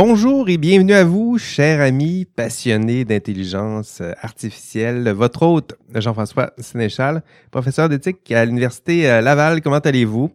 Bonjour 0.00 0.48
et 0.48 0.58
bienvenue 0.58 0.92
à 0.92 1.02
vous, 1.02 1.38
chers 1.38 1.80
amis 1.80 2.24
passionnés 2.24 3.04
d'intelligence 3.04 4.00
artificielle. 4.22 5.10
Votre 5.10 5.42
hôte, 5.42 5.74
Jean-François 5.92 6.52
Sénéchal, 6.58 7.24
professeur 7.50 7.88
d'éthique 7.88 8.30
à 8.30 8.44
l'Université 8.44 9.10
euh, 9.10 9.20
Laval. 9.20 9.60
Comment 9.60 9.78
allez-vous? 9.78 10.30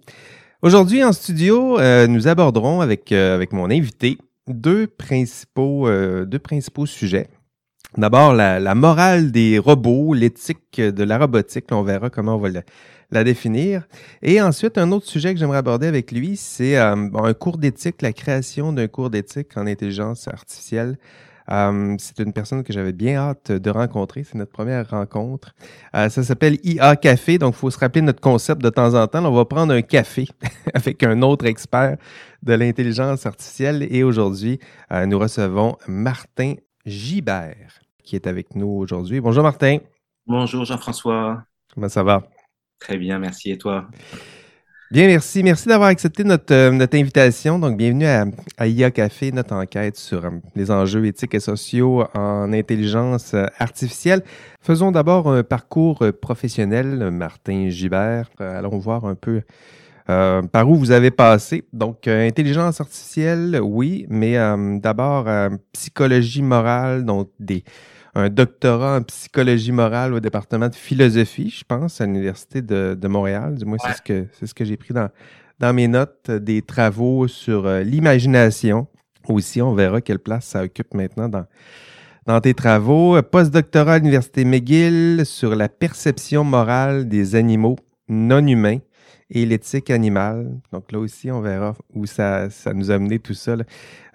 Aujourd'hui, 0.64 1.02
en 1.02 1.14
studio, 1.14 1.80
euh, 1.80 2.08
nous 2.08 2.28
aborderons 2.28 2.82
avec, 2.82 3.14
euh, 3.14 3.36
avec 3.36 3.54
mon 3.54 3.72
invité 3.72 4.18
deux 4.50 4.86
principaux, 4.86 5.88
deux 6.26 6.40
principaux 6.40 6.86
sujets. 6.86 7.30
D'abord, 7.96 8.34
la, 8.34 8.60
la, 8.60 8.76
morale 8.76 9.32
des 9.32 9.60
robots, 9.60 10.14
l'éthique 10.14 10.82
de 10.82 11.04
la 11.06 11.18
robotique. 11.18 11.68
on 11.72 11.84
verra 11.84 12.10
comment 12.10 12.36
on 12.36 12.40
va 12.40 12.50
le, 12.50 12.64
la 13.14 13.24
définir. 13.24 13.88
Et 14.22 14.42
ensuite, 14.42 14.78
un 14.78 14.92
autre 14.92 15.08
sujet 15.08 15.34
que 15.34 15.40
j'aimerais 15.40 15.58
aborder 15.58 15.88
avec 15.88 16.12
lui, 16.12 16.36
c'est 16.36 16.78
euh, 16.78 17.10
un 17.14 17.34
cours 17.34 17.58
d'éthique, 17.58 18.02
la 18.02 18.14
création 18.14 18.74
d'un 18.74 18.88
cours 18.88 19.10
d'éthique 19.10 19.56
en 19.56 19.68
intelligence 19.68 20.28
artificielle. 20.28 20.98
Euh, 21.52 21.96
c'est 22.00 22.20
une 22.20 22.32
personne 22.32 22.64
que 22.64 22.72
j'avais 22.72 22.94
bien 22.94 23.18
hâte 23.18 23.52
de 23.52 23.70
rencontrer. 23.70 24.24
C'est 24.24 24.38
notre 24.38 24.52
première 24.52 24.90
rencontre. 24.90 25.54
Euh, 25.96 26.08
ça 26.10 26.24
s'appelle 26.24 26.58
IA 26.64 26.96
Café. 26.96 27.38
Donc, 27.38 27.56
il 27.56 27.58
faut 27.58 27.70
se 27.70 27.80
rappeler 27.80 28.02
notre 28.02 28.22
concept 28.22 28.62
de 28.62 28.70
temps 28.70 28.94
en 28.94 29.08
temps. 29.08 29.26
on 29.26 29.32
va 29.32 29.46
prendre 29.46 29.74
un 29.74 29.82
café 29.82 30.28
avec 30.74 31.04
un 31.04 31.22
autre 31.22 31.46
expert 31.46 31.98
de 32.42 32.54
l'intelligence 32.54 33.26
artificielle. 33.26 33.86
Et 33.90 34.04
aujourd'hui, 34.04 34.60
nous 35.06 35.20
recevons 35.20 35.78
Martin 35.88 36.56
Gibert 36.86 37.84
qui 38.04 38.16
est 38.16 38.28
avec 38.28 38.56
nous 38.56 38.68
aujourd'hui. 38.68 39.20
Bonjour 39.22 39.44
Martin. 39.44 39.78
Bonjour 40.28 40.66
Jean-François. 40.66 41.44
Comment 41.74 41.90
ça 41.90 42.04
va? 42.04 42.24
Très 42.84 42.98
bien, 42.98 43.18
merci. 43.18 43.52
Et 43.52 43.58
toi? 43.58 43.88
Bien, 44.92 45.08
merci. 45.08 45.42
Merci 45.42 45.70
d'avoir 45.70 45.88
accepté 45.88 46.26
notre, 46.26 46.54
euh, 46.54 46.86
invitation. 46.94 47.58
Donc, 47.58 47.78
bienvenue 47.78 48.06
à, 48.06 48.68
IA 48.68 48.92
Café, 48.92 49.32
notre 49.32 49.56
enquête 49.56 49.96
sur 49.96 50.26
euh, 50.26 50.32
les 50.54 50.70
enjeux 50.70 51.06
éthiques 51.06 51.34
et 51.34 51.40
sociaux 51.40 52.04
en 52.14 52.52
intelligence 52.52 53.34
euh, 53.34 53.46
artificielle. 53.58 54.22
Faisons 54.62 54.92
d'abord 54.92 55.32
un 55.32 55.44
parcours 55.44 56.06
professionnel, 56.22 57.10
Martin 57.10 57.70
Gibert. 57.70 58.30
allons 58.38 58.78
voir 58.78 59.06
un 59.06 59.16
peu 59.16 59.42
par 60.06 60.70
où 60.70 60.76
vous 60.76 60.92
avez 60.92 61.12
passé. 61.12 61.64
Donc, 61.72 62.08
intelligence 62.08 62.82
artificielle, 62.82 63.60
oui, 63.64 64.06
mais 64.10 64.36
d'abord 64.80 65.28
psychologie 65.72 66.42
morale, 66.42 67.06
donc 67.06 67.30
des 67.40 67.64
un 68.16 68.30
doctorat 68.30 68.98
en 68.98 69.04
psychologie 69.04 69.72
morale 69.72 70.14
au 70.14 70.20
département 70.20 70.70
de 70.70 70.76
philosophie, 70.76 71.50
je 71.50 71.64
pense, 71.64 72.00
à 72.00 72.06
l'Université 72.06 72.62
de, 72.62 72.98
de, 73.00 73.08
Montréal. 73.08 73.56
Du 73.56 73.66
moins, 73.66 73.78
c'est 73.84 73.98
ce 73.98 74.02
que 74.02 74.28
c'est 74.34 74.48
ce 74.48 74.54
que 74.54 74.66
j'ai 74.66 74.78
pris 74.78 74.94
dans, 74.94 75.10
dans 75.60 75.74
mes 75.74 75.88
notes, 75.88 76.30
des 76.30 76.62
travaux 76.62 77.28
sur 77.28 77.66
euh, 77.66 77.82
l'imagination. 77.82 78.88
Aussi, 79.28 79.62
on 79.62 79.74
verra 79.74 80.02
quelle 80.02 80.20
place 80.20 80.46
ça 80.46 80.64
occupe 80.64 80.94
maintenant 80.94 81.30
dans, 81.30 81.46
dans 82.26 82.40
tes 82.42 82.54
travaux. 82.54 83.22
Postdoctorat 83.22 83.94
à 83.94 83.98
l'Université 83.98 84.46
McGill 84.46 85.26
sur 85.26 85.56
la 85.56 85.70
perception 85.70 86.44
morale 86.44 87.08
des 87.08 87.36
animaux 87.36 87.78
non 88.10 88.46
humains 88.46 88.80
et 89.34 89.46
l'éthique 89.46 89.90
animale. 89.90 90.60
Donc 90.72 90.92
là 90.92 91.00
aussi, 91.00 91.32
on 91.32 91.42
verra 91.42 91.76
où 91.94 92.06
ça, 92.06 92.50
ça 92.50 92.74
nous 92.74 92.92
a 92.92 93.00
mené 93.00 93.20
tout 93.20 93.34
ça. 93.34 93.56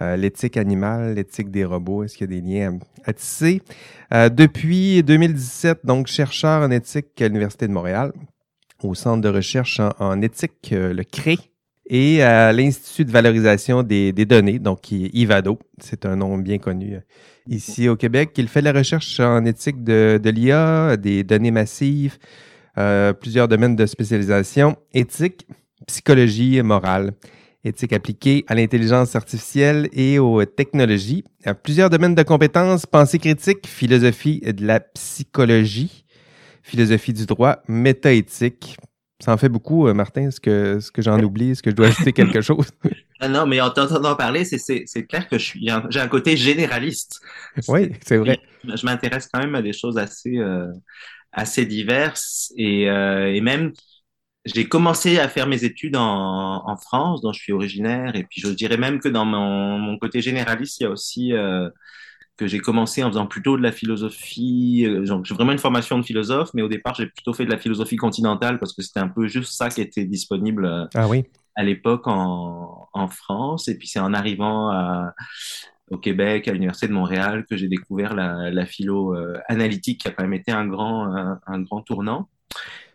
Euh, 0.01 0.17
l'éthique 0.17 0.57
animale, 0.57 1.15
l'éthique 1.15 1.51
des 1.51 1.65
robots, 1.65 2.05
est-ce 2.05 2.17
qu'il 2.17 2.33
y 2.33 2.37
a 2.37 2.41
des 2.41 2.49
liens 2.49 2.79
à, 3.05 3.13
tisser? 3.13 3.61
Euh, 4.15 4.29
depuis 4.29 5.03
2017, 5.03 5.81
donc 5.85 6.07
chercheur 6.07 6.63
en 6.63 6.71
éthique 6.71 7.21
à 7.21 7.27
l'Université 7.27 7.67
de 7.67 7.73
Montréal, 7.73 8.13
au 8.83 8.95
Centre 8.95 9.21
de 9.21 9.29
recherche 9.29 9.81
en, 9.99 10.23
éthique, 10.23 10.73
euh, 10.73 10.95
le 10.95 11.03
CRE, 11.03 11.43
et 11.91 12.23
à 12.23 12.53
l'Institut 12.53 13.07
de 13.07 13.11
valorisation 13.11 13.83
des, 13.83 14.13
des, 14.13 14.27
données, 14.27 14.59
donc 14.59 14.93
IVADO. 14.93 15.59
C'est 15.81 16.05
un 16.05 16.17
nom 16.17 16.37
bien 16.37 16.59
connu 16.59 16.99
ici 17.49 17.89
au 17.89 17.97
Québec. 17.97 18.33
Il 18.37 18.47
fait 18.47 18.61
la 18.61 18.73
recherche 18.73 19.19
en 19.21 19.47
éthique 19.47 19.83
de, 19.83 20.21
de 20.23 20.31
l'IA, 20.31 20.99
des 20.99 21.25
données 21.25 21.51
massives, 21.51 22.19
euh, 22.77 23.13
plusieurs 23.13 23.49
domaines 23.49 23.77
de 23.77 23.87
spécialisation, 23.87 24.77
éthique, 24.93 25.47
psychologie 25.87 26.57
et 26.57 26.63
morale, 26.63 27.13
éthique 27.65 27.93
appliquée 27.93 28.45
à 28.49 28.55
l'intelligence 28.55 29.17
artificielle 29.17 29.89
et 29.93 30.19
aux 30.19 30.45
technologies, 30.45 31.25
plusieurs 31.63 31.91
domaines 31.91 32.15
de 32.15 32.23
compétences, 32.23 32.87
pensée 32.87 33.19
critique, 33.19 33.67
philosophie 33.67 34.41
de 34.41 34.67
la 34.67 34.81
psychologie, 34.81 36.05
philosophie 36.63 37.13
du 37.13 37.27
droit, 37.27 37.63
métaéthique. 37.69 38.77
Ça 39.21 39.33
en 39.33 39.37
fait 39.37 39.49
beaucoup, 39.49 39.89
euh, 39.89 39.95
Martin. 39.95 40.29
Est-ce 40.29 40.41
que, 40.41 40.79
ce 40.79 40.93
que 40.93 41.03
j'en 41.03 41.21
oublie? 41.21 41.51
Est-ce 41.51 41.63
que 41.63 41.71
je 41.71 41.75
dois 41.75 41.89
ajouter 41.89 42.13
quelque 42.13 42.41
chose? 42.41 42.71
Ah 43.21 43.29
non, 43.29 43.47
mais 43.47 43.61
en 43.61 43.71
t'entendant 43.71 44.15
parler, 44.15 44.45
c'est 44.45 45.07
clair 45.09 45.29
que 45.29 45.39
je 45.39 45.45
suis, 45.45 45.69
j'ai 45.91 45.99
un 45.99 46.07
côté 46.07 46.37
généraliste. 46.37 47.19
Oui, 47.67 47.91
c'est 48.07 48.17
vrai. 48.17 48.39
Je 48.63 48.87
m'intéresse 48.87 49.29
quand 49.33 49.41
même 49.41 49.57
à 49.57 49.61
des 49.61 49.73
choses 49.73 49.99
assez, 49.99 50.37
euh, 50.37 50.69
assez 51.39 51.65
diverses 51.67 52.53
et, 52.57 52.91
euh, 52.91 53.33
et 53.33 53.41
même 53.41 53.73
j'ai 54.45 54.69
commencé 54.69 55.19
à 55.19 55.29
faire 55.29 55.47
mes 55.47 55.65
études 55.65 55.97
en, 55.97 56.63
en, 56.67 56.77
France, 56.77 57.21
dont 57.21 57.33
je 57.33 57.41
suis 57.41 57.53
originaire, 57.53 58.17
et 58.17 58.25
puis 58.25 58.41
je 58.41 58.49
dirais 58.49 58.79
même 58.79 58.99
que 58.99 59.09
dans 59.09 59.25
mon, 59.25 59.79
mon 59.79 59.99
côté 59.99 60.21
généraliste, 60.21 60.81
il 60.81 60.85
y 60.85 60.87
a 60.87 60.91
aussi 60.91 61.35
euh, 61.35 61.69
que 62.39 62.47
j'ai 62.47 62.59
commencé 62.59 63.05
en 63.05 63.11
faisant 63.11 63.27
plutôt 63.27 63.59
de 63.59 63.63
la 63.63 63.73
philosophie. 63.73 64.87
Euh, 64.87 65.05
j'ai 65.23 65.35
vraiment 65.35 65.53
une 65.53 65.59
formation 65.59 65.99
de 65.99 66.03
philosophe, 66.03 66.51
mais 66.55 66.63
au 66.63 66.69
départ, 66.69 66.95
j'ai 66.95 67.07
plutôt 67.07 67.35
fait 67.35 67.45
de 67.45 67.51
la 67.51 67.59
philosophie 67.59 67.97
continentale 67.97 68.59
parce 68.59 68.73
que 68.73 68.81
c'était 68.81 69.01
un 69.01 69.09
peu 69.09 69.27
juste 69.27 69.53
ça 69.53 69.69
qui 69.69 69.83
était 69.83 70.07
disponible 70.07 70.89
ah 70.95 71.09
oui. 71.09 71.25
à 71.55 71.63
l'époque 71.63 72.07
en, 72.07 72.89
en 72.95 73.09
France. 73.09 73.69
Et 73.69 73.77
puis 73.77 73.87
c'est 73.87 74.01
en 74.01 74.15
arrivant 74.15 74.71
à, 74.71 75.15
au 75.91 75.99
Québec, 75.99 76.49
à 76.49 76.53
l'Université 76.53 76.89
de 76.89 76.93
Montréal, 76.93 77.45
que 77.49 77.57
j'ai 77.57 77.69
découvert 77.69 78.15
la, 78.15 78.51
la 78.51 78.67
philo 78.67 79.15
euh, 79.15 79.39
analytique, 79.49 80.03
qui 80.03 80.09
a 80.09 80.11
quand 80.11 80.23
même 80.23 80.35
été 80.35 80.53
un 80.53 80.67
grand, 80.67 81.39
un, 81.47 81.61
grand 81.63 81.83
tournant. 81.83 82.29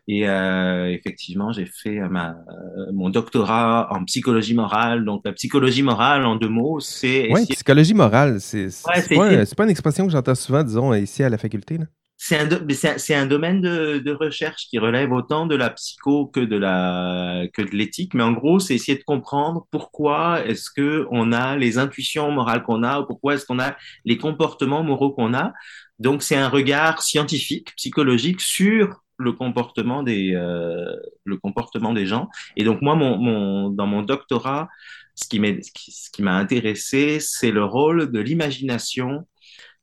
Et 0.07 0.27
euh, 0.27 0.91
effectivement, 0.91 1.53
j'ai 1.53 1.65
fait 1.65 1.99
ma, 2.09 2.31
euh, 2.31 2.91
mon 2.91 3.09
doctorat 3.09 3.87
en 3.91 4.03
psychologie 4.03 4.53
morale. 4.53 5.05
Donc, 5.05 5.21
la 5.23 5.31
psychologie 5.31 5.83
morale, 5.83 6.25
en 6.25 6.35
deux 6.35 6.49
mots, 6.49 6.79
c'est... 6.81 7.31
Oui, 7.31 7.45
psychologie 7.45 7.93
morale, 7.93 8.41
c'est 8.41 8.65
ouais, 8.65 9.01
pas, 9.15 9.45
pas, 9.55 9.63
une 9.63 9.69
expression 9.69 10.05
que 10.05 10.11
j'entends 10.11 10.35
souvent, 10.35 10.63
disons, 10.63 10.93
ici 10.93 11.23
à 11.23 11.29
la 11.29 11.37
faculté. 11.37 11.77
Là 11.77 11.85
c'est 12.25 12.37
un, 12.37 13.21
un, 13.21 13.25
domaine 13.25 13.59
de, 13.59 13.99
de, 13.99 14.11
recherche 14.13 14.67
qui 14.69 14.79
relève 14.79 15.11
autant 15.11 15.45
de 15.45 15.55
la 15.55 15.69
psycho 15.69 16.27
que 16.27 16.39
de 16.39 16.55
la 16.55 17.43
que 17.51 17.61
de 17.61 17.71
l'éthique, 17.71 18.13
mais 18.13 18.23
en 18.23 18.31
gros, 18.31 18.59
c'est 18.59 18.75
essayer 18.75 18.97
de 18.97 19.03
comprendre 19.03 19.67
pourquoi 19.71 20.41
est-ce 20.45 20.69
que 20.73 21.05
on 21.11 21.33
a 21.33 21.57
les 21.57 21.77
intuitions 21.77 22.31
morales 22.31 22.63
qu'on 22.63 22.81
a, 22.81 23.01
ou 23.01 23.05
pourquoi 23.05 23.33
est-ce 23.33 23.45
qu'on 23.45 23.59
a 23.59 23.75
les 24.05 24.17
comportements 24.17 24.83
moraux 24.83 25.11
qu'on 25.11 25.33
a. 25.33 25.51
Donc, 25.99 26.23
c'est 26.23 26.37
un 26.37 26.47
regard 26.47 27.01
scientifique, 27.01 27.75
psychologique 27.75 28.39
sur 28.39 29.01
le 29.17 29.33
comportement 29.33 30.01
des 30.01 30.33
euh, 30.33 30.95
le 31.25 31.35
comportement 31.35 31.91
des 31.91 32.05
gens. 32.05 32.29
Et 32.55 32.63
donc, 32.63 32.81
moi, 32.81 32.95
mon, 32.95 33.17
mon 33.17 33.69
dans 33.69 33.85
mon 33.87 34.01
doctorat, 34.01 34.69
ce 35.15 35.27
qui 35.27 35.41
m'a 35.41 35.49
ce 35.61 36.09
qui 36.09 36.21
m'a 36.21 36.37
intéressé, 36.37 37.19
c'est 37.19 37.51
le 37.51 37.65
rôle 37.65 38.13
de 38.13 38.19
l'imagination 38.21 39.25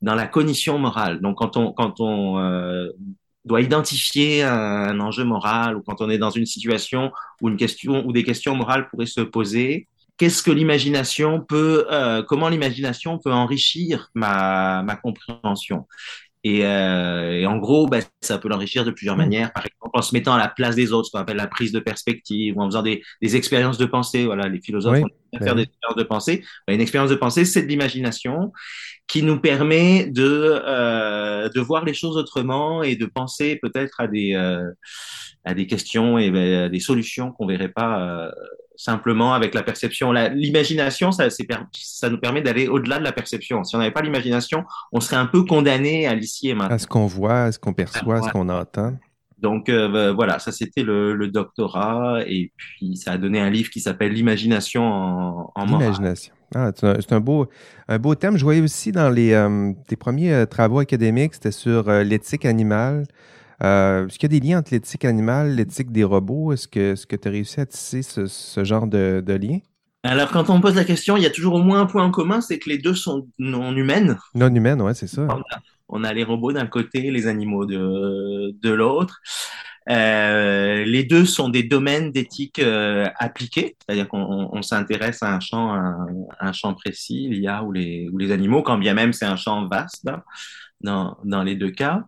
dans 0.03 0.15
la 0.15 0.27
cognition 0.27 0.78
morale. 0.78 1.21
Donc, 1.21 1.38
quand 1.38 2.00
on, 2.00 2.38
euh, 2.38 2.88
doit 3.44 3.61
identifier 3.62 4.43
un, 4.43 5.00
enjeu 5.00 5.25
moral 5.25 5.77
ou 5.77 5.83
quand 5.83 6.00
on 6.00 6.11
est 6.11 6.19
dans 6.19 6.31
une 6.31 6.47
situation 6.47 7.11
où 7.41 7.49
une 7.49 7.56
question 7.56 8.06
ou 8.06 8.12
des 8.12 8.22
questions 8.22 8.55
morales 8.55 8.88
pourraient 8.88 9.06
se 9.06 9.21
poser, 9.21 9.88
qu'est-ce 10.19 10.43
que 10.43 10.50
l'imagination 10.50 11.41
peut, 11.41 11.87
euh, 11.91 12.22
comment 12.22 12.49
l'imagination 12.49 13.19
peut 13.19 13.33
enrichir 13.33 14.11
ma 14.15 14.85
compréhension? 15.02 15.87
Et, 16.42 16.64
euh, 16.64 17.40
et, 17.40 17.46
en 17.46 17.58
gros, 17.58 17.87
ben, 17.87 18.02
ça 18.22 18.38
peut 18.38 18.48
l'enrichir 18.48 18.84
de 18.84 18.90
plusieurs 18.90 19.16
mmh. 19.16 19.19
manières. 19.19 19.52
Par 19.52 19.64
exemple, 19.66 19.90
en 19.92 20.02
se 20.02 20.14
mettant 20.14 20.32
à 20.32 20.38
la 20.38 20.48
place 20.48 20.75
des 20.75 20.92
autres, 20.92 21.06
ce 21.06 21.12
qu'on 21.12 21.19
appelle 21.19 21.37
la 21.37 21.46
prise 21.46 21.70
de 21.72 21.81
perspective, 21.81 22.56
ou 22.56 22.62
en 22.62 22.66
faisant 22.66 22.82
des, 22.82 23.02
des 23.20 23.37
expériences 23.37 23.76
de 23.76 23.84
pensée. 23.84 24.25
Voilà, 24.25 24.48
les 24.48 24.60
philosophes 24.60 24.94
oui, 24.94 25.02
vont 25.32 25.44
faire 25.44 25.54
des 25.54 25.62
expériences 25.62 25.98
de 25.98 26.02
pensée. 26.02 26.44
Ben, 26.66 26.75
une 26.75 26.81
expérience 26.81 27.10
de 27.10 27.16
pensée, 27.16 27.44
c'est 27.44 27.62
de 27.62 27.69
l'imagination 27.69 28.52
qui 29.06 29.22
nous 29.22 29.38
permet 29.40 30.06
de, 30.06 30.62
euh, 30.64 31.48
de 31.48 31.60
voir 31.60 31.84
les 31.84 31.94
choses 31.94 32.16
autrement 32.16 32.82
et 32.82 32.96
de 32.96 33.06
penser 33.06 33.58
peut-être 33.60 34.00
à 34.00 34.06
des, 34.06 34.34
euh, 34.34 34.70
à 35.44 35.52
des 35.52 35.66
questions 35.66 36.16
et 36.16 36.31
ben, 36.31 36.64
à 36.64 36.69
des 36.69 36.81
solutions 36.81 37.32
qu'on 37.32 37.46
verrait 37.46 37.69
pas 37.69 38.00
euh, 38.00 38.31
simplement 38.81 39.35
avec 39.35 39.55
la 39.55 39.62
perception. 39.62 40.12
L'imagination, 40.12 41.12
ça, 41.12 41.29
ça 41.31 42.11
nous 42.11 42.19
permet 42.19 42.41
d'aller 42.41 42.67
au-delà 42.67 42.99
de 42.99 43.05
la 43.05 43.12
perception. 43.12 43.62
Si 43.62 43.77
on 43.77 43.79
n'avait 43.79 43.91
pas 43.91 44.00
l'imagination, 44.00 44.65
on 44.93 45.00
serait 45.00 45.17
un 45.17 45.27
peu 45.27 45.44
condamné 45.44 46.06
à 46.06 46.15
l'ici 46.15 46.49
et 46.49 46.55
maintenant. 46.55 46.75
À 46.75 46.79
ce 46.79 46.87
qu'on 46.87 47.06
voit, 47.06 47.43
à 47.43 47.53
ce 47.53 47.59
qu'on 47.59 47.75
perçoit, 47.75 48.19
à 48.19 48.23
ce 48.23 48.31
qu'on 48.31 48.49
entend. 48.49 48.94
Donc 49.38 49.69
euh, 49.69 50.12
voilà, 50.12 50.38
ça 50.38 50.53
c'était 50.53 50.82
le, 50.82 51.15
le, 51.15 51.29
doctorat 51.29 52.19
et 52.27 52.53
puis 52.56 52.97
ça 52.97 53.12
a 53.12 53.17
donné 53.17 53.41
un 53.41 53.49
livre 53.49 53.71
qui 53.71 53.81
s'appelle 53.81 54.12
L'imagination 54.12 54.82
en, 54.82 55.53
en 55.55 55.65
L'imagination. 55.65 56.35
Ah, 56.55 56.73
c'est 56.75 57.12
un 57.12 57.21
beau, 57.21 57.49
un 57.88 57.99
beau 57.99 58.15
thème. 58.15 58.37
Je 58.37 58.44
voyais 58.44 58.61
aussi 58.61 58.93
dans 58.93 59.09
les 59.09 59.32
euh, 59.32 59.73
tes 59.87 59.97
premiers 59.97 60.35
euh, 60.35 60.47
travaux 60.47 60.81
académiques, 60.81 61.35
c'était 61.35 61.53
sur 61.53 61.91
l'éthique 61.91 62.44
animale. 62.44 63.05
Euh, 63.62 64.06
est-ce 64.06 64.18
qu'il 64.18 64.32
y 64.32 64.36
a 64.36 64.40
des 64.40 64.46
liens 64.46 64.58
entre 64.58 64.72
l'éthique 64.72 65.04
animale, 65.04 65.54
l'éthique 65.54 65.92
des 65.92 66.04
robots? 66.04 66.52
Est-ce 66.52 66.66
que, 66.68 66.94
tu 66.94 67.28
as 67.28 67.30
réussi 67.30 67.60
à 67.60 67.66
tisser 67.66 68.02
ce, 68.02 68.26
ce 68.26 68.64
genre 68.64 68.86
de, 68.86 69.22
de 69.24 69.32
lien? 69.34 69.58
Alors, 70.02 70.30
quand 70.30 70.48
on 70.48 70.60
pose 70.60 70.76
la 70.76 70.84
question, 70.84 71.16
il 71.16 71.22
y 71.22 71.26
a 71.26 71.30
toujours 71.30 71.54
au 71.54 71.62
moins 71.62 71.82
un 71.82 71.86
point 71.86 72.04
en 72.04 72.10
commun, 72.10 72.40
c'est 72.40 72.58
que 72.58 72.70
les 72.70 72.78
deux 72.78 72.94
sont 72.94 73.28
non 73.38 73.74
humaines. 73.76 74.18
Non 74.34 74.54
humaines, 74.54 74.80
ouais, 74.80 74.94
c'est 74.94 75.06
ça. 75.06 75.28
On 75.88 76.04
a, 76.04 76.12
les 76.14 76.24
robots 76.24 76.52
d'un 76.52 76.66
côté, 76.66 77.10
les 77.10 77.26
animaux 77.26 77.66
de, 77.66 78.54
de 78.62 78.70
l'autre. 78.70 79.20
Euh, 79.90 80.84
les 80.84 81.04
deux 81.04 81.24
sont 81.24 81.48
des 81.48 81.64
domaines 81.64 82.12
d'éthique 82.12 82.60
euh, 82.60 83.06
appliqués, 83.18 83.76
c'est-à-dire 83.80 84.08
qu'on 84.08 84.62
s'intéresse 84.62 85.22
à 85.22 85.34
un 85.34 85.40
champ, 85.40 85.74
un, 86.38 86.52
champ 86.52 86.74
précis, 86.74 87.28
l'IA 87.28 87.64
ou 87.64 87.72
les, 87.72 88.08
ou 88.12 88.18
les 88.18 88.30
animaux, 88.30 88.62
quand 88.62 88.78
bien 88.78 88.94
même 88.94 89.12
c'est 89.12 89.24
un 89.24 89.36
champ 89.36 89.66
vaste 89.66 90.06
hein, 90.06 90.22
dans, 90.81 91.17
dans 91.25 91.43
les 91.43 91.56
deux 91.56 91.71
cas. 91.71 92.05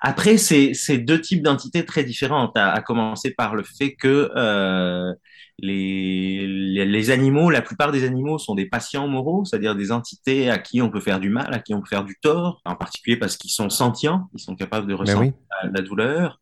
Après, 0.00 0.36
c'est 0.36 0.98
deux 0.98 1.20
types 1.20 1.42
d'entités 1.42 1.84
très 1.84 2.04
différentes, 2.04 2.56
à, 2.56 2.72
à, 2.72 2.80
commencer 2.80 3.32
par 3.32 3.54
le 3.54 3.62
fait 3.62 3.94
que 3.94 4.30
euh, 4.36 5.12
les, 5.58 6.46
les, 6.84 7.10
animaux, 7.10 7.50
la 7.50 7.62
plupart 7.62 7.92
des 7.92 8.04
animaux 8.04 8.38
sont 8.38 8.54
des 8.54 8.66
patients 8.66 9.06
moraux, 9.06 9.44
c'est-à-dire 9.44 9.76
des 9.76 9.92
entités 9.92 10.50
à 10.50 10.58
qui 10.58 10.82
on 10.82 10.90
peut 10.90 11.00
faire 11.00 11.20
du 11.20 11.30
mal, 11.30 11.54
à 11.54 11.60
qui 11.60 11.72
on 11.72 11.80
peut 11.80 11.88
faire 11.88 12.04
du 12.04 12.16
tort, 12.20 12.60
en 12.64 12.74
particulier 12.74 13.16
parce 13.16 13.36
qu'ils 13.36 13.52
sont 13.52 13.70
sentients, 13.70 14.28
ils 14.34 14.40
sont 14.40 14.56
capables 14.56 14.86
de 14.86 14.94
ben 14.94 15.00
ressentir 15.00 15.32
la, 15.72 15.82
douleur, 15.82 16.40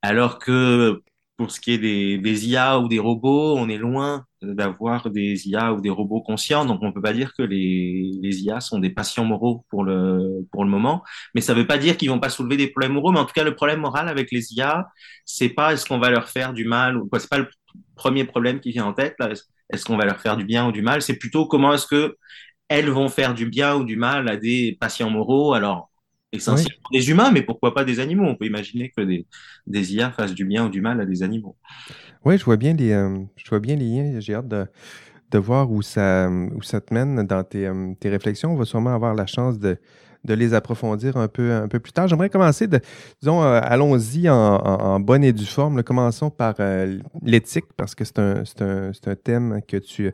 alors 0.00 0.38
que 0.38 1.02
pour 1.42 1.50
ce 1.50 1.58
qui 1.60 1.72
est 1.72 1.78
des, 1.78 2.48
IA 2.48 2.78
ou 2.78 2.86
des 2.86 3.00
robots, 3.00 3.56
on 3.58 3.68
est 3.68 3.76
loin 3.76 4.24
d'avoir 4.42 5.10
des 5.10 5.48
IA 5.48 5.72
ou 5.72 5.80
des 5.80 5.90
robots 5.90 6.20
conscients, 6.20 6.64
donc 6.64 6.78
on 6.82 6.92
peut 6.92 7.02
pas 7.02 7.12
dire 7.12 7.32
que 7.36 7.42
les, 7.42 8.12
IA 8.22 8.60
sont 8.60 8.78
des 8.78 8.90
patients 8.90 9.24
moraux 9.24 9.64
pour 9.68 9.82
le, 9.82 10.46
pour 10.52 10.64
le 10.64 10.70
moment, 10.70 11.02
mais 11.34 11.40
ça 11.40 11.52
veut 11.52 11.66
pas 11.66 11.78
dire 11.78 11.96
qu'ils 11.96 12.10
vont 12.10 12.20
pas 12.20 12.28
soulever 12.28 12.56
des 12.56 12.68
problèmes 12.68 12.92
moraux, 12.92 13.10
mais 13.10 13.18
en 13.18 13.24
tout 13.24 13.32
cas 13.32 13.42
le 13.42 13.56
problème 13.56 13.80
moral 13.80 14.08
avec 14.08 14.30
les 14.30 14.54
IA, 14.54 14.86
c'est 15.24 15.48
pas 15.48 15.72
est-ce 15.72 15.84
qu'on 15.84 15.98
va 15.98 16.10
leur 16.10 16.28
faire 16.28 16.52
du 16.52 16.64
mal 16.64 16.96
ou 16.96 17.08
quoi, 17.08 17.18
c'est 17.18 17.28
pas 17.30 17.38
le 17.38 17.48
premier 17.96 18.24
problème 18.24 18.60
qui 18.60 18.70
vient 18.70 18.84
en 18.86 18.92
tête. 18.92 19.16
Est-ce 19.72 19.84
qu'on 19.84 19.96
va 19.96 20.04
leur 20.04 20.20
faire 20.20 20.36
du 20.36 20.44
bien 20.44 20.68
ou 20.68 20.72
du 20.72 20.82
mal? 20.82 21.02
C'est 21.02 21.16
plutôt 21.16 21.46
comment 21.46 21.74
est-ce 21.74 21.88
que 21.88 22.16
elles 22.68 22.90
vont 22.90 23.08
faire 23.08 23.34
du 23.34 23.46
bien 23.46 23.76
ou 23.76 23.84
du 23.84 23.96
mal 23.96 24.28
à 24.28 24.36
des 24.36 24.76
patients 24.80 25.10
moraux. 25.10 25.54
Alors, 25.54 25.90
essentiellement 26.32 26.88
des 26.92 27.10
humains, 27.10 27.30
mais 27.30 27.42
pourquoi 27.42 27.74
pas 27.74 27.84
des 27.84 28.00
animaux? 28.00 28.24
On 28.24 28.34
peut 28.34 28.46
imaginer 28.46 28.90
que 28.96 29.02
des, 29.02 29.26
des 29.66 29.94
IA 29.94 30.10
fassent 30.10 30.34
du 30.34 30.44
bien 30.44 30.66
ou 30.66 30.68
du 30.68 30.80
mal 30.80 31.00
à 31.00 31.06
des 31.06 31.22
animaux. 31.22 31.56
Oui, 32.24 32.38
je 32.38 32.44
vois 32.44 32.56
bien 32.56 32.74
les, 32.74 32.92
euh, 32.92 33.18
je 33.36 33.48
vois 33.48 33.60
bien 33.60 33.76
les 33.76 33.84
liens. 33.84 34.20
J'ai 34.20 34.34
hâte 34.34 34.48
de, 34.48 34.66
de, 35.30 35.38
voir 35.38 35.70
où 35.70 35.82
ça, 35.82 36.30
où 36.30 36.62
ça 36.62 36.80
te 36.80 36.94
mène 36.94 37.26
dans 37.26 37.44
tes, 37.44 37.66
euh, 37.66 37.94
tes 37.98 38.08
réflexions. 38.08 38.52
On 38.52 38.56
va 38.56 38.64
sûrement 38.64 38.94
avoir 38.94 39.14
la 39.14 39.26
chance 39.26 39.58
de, 39.58 39.76
de 40.24 40.34
les 40.34 40.54
approfondir 40.54 41.16
un 41.16 41.28
peu, 41.28 41.52
un 41.52 41.68
peu 41.68 41.80
plus 41.80 41.92
tard. 41.92 42.08
J'aimerais 42.08 42.30
commencer 42.30 42.66
de, 42.66 42.80
disons, 43.20 43.42
euh, 43.42 43.60
allons-y 43.62 44.28
en, 44.28 45.00
bonne 45.00 45.24
et 45.24 45.32
due 45.32 45.46
forme. 45.46 45.82
Commençons 45.82 46.30
par 46.30 46.54
euh, 46.60 46.98
l'éthique, 47.22 47.66
parce 47.76 47.94
que 47.94 48.04
c'est 48.04 48.18
un, 48.18 48.44
un, 48.60 48.92
un, 49.06 49.14
thème 49.16 49.60
que 49.66 49.76
tu, 49.76 50.12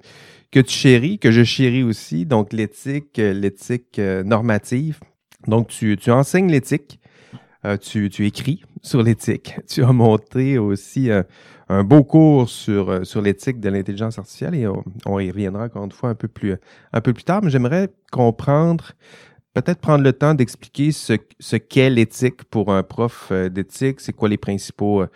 que 0.50 0.61
tu 0.61 0.73
chéris, 0.73 1.19
que 1.19 1.31
je 1.31 1.44
chéris 1.44 1.82
aussi. 1.82 2.25
Donc, 2.26 2.53
l'éthique, 2.53 3.19
euh, 3.19 3.32
l'éthique 3.32 4.00
normative. 4.25 5.00
Donc, 5.46 5.69
tu, 5.69 5.96
tu 5.96 6.11
enseignes 6.11 6.50
l'éthique. 6.50 7.00
tu, 7.81 8.08
tu, 8.11 8.26
écris 8.26 8.62
sur 8.82 9.02
l'éthique. 9.02 9.56
Tu 9.69 9.82
as 9.82 9.93
monté 9.93 10.58
aussi 10.58 11.11
un 11.69 11.85
beau 11.85 12.02
cours 12.02 12.49
sur, 12.49 13.06
sur 13.06 13.20
l'éthique 13.20 13.61
de 13.61 13.69
l'intelligence 13.69 14.19
artificielle 14.19 14.55
et 14.55 14.67
on, 14.67 14.82
on, 15.06 15.19
y 15.20 15.31
reviendra 15.31 15.64
encore 15.64 15.85
une 15.85 15.93
fois 15.93 16.11
un 16.11 16.14
peu 16.14 16.29
plus, 16.29 16.56
un 16.93 17.00
peu 17.00 17.12
plus 17.12 17.25
tard. 17.25 17.43
Mais 17.43 17.50
j'aimerais 17.50 17.88
comprendre 18.11 18.93
peut-être 19.55 19.81
prendre 19.81 20.05
le 20.05 20.12
temps 20.12 20.35
d'expliquer 20.35 20.93
ce, 20.93 21.14
ce 21.38 21.56
qu'est 21.56 21.91
l'éthique 21.91 22.44
pour 22.44 22.73
un 22.73 22.82
prof 22.82 23.29
euh, 23.31 23.49
d'éthique. 23.49 24.00
C'est 24.00 24.12
quoi 24.12 24.29
les 24.29 24.37
principaux, 24.37 25.02
euh, 25.02 25.08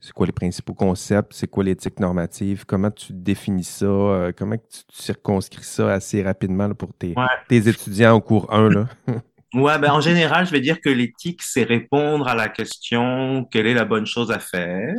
c'est 0.00 0.12
quoi 0.12 0.26
les 0.26 0.32
principaux 0.32 0.74
concepts? 0.74 1.32
C'est 1.32 1.46
quoi 1.46 1.64
l'éthique 1.64 2.00
normative? 2.00 2.64
Comment 2.66 2.90
tu 2.90 3.12
définis 3.12 3.64
ça? 3.64 3.86
Euh, 3.86 4.32
comment 4.36 4.56
tu, 4.56 4.80
circonscris 4.90 5.64
ça 5.64 5.92
assez 5.92 6.22
rapidement 6.22 6.72
pour 6.74 6.92
tes, 6.94 7.14
tes, 7.48 7.68
étudiants 7.68 8.14
au 8.14 8.20
cours 8.20 8.52
1? 8.52 8.70
Là? 8.70 8.88
ouais, 9.54 9.78
ben 9.78 9.92
en 9.92 10.00
général, 10.00 10.46
je 10.46 10.50
vais 10.50 10.60
dire 10.60 10.80
que 10.80 10.88
l'éthique, 10.88 11.42
c'est 11.42 11.64
répondre 11.64 12.28
à 12.28 12.34
la 12.34 12.48
question 12.48 13.46
quelle 13.50 13.66
est 13.66 13.74
la 13.74 13.84
bonne 13.84 14.06
chose 14.06 14.30
à 14.30 14.38
faire? 14.38 14.94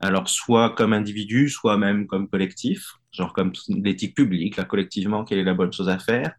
Alors, 0.00 0.28
soit 0.28 0.74
comme 0.76 0.92
individu, 0.92 1.48
soit 1.48 1.76
même 1.76 2.06
comme 2.06 2.28
collectif 2.28 2.98
genre 3.18 3.32
comme 3.32 3.52
l'éthique 3.68 4.14
publique, 4.14 4.56
là, 4.56 4.64
collectivement, 4.64 5.24
quelle 5.24 5.38
est 5.38 5.44
la 5.44 5.54
bonne 5.54 5.72
chose 5.72 5.88
à 5.88 5.98
faire? 5.98 6.32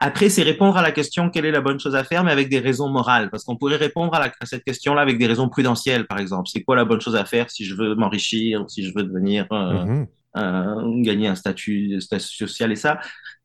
Après, 0.00 0.28
c'est 0.28 0.42
répondre 0.42 0.76
à 0.76 0.82
la 0.82 0.92
question 0.92 1.30
quelle 1.30 1.44
est 1.44 1.50
la 1.50 1.60
bonne 1.60 1.80
chose 1.80 1.94
à 1.94 2.04
faire, 2.04 2.24
mais 2.24 2.32
avec 2.32 2.48
des 2.48 2.58
raisons 2.58 2.88
morales, 2.88 3.30
parce 3.30 3.44
qu'on 3.44 3.56
pourrait 3.56 3.76
répondre 3.76 4.14
à, 4.14 4.30
cette 4.44 4.64
question-là 4.64 5.00
avec 5.00 5.18
des 5.18 5.26
raisons 5.26 5.48
prudentielles, 5.48 6.06
par 6.06 6.18
exemple. 6.18 6.48
C'est 6.52 6.62
quoi 6.62 6.76
la 6.76 6.84
bonne 6.84 7.00
chose 7.00 7.16
à 7.16 7.24
faire 7.24 7.50
si 7.50 7.64
je 7.64 7.74
veux 7.74 7.94
m'enrichir, 7.94 8.64
si 8.68 8.84
je 8.84 8.92
veux 8.94 9.04
devenir 9.04 9.46
euh, 9.52 10.06
mm-hmm. 10.34 11.02
gagner 11.02 11.28
un 11.28 11.34
statut, 11.34 12.00
statut 12.00 12.26
social 12.28 12.72
et 12.72 12.76
ça? 12.76 13.00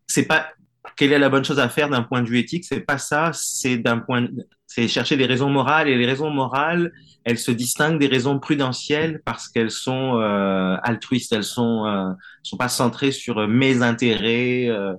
C'est 0.07 0.25
pas 0.25 0.47
quelle 0.97 1.13
est 1.13 1.19
la 1.19 1.29
bonne 1.29 1.45
chose 1.45 1.59
à 1.59 1.69
faire 1.69 1.89
d'un 1.89 2.03
point 2.03 2.21
de 2.21 2.27
vue 2.27 2.39
éthique, 2.39 2.65
c'est 2.65 2.81
pas 2.81 2.97
ça, 2.97 3.31
c'est 3.33 3.77
d'un 3.77 3.99
point, 3.99 4.27
c'est 4.65 4.87
chercher 4.87 5.15
des 5.15 5.25
raisons 5.25 5.49
morales 5.49 5.87
et 5.87 5.97
les 5.97 6.05
raisons 6.05 6.31
morales, 6.31 6.91
elles 7.23 7.37
se 7.37 7.51
distinguent 7.51 7.99
des 7.99 8.07
raisons 8.07 8.39
prudentielles 8.39 9.21
parce 9.23 9.47
qu'elles 9.47 9.71
sont 9.71 10.19
euh, 10.19 10.75
altruistes, 10.83 11.31
elles 11.33 11.43
sont 11.43 11.85
euh, 11.85 12.11
sont 12.43 12.57
pas 12.57 12.69
centrées 12.69 13.11
sur 13.11 13.47
mes 13.47 13.81
intérêts. 13.81 14.67
Euh, 14.67 14.93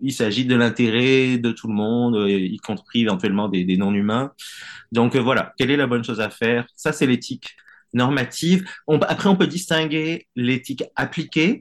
il 0.00 0.12
s'agit 0.12 0.46
de 0.46 0.56
l'intérêt 0.56 1.36
de 1.36 1.52
tout 1.52 1.68
le 1.68 1.74
monde, 1.74 2.16
euh, 2.16 2.30
y 2.30 2.56
compris 2.56 3.02
éventuellement 3.02 3.48
des, 3.48 3.64
des 3.64 3.76
non-humains. 3.76 4.32
Donc 4.90 5.14
euh, 5.14 5.20
voilà, 5.20 5.52
quelle 5.58 5.70
est 5.70 5.76
la 5.76 5.86
bonne 5.86 6.02
chose 6.02 6.20
à 6.20 6.30
faire? 6.30 6.66
Ça, 6.76 6.92
c'est 6.92 7.06
l'éthique 7.06 7.54
normative. 7.92 8.66
On, 8.86 8.98
après, 9.00 9.28
on 9.28 9.36
peut 9.36 9.46
distinguer 9.46 10.26
l'éthique 10.34 10.84
appliquée, 10.96 11.60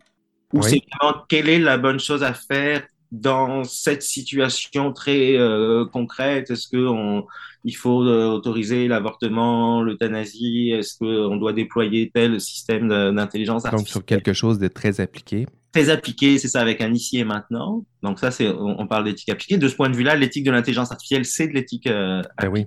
où 0.53 0.61
c'est 0.61 0.81
vraiment 0.93 1.25
quelle 1.27 1.49
est 1.49 1.59
la 1.59 1.77
bonne 1.77 1.99
chose 1.99 2.23
à 2.23 2.33
faire 2.33 2.83
dans 3.11 3.65
cette 3.65 4.03
situation 4.03 4.93
très 4.93 5.37
euh, 5.37 5.85
concrète, 5.85 6.49
est-ce 6.49 6.67
que 6.67 6.87
on, 6.87 7.25
il 7.65 7.75
faut 7.75 8.03
euh, 8.03 8.27
autoriser 8.27 8.87
l'avortement, 8.87 9.81
l'euthanasie? 9.81 10.71
Est-ce 10.71 10.97
qu'on 10.97 11.35
doit 11.35 11.53
déployer 11.53 12.09
tel 12.13 12.39
système 12.39 12.87
d'intelligence 12.87 13.65
artificielle 13.65 13.85
Donc 13.85 13.89
sur 13.89 14.05
quelque 14.05 14.33
chose 14.33 14.59
de 14.59 14.67
très 14.67 15.01
appliqué. 15.01 15.45
Très 15.73 15.89
appliqué, 15.89 16.37
c'est 16.37 16.47
ça, 16.47 16.61
avec 16.61 16.81
un 16.81 16.93
ici 16.93 17.17
et 17.17 17.23
maintenant. 17.23 17.85
Donc 18.01 18.19
ça, 18.19 18.31
c'est 18.31 18.47
on, 18.47 18.87
parle 18.87 19.05
d'éthique 19.05 19.29
appliquée. 19.29 19.57
De 19.57 19.67
ce 19.67 19.75
point 19.75 19.89
de 19.89 19.95
vue-là, 19.95 20.15
l'éthique 20.15 20.43
de 20.43 20.51
l'intelligence 20.51 20.91
artificielle, 20.91 21.25
c'est 21.25 21.47
de 21.47 21.53
l'éthique 21.53 21.87
euh, 21.87 22.21
ben 22.41 22.49
oui. 22.49 22.65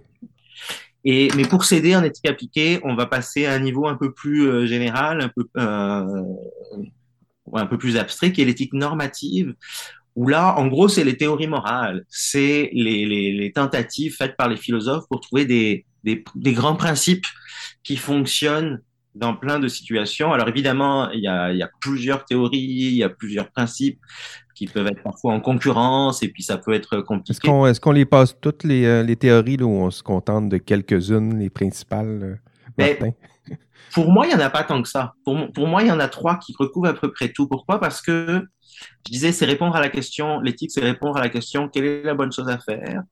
Et, 1.07 1.29
mais 1.37 1.45
pour 1.45 1.65
s'aider 1.65 1.97
en 1.97 2.03
éthique 2.03 2.27
appliquée, 2.29 2.81
on 2.83 2.95
va 2.95 3.05
passer 3.05 3.45
à 3.45 3.53
un 3.53 3.59
niveau 3.59 3.87
un 3.89 3.95
peu 3.95 4.13
plus 4.13 4.49
euh, 4.49 4.67
général, 4.67 5.21
un 5.21 5.29
peu, 5.29 5.45
un 7.53 7.67
peu 7.67 7.77
plus 7.77 7.99
abstrait, 7.99 8.33
qui 8.33 8.41
est 8.41 8.47
l'éthique 8.47 8.73
normative, 8.73 9.55
où 10.17 10.29
là, 10.29 10.57
en 10.59 10.69
gros, 10.69 10.89
c'est 10.89 11.05
les 11.05 11.17
théories 11.17 11.49
morales, 11.49 12.05
c'est 12.09 12.71
les, 12.73 13.05
les, 13.05 13.33
les, 13.33 13.53
tentatives 13.53 14.15
faites 14.17 14.37
par 14.37 14.49
les 14.49 14.57
philosophes 14.57 15.05
pour 15.11 15.21
trouver 15.21 15.45
des, 15.45 15.85
des, 16.05 16.23
des, 16.37 16.53
grands 16.53 16.77
principes 16.77 17.27
qui 17.83 17.97
fonctionnent 17.97 18.81
dans 19.15 19.35
plein 19.35 19.59
de 19.59 19.69
situations. 19.69 20.33
Alors 20.33 20.49
évidemment, 20.49 21.11
il 21.11 21.21
y 21.21 21.29
a, 21.29 21.53
il 21.53 21.59
y 21.59 21.63
a 21.63 21.71
plusieurs 21.81 22.25
théories, 22.25 22.59
il 22.59 22.97
y 22.97 23.03
a 23.03 23.09
plusieurs 23.09 23.51
principes 23.51 23.99
qui 24.55 24.67
peuvent 24.67 24.87
être 24.87 25.03
parfois 25.03 25.33
en 25.33 25.41
concurrence 25.41 26.23
et 26.23 26.29
puis 26.29 26.43
ça 26.43 26.59
peut 26.59 26.73
être 26.73 27.01
compliqué. 27.01 27.33
Est-ce 27.33 27.81
qu'on 27.81 27.93
est 27.93 27.99
les 27.99 28.05
passe 28.05 28.37
toutes 28.41 28.63
les, 28.63 28.85
euh, 28.85 29.03
les 29.03 29.17
théories 29.17 29.57
là, 29.57 29.65
où 29.65 29.71
on 29.71 29.91
se 29.91 30.03
contente 30.03 30.49
de 30.49 30.59
quelques-unes, 30.59 31.39
les 31.39 31.51
principales, 31.51 32.21
euh, 32.23 32.37
Martin? 32.79 33.11
Pour 33.93 34.11
moi, 34.11 34.27
il 34.27 34.31
n'y 34.31 34.35
en 34.35 34.45
a 34.45 34.51
pas 34.51 34.65
tant 34.65 34.83
que 34.83 34.89
ça. 34.89 35.15
Pour, 35.25 35.67
moi, 35.67 35.83
il 35.83 35.89
y 35.89 35.93
en 35.93 36.01
a 36.01 36.09
trois 36.09 36.39
qui 36.39 36.55
recouvrent 36.59 36.89
à 36.89 36.95
peu 36.95 37.13
près 37.13 37.33
tout. 37.33 37.47
Pourquoi? 37.47 37.79
Parce 37.79 38.03
que 38.03 38.43
je 39.07 39.13
disais, 39.13 39.33
c'est 39.33 39.45
répondre 39.45 39.77
à 39.77 39.81
la 39.81 39.89
question, 39.89 40.41
l'éthique, 40.41 40.71
c'est 40.73 40.81
répondre 40.81 41.17
à 41.17 41.21
la 41.21 41.29
question, 41.29 41.69
quelle 41.69 41.85
est 41.85 42.03
la 42.03 42.15
bonne 42.15 42.33
chose 42.33 42.49
à 42.49 42.59
faire? 42.59 43.03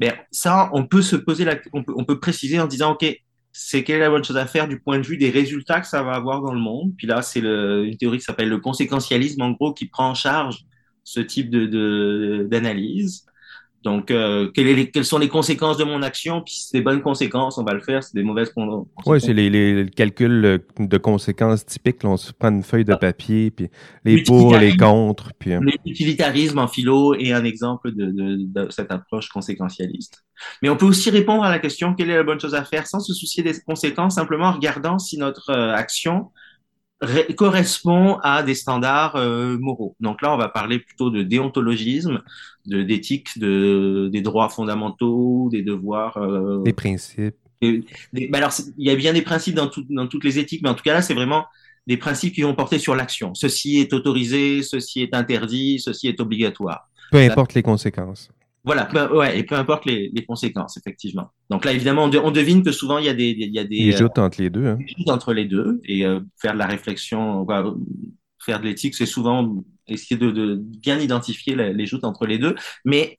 Mais 0.00 0.08
ben, 0.08 0.16
ça, 0.30 0.70
on 0.72 0.86
peut 0.86 1.02
se 1.02 1.16
poser 1.16 1.44
la, 1.44 1.56
on 1.72 1.82
peut, 1.82 1.94
on 1.96 2.04
peut 2.04 2.20
préciser 2.20 2.60
en 2.60 2.66
disant, 2.66 2.92
OK, 2.92 3.06
c'est 3.52 3.84
quelle 3.84 3.96
est 3.96 4.04
la 4.04 4.10
bonne 4.10 4.24
chose 4.24 4.36
à 4.36 4.46
faire 4.46 4.68
du 4.68 4.80
point 4.80 4.98
de 4.98 5.06
vue 5.06 5.16
des 5.16 5.30
résultats 5.30 5.80
que 5.80 5.86
ça 5.86 6.02
va 6.02 6.12
avoir 6.12 6.42
dans 6.42 6.52
le 6.52 6.60
monde. 6.60 6.92
Puis 6.96 7.06
là, 7.06 7.22
c'est 7.22 7.40
une 7.40 7.96
théorie 7.96 8.18
qui 8.18 8.24
s'appelle 8.24 8.48
le 8.48 8.58
conséquentialisme, 8.58 9.42
en 9.42 9.50
gros, 9.52 9.72
qui 9.72 9.86
prend 9.86 10.10
en 10.10 10.14
charge 10.14 10.58
ce 11.04 11.20
type 11.20 11.50
d'analyse. 11.50 13.24
Donc, 13.88 14.10
euh, 14.10 14.50
quelles, 14.54 15.04
sont 15.04 15.18
les 15.18 15.28
conséquences 15.28 15.78
de 15.78 15.84
mon 15.84 16.02
action? 16.02 16.42
Puis 16.42 16.66
c'est 16.66 16.78
des 16.78 16.84
bonnes 16.84 17.00
conséquences, 17.00 17.56
on 17.56 17.64
va 17.64 17.72
le 17.72 17.80
faire. 17.80 18.02
C'est 18.02 18.14
des 18.14 18.22
mauvaises 18.22 18.50
conséquences. 18.50 18.86
Oui, 19.06 19.20
c'est 19.20 19.32
les, 19.32 19.86
calculs 19.96 20.60
de 20.78 20.98
conséquences 20.98 21.64
typiques. 21.64 22.04
on 22.04 22.16
se 22.16 22.32
prend 22.32 22.50
une 22.50 22.62
feuille 22.62 22.84
de 22.84 22.94
papier, 22.94 23.50
puis 23.50 23.68
les 24.04 24.22
pour, 24.22 24.56
les 24.56 24.76
contre. 24.76 25.32
Puis... 25.38 25.52
Euh. 25.52 25.60
L'utilitarisme 25.86 26.58
en 26.58 26.68
philo 26.68 27.14
est 27.14 27.32
un 27.32 27.44
exemple 27.44 27.92
de, 27.94 28.68
cette 28.70 28.92
approche 28.92 29.28
conséquentialiste. 29.30 30.24
Mais 30.62 30.68
on 30.68 30.76
peut 30.76 30.86
aussi 30.86 31.10
répondre 31.10 31.42
à 31.42 31.50
la 31.50 31.58
question 31.58 31.94
quelle 31.94 32.10
est 32.10 32.16
la 32.16 32.24
bonne 32.24 32.40
chose 32.40 32.54
à 32.54 32.64
faire 32.64 32.86
sans 32.86 33.00
se 33.00 33.14
soucier 33.14 33.42
des 33.42 33.54
conséquences, 33.66 34.16
simplement 34.16 34.48
en 34.48 34.52
regardant 34.52 34.98
si 34.98 35.18
notre 35.18 35.50
euh, 35.50 35.74
action 35.74 36.30
correspond 37.36 38.18
à 38.22 38.42
des 38.42 38.54
standards 38.54 39.16
euh, 39.16 39.56
moraux. 39.58 39.94
Donc 40.00 40.22
là, 40.22 40.34
on 40.34 40.36
va 40.36 40.48
parler 40.48 40.78
plutôt 40.78 41.10
de 41.10 41.22
déontologisme, 41.22 42.22
de 42.66 42.82
d'éthique, 42.82 43.38
de 43.38 44.08
des 44.12 44.20
droits 44.20 44.48
fondamentaux, 44.48 45.48
des 45.50 45.62
devoirs, 45.62 46.16
euh, 46.16 46.62
des 46.62 46.72
principes. 46.72 47.36
ben 47.60 48.34
alors, 48.34 48.52
il 48.76 48.86
y 48.86 48.90
a 48.90 48.96
bien 48.96 49.12
des 49.12 49.22
principes 49.22 49.54
dans, 49.54 49.68
tout, 49.68 49.84
dans 49.88 50.06
toutes 50.06 50.24
les 50.24 50.38
éthiques, 50.38 50.62
mais 50.62 50.70
en 50.70 50.74
tout 50.74 50.82
cas 50.82 50.94
là, 50.94 51.02
c'est 51.02 51.14
vraiment 51.14 51.44
des 51.86 51.96
principes 51.96 52.34
qui 52.34 52.42
vont 52.42 52.54
porter 52.54 52.78
sur 52.78 52.94
l'action. 52.94 53.34
Ceci 53.34 53.78
est 53.78 53.92
autorisé, 53.92 54.62
ceci 54.62 55.00
est 55.00 55.14
interdit, 55.14 55.80
ceci 55.80 56.08
est 56.08 56.20
obligatoire. 56.20 56.88
Peu 57.10 57.18
importe 57.18 57.54
les 57.54 57.62
conséquences. 57.62 58.30
Voilà, 58.68 58.84
peu, 58.84 59.16
ouais, 59.16 59.38
et 59.38 59.44
peu 59.44 59.54
importe 59.54 59.86
les, 59.86 60.10
les, 60.12 60.26
conséquences, 60.26 60.76
effectivement. 60.76 61.30
Donc 61.48 61.64
là, 61.64 61.72
évidemment, 61.72 62.04
on, 62.04 62.14
on, 62.22 62.30
devine 62.30 62.62
que 62.62 62.70
souvent 62.70 62.98
il 62.98 63.06
y 63.06 63.08
a 63.08 63.14
des, 63.14 63.30
il 63.30 63.54
y 63.54 63.58
a 63.58 63.64
des. 63.64 63.76
Il 63.76 63.96
joute 63.96 64.18
entre 64.18 64.42
les 64.42 64.50
deux. 64.50 64.66
Hein. 64.66 64.78
Entre 65.06 65.32
les 65.32 65.46
deux 65.46 65.80
et 65.86 66.04
euh, 66.04 66.20
faire 66.36 66.52
de 66.52 66.58
la 66.58 66.66
réflexion, 66.66 67.46
faire 68.44 68.60
de 68.60 68.64
l'éthique, 68.66 68.94
c'est 68.94 69.06
souvent 69.06 69.64
essayer 69.86 70.20
de, 70.20 70.30
de 70.30 70.56
bien 70.56 70.98
identifier 70.98 71.56
les, 71.56 71.72
les 71.72 71.86
joutes 71.86 72.04
entre 72.04 72.26
les 72.26 72.36
deux. 72.36 72.56
Mais 72.84 73.18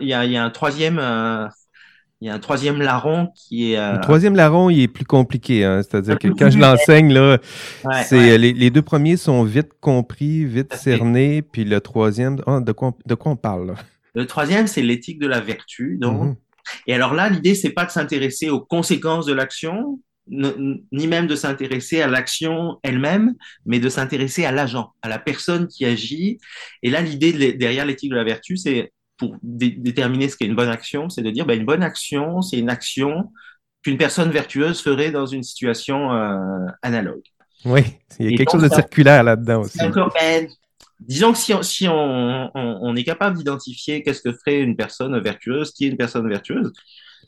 il 0.00 0.08
y 0.08 0.12
a, 0.14 0.24
il 0.24 0.32
y 0.32 0.36
a 0.36 0.44
un 0.44 0.50
troisième. 0.50 0.98
Euh, 0.98 1.46
il 2.20 2.26
y 2.26 2.28
a 2.28 2.34
un 2.34 2.40
troisième 2.40 2.82
larron 2.82 3.28
qui 3.36 3.72
est. 3.72 3.78
Euh... 3.78 3.94
Le 3.94 4.00
troisième 4.00 4.34
larron, 4.34 4.68
il 4.68 4.80
est 4.82 4.88
plus 4.88 5.04
compliqué. 5.04 5.64
Hein? 5.64 5.82
C'est-à-dire 5.82 6.18
que 6.18 6.26
quand 6.26 6.50
je 6.50 6.58
l'enseigne, 6.58 7.12
là, 7.12 7.38
Ouais, 7.84 8.02
c'est 8.04 8.16
ouais. 8.16 8.38
les, 8.38 8.52
les 8.52 8.70
deux 8.70 8.82
premiers 8.82 9.16
sont 9.16 9.44
vite 9.44 9.70
compris, 9.80 10.44
vite 10.44 10.74
cernés, 10.74 11.42
puis 11.42 11.64
le 11.64 11.80
troisième, 11.80 12.40
oh, 12.46 12.60
de 12.60 12.72
quoi, 12.72 12.94
de 13.06 13.14
quoi 13.14 13.30
on 13.32 13.36
parle 13.36 13.68
là? 13.68 13.74
Le 14.14 14.26
troisième, 14.26 14.66
c'est 14.66 14.82
l'éthique 14.82 15.18
de 15.18 15.26
la 15.26 15.40
vertu. 15.40 15.96
Donc, 16.00 16.22
Mhm. 16.22 16.36
et 16.86 16.94
alors 16.94 17.14
là, 17.14 17.28
l'idée, 17.28 17.54
c'est 17.54 17.70
pas 17.70 17.84
de 17.86 17.90
s'intéresser 17.90 18.50
aux 18.50 18.60
conséquences 18.60 19.26
de 19.26 19.32
l'action, 19.32 20.00
ni 20.28 21.06
même 21.08 21.26
de 21.26 21.34
s'intéresser 21.34 22.00
à 22.00 22.06
l'action 22.06 22.78
elle-même, 22.82 23.34
mais 23.66 23.80
de 23.80 23.88
s'intéresser 23.88 24.44
à 24.44 24.52
l'agent, 24.52 24.92
à 25.02 25.08
la 25.08 25.18
personne 25.18 25.66
qui 25.66 25.84
agit. 25.84 26.38
Et 26.82 26.90
là, 26.90 27.00
l'idée 27.00 27.32
de- 27.32 27.56
derrière 27.56 27.84
l'éthique 27.84 28.10
de 28.10 28.16
la 28.16 28.24
vertu, 28.24 28.56
c'est 28.56 28.92
pour 29.16 29.36
dé- 29.42 29.74
déterminer 29.76 30.28
ce 30.28 30.36
qu'est 30.36 30.46
une 30.46 30.54
bonne 30.54 30.68
action, 30.68 31.08
c'est 31.08 31.22
de 31.22 31.30
dire, 31.30 31.44
ben, 31.46 31.58
une 31.58 31.66
bonne 31.66 31.82
action, 31.82 32.40
c'est 32.42 32.58
une 32.58 32.70
action 32.70 33.32
qu'une 33.82 33.96
personne 33.96 34.30
vertueuse 34.30 34.80
ferait 34.80 35.10
dans 35.10 35.26
une 35.26 35.42
situation 35.42 36.12
euh, 36.12 36.66
analogue. 36.82 37.22
Oui, 37.64 37.82
il 38.20 38.26
y 38.26 38.28
a 38.28 38.32
Et 38.32 38.36
quelque 38.36 38.52
donc, 38.52 38.60
chose 38.60 38.70
de 38.70 38.74
ça- 38.74 38.76
circulaire 38.82 39.22
là-dedans 39.24 39.62
aussi. 39.62 39.80
Encore, 39.82 40.12
ben, 40.14 40.48
disons 41.08 41.32
que 41.32 41.38
si, 41.38 41.52
on, 41.54 41.62
si 41.62 41.88
on, 41.88 42.50
on, 42.54 42.78
on 42.82 42.96
est 42.96 43.04
capable 43.04 43.36
d'identifier 43.36 44.02
qu'est-ce 44.02 44.22
que 44.22 44.32
ferait 44.32 44.60
une 44.60 44.76
personne 44.76 45.18
vertueuse, 45.20 45.72
qui 45.72 45.84
est 45.86 45.88
une 45.88 45.96
personne 45.96 46.28
vertueuse, 46.28 46.72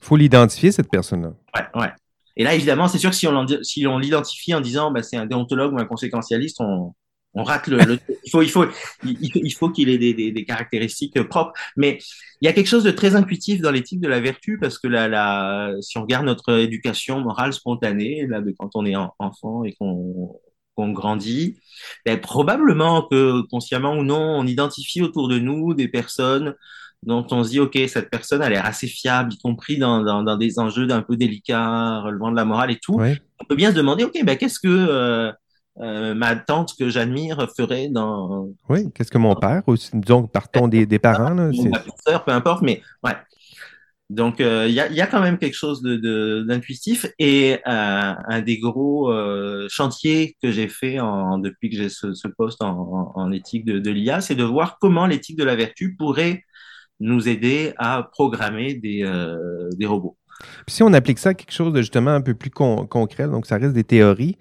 Il 0.00 0.06
faut 0.06 0.16
l'identifier, 0.16 0.70
cette 0.72 0.88
personne-là. 0.90 1.32
ouais, 1.56 1.80
ouais. 1.82 1.92
Et 2.36 2.42
là, 2.44 2.54
évidemment, 2.54 2.88
c'est 2.88 2.98
sûr 2.98 3.10
que 3.10 3.16
si 3.16 3.28
on, 3.28 3.46
si 3.62 3.80
l'identifie 4.00 4.54
en 4.54 4.60
disant 4.60 4.90
bah, 4.90 5.02
c'est 5.02 5.16
un 5.16 5.26
déontologue 5.26 5.72
ou 5.74 5.78
un 5.78 5.84
conséquentialiste, 5.84 6.56
on, 6.60 6.94
on 7.34 7.44
rate 7.44 7.68
le, 7.68 7.82
le- 7.84 7.98
il 8.24 8.30
faut 8.30 8.42
il 8.42 8.48
faut 8.50 8.64
il, 9.04 9.18
il 9.34 9.50
faut 9.54 9.68
qu'il 9.70 9.88
ait 9.88 9.98
des, 9.98 10.14
des, 10.14 10.30
des 10.32 10.44
caractéristiques 10.44 11.20
propres 11.24 11.52
mais 11.76 11.98
il 12.40 12.46
y 12.46 12.48
a 12.48 12.52
quelque 12.52 12.68
chose 12.68 12.84
de 12.84 12.92
très 12.92 13.16
intuitif 13.16 13.60
dans 13.60 13.72
l'éthique 13.72 14.00
de 14.00 14.06
la 14.08 14.20
vertu 14.20 14.56
parce 14.60 14.78
que 14.78 14.86
la, 14.86 15.08
la 15.08 15.72
si 15.80 15.98
on 15.98 16.02
regarde 16.02 16.26
notre 16.26 16.52
éducation 16.60 17.20
morale 17.20 17.52
spontanée 17.52 18.26
là 18.28 18.40
de 18.40 18.54
quand 18.56 18.70
on 18.76 18.84
est 18.86 18.94
en- 18.94 19.12
enfant 19.18 19.64
et 19.64 19.72
qu'on 19.74 20.36
qu'on 20.76 20.92
grandit 20.92 21.56
ben, 22.06 22.20
probablement 22.20 23.02
que 23.02 23.42
consciemment 23.48 23.94
ou 23.94 24.02
non 24.04 24.20
on 24.20 24.46
identifie 24.46 25.02
autour 25.02 25.28
de 25.28 25.38
nous 25.38 25.74
des 25.74 25.88
personnes 25.88 26.54
dont 27.02 27.26
on 27.30 27.44
se 27.44 27.50
dit 27.50 27.60
ok 27.60 27.78
cette 27.88 28.10
personne 28.10 28.42
a 28.42 28.48
l'air 28.48 28.64
assez 28.64 28.86
fiable 28.86 29.32
y 29.34 29.38
compris 29.38 29.78
dans, 29.78 30.02
dans, 30.02 30.22
dans 30.22 30.36
des 30.36 30.58
enjeux 30.58 30.86
d'un 30.86 31.02
peu 31.02 31.16
délicats 31.16 32.00
relevant 32.00 32.30
de 32.30 32.36
la 32.36 32.44
morale 32.44 32.70
et 32.70 32.78
tout 32.78 32.98
on 33.40 33.44
peut 33.46 33.56
bien 33.56 33.70
se 33.70 33.76
demander, 33.76 34.04
ok, 34.04 34.24
ben 34.24 34.36
qu'est-ce 34.36 34.58
que 34.58 34.68
euh, 34.68 35.32
euh, 35.80 36.14
ma 36.14 36.36
tante 36.36 36.74
que 36.78 36.88
j'admire 36.88 37.46
ferait 37.56 37.88
dans 37.88 38.48
Oui, 38.68 38.90
qu'est-ce 38.92 39.10
que 39.10 39.18
mon 39.18 39.34
père, 39.34 39.62
aussi, 39.66 39.90
disons, 39.94 40.26
partons 40.26 40.68
des, 40.68 40.86
des 40.86 40.98
parents, 40.98 41.34
là, 41.34 41.48
ou 41.48 41.52
c'est- 41.52 41.68
ma 41.68 41.82
sœur, 42.06 42.24
peu 42.24 42.30
importe, 42.32 42.62
mais 42.62 42.80
ouais. 43.02 43.16
Donc 44.11 44.40
euh, 44.40 44.66
il 44.68 44.75
y, 44.75 44.80
a, 44.80 45.06
quand 45.06 45.20
même 45.20 45.38
quelque 45.38 45.56
chose 45.56 45.80
de, 45.80 45.96
de- 45.96 46.44
d'intuitif 46.46 47.06
et 47.18 47.54
euh, 47.54 47.58
un 47.66 48.42
des 48.42 48.58
gros 48.58 49.11
euh, 49.11 49.66
chantiers 49.70 50.37
que 50.42 50.50
j'ai 50.50 50.68
fait 50.68 50.99
depuis 51.42 51.70
que 51.70 51.76
j'ai 51.76 51.88
ce, 51.88 52.12
ce 52.12 52.28
poste 52.28 52.62
en, 52.62 53.32
éthique 53.32 53.64
de, 53.64 53.90
l'IA, 53.90 54.20
c'est 54.20 54.34
de 54.34 54.44
voir 54.44 54.78
comment 54.78 55.06
l'éthique 55.06 55.38
de 55.38 55.44
la 55.44 55.56
vertu 55.56 55.96
pourrait 55.96 56.42
nous 57.00 57.28
aider 57.28 57.73
à 57.78 58.08
programmer 58.12 58.75
des, 58.75 59.04
robots. 59.87 60.16
Si 60.68 60.82
on 60.82 60.92
applique 60.92 61.18
ça 61.18 61.30
à 61.30 61.34
quelque 61.34 61.52
chose 61.52 61.73
de 61.73 61.80
justement 61.80 62.11
un 62.11 62.20
peu 62.20 62.34
plus 62.34 62.50
con- 62.50 62.87
concret, 62.87 63.26
donc 63.26 63.46
ça 63.46 63.56
reste 63.56 63.73
des 63.73 63.84
théories, 63.84 64.37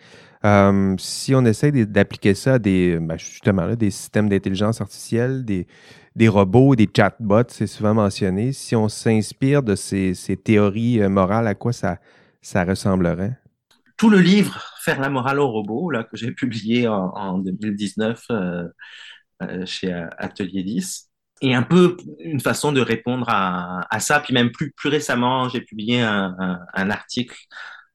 si 0.98 1.34
on 1.34 1.46
essaie 1.46 1.72
d'appliquer 1.72 2.34
ça 2.36 2.56
à 2.56 2.60
des, 2.60 3.00
ben, 3.00 3.18
justement, 3.18 3.74
des 3.76 3.92
systèmes 3.92 4.28
d'intelligence 4.28 4.82
artificielle, 4.82 5.46
des, 5.46 5.68
des 6.16 6.28
robots, 6.28 6.76
des 6.76 6.90
chatbots, 6.96 7.50
c'est 7.50 7.68
souvent 7.68 7.94
mentionné, 7.94 8.54
si 8.54 8.76
on 8.76 8.90
s'inspire 8.90 9.64
de 9.64 9.76
ces, 9.76 10.14
ces 10.14 10.38
théories 10.38 11.02
euh, 11.02 11.10
morales, 11.10 11.48
à 11.48 11.56
quoi 11.56 11.74
ça, 11.74 12.00
ça 12.42 12.64
ressemblerait? 12.64 13.38
tout 13.98 14.10
le 14.10 14.20
livre 14.20 14.62
Faire 14.82 15.00
la 15.00 15.10
morale 15.10 15.40
au 15.40 15.48
robot, 15.50 15.90
là, 15.90 16.04
que 16.04 16.18
j'ai 16.18 16.34
publié 16.34 16.90
en, 16.90 17.08
en 17.16 17.38
2019 17.38 18.22
euh, 18.32 18.68
euh, 19.42 19.66
chez 19.66 19.94
Atelier 20.18 20.64
10, 20.64 21.10
est 21.42 21.54
un 21.54 21.64
peu 21.64 21.96
une 22.20 22.42
façon 22.42 22.74
de 22.74 22.82
répondre 22.82 23.26
à, 23.30 23.88
à 23.90 24.02
ça. 24.02 24.20
Puis 24.20 24.34
même 24.34 24.52
plus, 24.52 24.72
plus 24.74 24.90
récemment, 24.90 25.48
j'ai 25.48 25.62
publié 25.62 26.02
un, 26.02 26.60
un, 26.74 26.90
article 26.90 27.38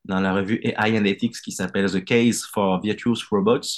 dans 0.06 0.20
la 0.20 0.32
revue 0.32 0.60
AI 0.62 0.98
and 0.98 1.04
Ethics 1.04 1.42
qui 1.44 1.52
s'appelle 1.52 1.90
The 1.90 2.02
Case 2.02 2.42
for 2.54 2.80
Virtuous 2.80 3.18
Robots, 3.30 3.68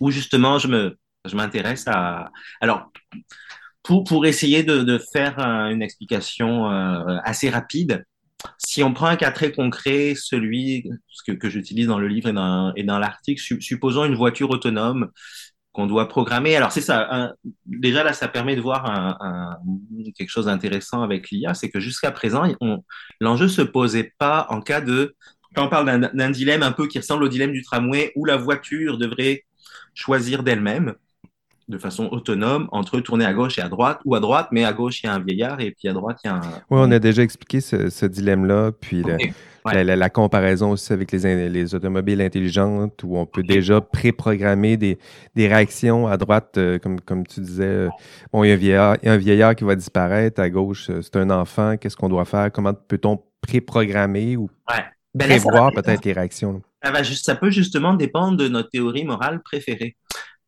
où 0.00 0.10
justement 0.10 0.58
je 0.58 0.94
je 1.26 1.36
m'intéresse 1.36 1.86
à 1.86 2.30
alors 2.60 2.92
pour 3.82 4.04
pour 4.04 4.26
essayer 4.26 4.62
de, 4.62 4.82
de 4.82 4.98
faire 5.12 5.38
euh, 5.38 5.70
une 5.70 5.82
explication 5.82 6.70
euh, 6.70 7.18
assez 7.24 7.50
rapide 7.50 8.04
si 8.58 8.82
on 8.82 8.94
prend 8.94 9.06
un 9.06 9.16
cas 9.16 9.32
très 9.32 9.52
concret, 9.52 10.14
celui 10.16 10.90
que, 11.26 11.32
que 11.32 11.50
j'utilise 11.50 11.88
dans 11.88 11.98
le 11.98 12.08
livre 12.08 12.28
et 12.30 12.32
dans, 12.32 12.72
et 12.76 12.84
dans 12.84 12.98
l'article, 12.98 13.40
su- 13.40 13.60
supposons 13.62 14.04
une 14.04 14.14
voiture 14.16 14.50
autonome 14.50 15.10
qu'on 15.72 15.86
doit 15.86 16.08
programmer. 16.08 16.56
Alors 16.56 16.72
c'est 16.72 16.80
ça. 16.80 17.08
un- 17.10 17.34
déjà 17.66 18.04
là, 18.04 18.12
ça 18.12 18.28
permet 18.28 18.56
de 18.56 18.60
voir 18.60 18.86
un, 18.86 19.16
un- 19.20 19.58
quelque 20.16 20.30
chose 20.30 20.46
d'intéressant 20.46 21.02
avec 21.02 21.30
l'IA, 21.30 21.54
c'est 21.54 21.70
que 21.70 21.80
jusqu'à 21.80 22.10
présent, 22.10 22.44
l'enjeu 23.20 23.48
se 23.48 23.62
posait 23.62 24.12
pas 24.18 24.46
en 24.50 24.60
cas 24.60 24.80
de 24.80 25.14
quand 25.54 25.66
on 25.66 25.68
parle 25.68 26.10
d'un 26.14 26.30
dilemme 26.30 26.62
un 26.62 26.72
peu 26.72 26.86
qui 26.86 26.98
ressemble 26.98 27.24
au 27.24 27.28
dilemme 27.28 27.52
du 27.52 27.62
tramway 27.62 28.12
où 28.16 28.24
la 28.24 28.36
voiture 28.36 28.98
devrait 28.98 29.44
choisir 29.94 30.42
d'elle-même 30.44 30.94
de 31.70 31.78
façon 31.78 32.08
autonome 32.12 32.68
entre 32.72 33.00
tourner 33.00 33.24
à 33.24 33.32
gauche 33.32 33.58
et 33.58 33.62
à 33.62 33.68
droite 33.68 34.00
ou 34.04 34.14
à 34.14 34.20
droite, 34.20 34.48
mais 34.52 34.64
à 34.64 34.72
gauche 34.72 35.02
il 35.02 35.06
y 35.06 35.08
a 35.08 35.14
un 35.14 35.20
vieillard 35.20 35.60
et 35.60 35.70
puis 35.70 35.88
à 35.88 35.92
droite 35.92 36.18
il 36.24 36.26
y 36.26 36.30
a 36.30 36.34
un. 36.36 36.40
Oui, 36.40 36.50
on 36.70 36.90
a 36.90 36.98
déjà 36.98 37.22
expliqué 37.22 37.60
ce, 37.60 37.88
ce 37.88 38.04
dilemme-là, 38.06 38.72
puis 38.72 39.02
le-. 39.02 39.16
Ouais. 39.66 39.74
la, 39.74 39.84
la- 39.84 39.96
la 39.96 40.08
comparaison 40.08 40.70
aussi 40.70 40.90
avec 40.94 41.12
les, 41.12 41.48
les 41.50 41.74
automobiles 41.74 42.22
intelligentes, 42.22 43.02
où 43.04 43.18
on 43.18 43.26
peut 43.26 43.42
déjà 43.42 43.82
préprogrammer 43.82 44.78
des, 44.78 44.98
des 45.34 45.48
réactions 45.48 46.06
à 46.08 46.16
droite, 46.16 46.54
euh, 46.56 46.78
comme, 46.78 46.98
comme 46.98 47.26
tu 47.26 47.40
disais. 47.40 47.64
euh, 47.64 47.88
bon, 48.32 48.42
il 48.42 48.48
y 48.48 48.50
a 48.52 48.54
un 48.54 48.56
vieillard, 48.56 48.96
il 49.02 49.06
y 49.06 49.08
a 49.10 49.12
un 49.12 49.18
vieillard 49.18 49.54
qui 49.54 49.64
va 49.64 49.74
disparaître, 49.76 50.40
à 50.40 50.48
gauche, 50.48 50.88
euh, 50.88 51.02
c'est 51.02 51.16
un 51.16 51.28
enfant, 51.28 51.76
qu'est-ce 51.76 51.94
qu'on 51.96 52.08
doit 52.08 52.24
faire? 52.24 52.50
Comment 52.50 52.72
peut-on 52.72 53.20
préprogrammer 53.42 54.36
ou 54.38 54.48
Ben 55.14 55.28
là, 55.28 55.38
ça 55.38 55.44
va- 55.44 55.50
prévoir 55.50 55.72
peut-être 55.72 56.04
les 56.06 56.12
réactions? 56.14 56.62
Ça, 56.82 56.90
va 56.90 57.02
juste, 57.02 57.26
ça 57.26 57.34
peut 57.34 57.50
justement 57.50 57.92
dépendre 57.92 58.38
de 58.38 58.48
notre 58.48 58.70
théorie 58.70 59.04
morale 59.04 59.42
préférée. 59.42 59.94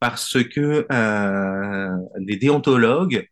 Parce 0.03 0.37
que 0.43 0.85
euh, 0.91 1.97
des 2.19 2.35
déontologues 2.35 3.29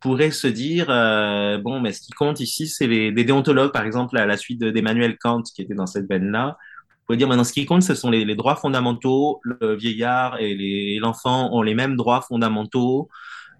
pourraient 0.00 0.30
se 0.30 0.46
dire, 0.46 0.86
euh, 0.88 1.58
bon, 1.58 1.78
mais 1.78 1.92
ce 1.92 2.00
qui 2.00 2.12
compte 2.12 2.40
ici, 2.40 2.68
c'est 2.68 2.86
les, 2.86 3.12
déontologues, 3.12 3.70
par 3.70 3.84
exemple, 3.84 4.16
à 4.16 4.24
la 4.24 4.38
suite 4.38 4.58
de- 4.58 4.70
d'Emmanuel 4.70 5.18
Kant, 5.18 5.42
qui 5.42 5.60
était 5.60 5.74
dans 5.74 5.84
cette 5.84 6.08
veine-là, 6.08 6.56
pourrait 7.04 7.18
dire, 7.18 7.28
maintenant, 7.28 7.44
ce 7.44 7.52
qui 7.52 7.66
compte, 7.66 7.82
ce 7.82 7.94
sont 7.94 8.08
les, 8.08 8.24
les 8.24 8.34
droits 8.34 8.56
fondamentaux. 8.56 9.40
Le 9.42 9.76
vieillard 9.76 10.40
et 10.40 10.54
les- 10.54 10.98
l'enfant 11.00 11.50
ont 11.52 11.60
les 11.60 11.74
mêmes 11.74 11.96
droits 11.96 12.22
fondamentaux. 12.22 13.10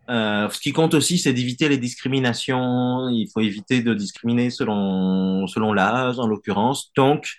Euh, 0.08 0.48
ce 0.48 0.58
qui 0.58 0.72
compte 0.72 0.94
aussi, 0.94 1.18
c'est 1.18 1.34
d'éviter 1.34 1.68
les 1.68 1.76
discriminations. 1.76 3.10
Il 3.10 3.28
faut 3.34 3.40
éviter 3.40 3.82
de 3.82 3.92
discriminer 3.92 4.48
selon, 4.48 5.46
selon 5.46 5.74
l'âge, 5.74 6.18
en 6.18 6.26
l'occurrence. 6.26 6.90
Donc, 6.96 7.36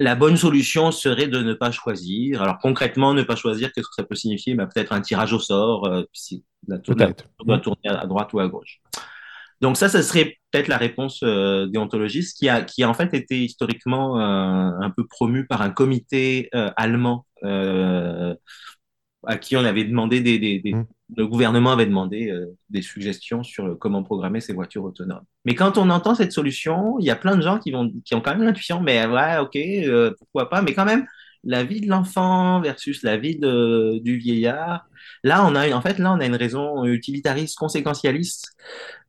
la 0.00 0.16
bonne 0.16 0.36
solution 0.36 0.90
serait 0.90 1.28
de 1.28 1.42
ne 1.42 1.52
pas 1.52 1.70
choisir. 1.70 2.42
Alors 2.42 2.58
concrètement, 2.58 3.12
ne 3.14 3.22
pas 3.22 3.36
choisir, 3.36 3.70
qu'est-ce 3.72 3.86
que 3.86 3.94
ça 3.94 4.02
peut 4.02 4.14
signifier? 4.14 4.54
Bah, 4.54 4.66
Peut-être 4.66 4.92
un 4.92 5.02
tirage 5.02 5.34
au 5.34 5.38
sort, 5.38 5.86
euh, 5.86 6.02
si 6.12 6.42
la, 6.66 6.78
doit 6.78 7.58
tourner 7.58 7.88
à 7.88 8.06
droite 8.06 8.32
ou 8.32 8.40
à 8.40 8.48
gauche. 8.48 8.80
Donc 9.60 9.76
ça, 9.76 9.90
ce 9.90 10.00
serait 10.00 10.38
peut-être 10.50 10.68
la 10.68 10.78
réponse 10.78 11.20
euh, 11.22 11.66
déontologiste 11.66 12.38
qui 12.38 12.48
a, 12.48 12.62
qui 12.62 12.82
a 12.82 12.88
en 12.88 12.94
fait 12.94 13.12
été 13.12 13.44
historiquement 13.44 14.18
euh, 14.18 14.70
un 14.80 14.90
peu 14.90 15.06
promue 15.06 15.46
par 15.46 15.60
un 15.60 15.70
comité 15.70 16.48
euh, 16.54 16.70
allemand 16.76 17.26
à 17.42 19.36
qui 19.36 19.54
on 19.56 19.64
avait 19.64 19.84
demandé 19.84 20.20
des, 20.20 20.38
des, 20.38 20.60
des 20.60 20.74
Mm. 20.74 20.86
Le 21.16 21.26
gouvernement 21.26 21.72
avait 21.72 21.86
demandé 21.86 22.30
euh, 22.30 22.46
des 22.68 22.82
suggestions 22.82 23.42
sur 23.42 23.66
euh, 23.66 23.74
comment 23.74 24.02
programmer 24.02 24.40
ces 24.40 24.52
voitures 24.52 24.84
autonomes. 24.84 25.24
Mais 25.44 25.54
quand 25.54 25.78
on 25.78 25.90
entend 25.90 26.14
cette 26.14 26.32
solution, 26.32 26.98
il 26.98 27.06
y 27.06 27.10
a 27.10 27.16
plein 27.16 27.36
de 27.36 27.42
gens 27.42 27.58
qui 27.58 27.70
vont 27.72 27.90
qui 28.04 28.14
ont 28.14 28.20
quand 28.20 28.32
même 28.32 28.42
l'intuition, 28.44 28.80
mais 28.80 29.06
ouais, 29.06 29.38
ok, 29.38 29.56
euh, 29.56 30.12
pourquoi 30.18 30.48
pas, 30.50 30.62
mais 30.62 30.74
quand 30.74 30.84
même 30.84 31.06
la 31.42 31.64
vie 31.64 31.80
de 31.80 31.88
l'enfant 31.88 32.60
versus 32.60 33.02
la 33.02 33.16
vie 33.16 33.38
de, 33.38 33.98
du 34.04 34.18
vieillard. 34.18 34.84
Là, 35.24 35.46
on 35.46 35.54
a 35.54 35.66
une- 35.68 35.74
en 35.74 35.80
fait 35.80 35.98
là 35.98 36.12
on 36.12 36.20
a 36.20 36.26
une 36.26 36.34
raison 36.36 36.84
utilitariste, 36.84 37.56
conséquentialiste 37.58 38.52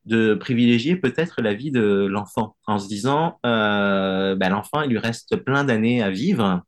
de 0.06 0.34
privilégier 0.34 0.96
peut-être 0.96 1.42
la 1.42 1.54
vie 1.54 1.72
de 1.72 2.08
l'enfant 2.10 2.56
en 2.66 2.80
se 2.80 2.88
disant 2.88 3.40
euh, 3.46 4.36
ben, 4.36 4.50
l'enfant 4.50 4.82
il 4.82 4.90
lui 4.92 4.98
reste 4.98 5.36
plein 5.38 5.64
d'années 5.64 6.02
à 6.02 6.10
vivre. 6.10 6.62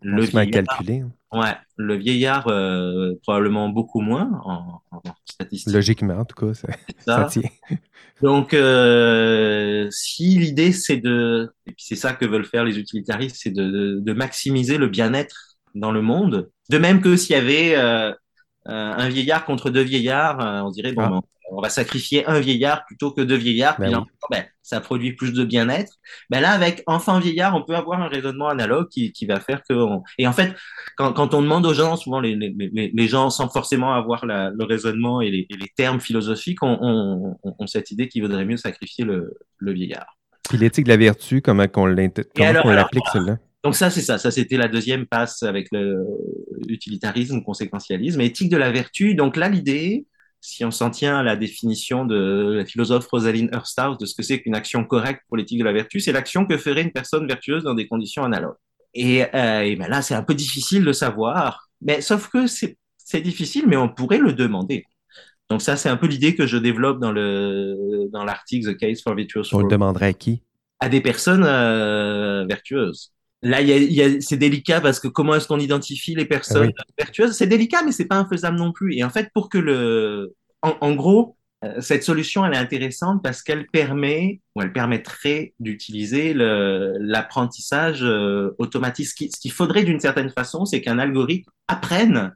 Le 0.00 0.22
on 0.22 0.26
se 0.26 0.32
vieillard, 0.44 0.64
calculer. 0.64 1.04
Ouais, 1.32 1.54
le 1.76 1.96
vieillard, 1.96 2.46
euh, 2.48 3.14
probablement 3.22 3.68
beaucoup 3.68 4.00
moins 4.00 4.30
en, 4.44 4.82
en 4.90 5.02
statistique. 5.24 5.72
Logiquement, 5.72 6.18
en 6.18 6.24
tout 6.24 6.46
cas, 6.46 6.54
ça, 6.54 7.28
ça. 7.28 7.40
Donc, 8.22 8.54
euh, 8.54 9.88
si 9.90 10.38
l'idée 10.38 10.72
c'est 10.72 10.98
de, 10.98 11.52
et 11.66 11.72
puis 11.72 11.84
c'est 11.84 11.96
ça 11.96 12.12
que 12.12 12.24
veulent 12.24 12.44
faire 12.44 12.64
les 12.64 12.78
utilitaristes, 12.78 13.36
c'est 13.40 13.50
de, 13.50 13.64
de, 13.64 14.00
de, 14.00 14.12
maximiser 14.12 14.78
le 14.78 14.88
bien-être 14.88 15.56
dans 15.74 15.90
le 15.90 16.02
monde. 16.02 16.50
De 16.68 16.78
même 16.78 17.00
que 17.00 17.16
s'il 17.16 17.34
y 17.34 17.38
avait 17.38 17.74
euh, 17.76 18.12
un 18.66 19.08
vieillard 19.08 19.44
contre 19.44 19.70
deux 19.70 19.82
vieillards, 19.82 20.40
euh, 20.40 20.60
on 20.60 20.70
dirait 20.70 20.92
bon, 20.92 21.02
ah 21.02 21.20
on 21.52 21.60
va 21.60 21.68
sacrifier 21.68 22.26
un 22.26 22.40
vieillard 22.40 22.84
plutôt 22.86 23.12
que 23.12 23.20
deux 23.20 23.36
vieillards, 23.36 23.76
ben 23.78 23.86
puis 23.86 23.96
oui. 23.96 24.04
ben, 24.30 24.44
ça 24.62 24.80
produit 24.80 25.12
plus 25.14 25.32
de 25.32 25.44
bien-être. 25.44 25.92
Ben 26.30 26.40
là, 26.40 26.50
avec 26.50 26.82
enfant 26.86 27.18
vieillard, 27.18 27.54
on 27.54 27.62
peut 27.62 27.74
avoir 27.74 28.00
un 28.00 28.08
raisonnement 28.08 28.48
analogue 28.48 28.88
qui, 28.88 29.12
qui 29.12 29.26
va 29.26 29.40
faire 29.40 29.62
que... 29.68 29.74
On... 29.74 30.02
Et 30.18 30.26
en 30.26 30.32
fait, 30.32 30.54
quand, 30.96 31.12
quand, 31.12 31.34
on 31.34 31.42
demande 31.42 31.66
aux 31.66 31.74
gens, 31.74 31.96
souvent 31.96 32.20
les, 32.20 32.34
les, 32.34 32.90
les 32.94 33.08
gens, 33.08 33.30
sans 33.30 33.48
forcément 33.48 33.92
avoir 33.92 34.24
la, 34.24 34.50
le 34.50 34.64
raisonnement 34.64 35.20
et 35.20 35.30
les, 35.30 35.46
et 35.50 35.56
les, 35.56 35.68
termes 35.76 36.00
philosophiques, 36.00 36.62
ont 36.62 36.78
on, 36.80 37.36
on, 37.42 37.54
on, 37.58 37.66
cette 37.66 37.90
idée 37.90 38.08
qu'il 38.08 38.22
vaudrait 38.22 38.44
mieux 38.44 38.56
sacrifier 38.56 39.04
le, 39.04 39.34
le 39.58 39.72
vieillard. 39.72 40.16
Puis 40.48 40.58
l'éthique 40.58 40.84
de 40.84 40.90
la 40.90 40.96
vertu, 40.96 41.42
comment 41.42 41.68
qu'on 41.68 41.86
l'applique 41.86 43.04
celle-là? 43.12 43.38
Donc 43.64 43.76
ça, 43.76 43.90
c'est 43.90 44.00
ça. 44.00 44.18
Ça, 44.18 44.30
c'était 44.30 44.56
la 44.56 44.66
deuxième 44.66 45.06
passe 45.06 45.44
avec 45.44 45.68
l'utilitarisme, 46.66 47.36
le 47.36 47.42
conséquentialisme. 47.42 48.20
Éthique 48.20 48.50
de 48.50 48.56
la 48.56 48.72
vertu. 48.72 49.14
Donc 49.14 49.36
là, 49.36 49.48
l'idée, 49.48 50.06
si 50.42 50.64
on 50.64 50.72
s'en 50.72 50.90
tient 50.90 51.16
à 51.16 51.22
la 51.22 51.36
définition 51.36 52.04
de 52.04 52.56
la 52.58 52.66
philosophe 52.66 53.06
Rosaline 53.06 53.48
Hursthouse 53.52 53.96
de 53.96 54.06
ce 54.06 54.14
que 54.14 54.24
c'est 54.24 54.42
qu'une 54.42 54.56
action 54.56 54.84
correcte 54.84 55.22
pour 55.28 55.36
l'éthique 55.36 55.60
de 55.60 55.64
la 55.64 55.72
vertu, 55.72 56.00
c'est 56.00 56.10
l'action 56.10 56.44
que 56.46 56.58
ferait 56.58 56.82
une 56.82 56.90
personne 56.90 57.28
vertueuse 57.28 57.62
dans 57.62 57.74
des 57.74 57.86
conditions 57.86 58.24
analogues. 58.24 58.56
Et, 58.92 59.24
euh, 59.34 59.60
et 59.62 59.76
ben 59.76 59.88
là, 59.88 60.02
c'est 60.02 60.14
un 60.14 60.24
peu 60.24 60.34
difficile 60.34 60.84
de 60.84 60.92
savoir, 60.92 61.68
mais 61.80 62.00
sauf 62.00 62.28
que 62.28 62.46
c'est 62.46 62.76
difficile, 63.20 63.66
mais 63.68 63.76
on 63.76 63.88
pourrait 63.88 64.18
le 64.18 64.32
demander. 64.32 64.84
Donc 65.48 65.62
ça, 65.62 65.76
c'est 65.76 65.88
un 65.88 65.96
peu 65.96 66.08
l'idée 66.08 66.34
que 66.34 66.46
je 66.46 66.56
développe 66.56 66.98
dans 66.98 67.12
le 67.12 68.08
dans 68.10 68.24
l'article 68.24 68.74
The 68.74 68.76
Case 68.76 69.00
for 69.02 69.14
Virtuous. 69.14 69.44
On 69.52 69.60
le 69.60 69.68
demanderait 69.68 70.06
à 70.06 70.12
qui? 70.12 70.42
À 70.80 70.88
des 70.88 71.00
personnes 71.00 71.44
euh, 71.44 72.44
vertueuses. 72.48 73.12
Là, 73.42 73.60
y 73.60 73.72
a, 73.72 73.76
y 73.76 74.02
a, 74.02 74.20
c'est 74.20 74.36
délicat 74.36 74.80
parce 74.80 75.00
que 75.00 75.08
comment 75.08 75.34
est-ce 75.34 75.48
qu'on 75.48 75.58
identifie 75.58 76.14
les 76.14 76.24
personnes 76.26 76.70
ah 76.76 76.82
oui. 76.86 76.94
vertueuses? 76.98 77.32
C'est 77.32 77.48
délicat, 77.48 77.82
mais 77.84 77.92
c'est 77.92 78.06
pas 78.06 78.16
infaisable 78.16 78.56
non 78.56 78.72
plus. 78.72 78.96
Et 78.96 79.02
en 79.02 79.10
fait, 79.10 79.30
pour 79.34 79.48
que 79.48 79.58
le, 79.58 80.34
en, 80.62 80.76
en 80.80 80.94
gros, 80.94 81.36
euh, 81.64 81.80
cette 81.80 82.02
solution, 82.02 82.44
elle 82.44 82.54
est 82.54 82.58
intéressante 82.58 83.22
parce 83.22 83.42
qu'elle 83.42 83.66
permet, 83.66 84.40
ou 84.54 84.62
elle 84.62 84.72
permettrait 84.72 85.54
d'utiliser 85.60 86.34
l'apprentissage 86.34 88.02
euh, 88.02 88.54
automatique. 88.58 89.08
Ce 89.08 89.14
qu'il 89.40 89.52
faudrait 89.52 89.84
d'une 89.84 90.00
certaine 90.00 90.30
façon, 90.30 90.64
c'est 90.64 90.80
qu'un 90.80 90.98
algorithme 90.98 91.50
apprenne 91.68 92.34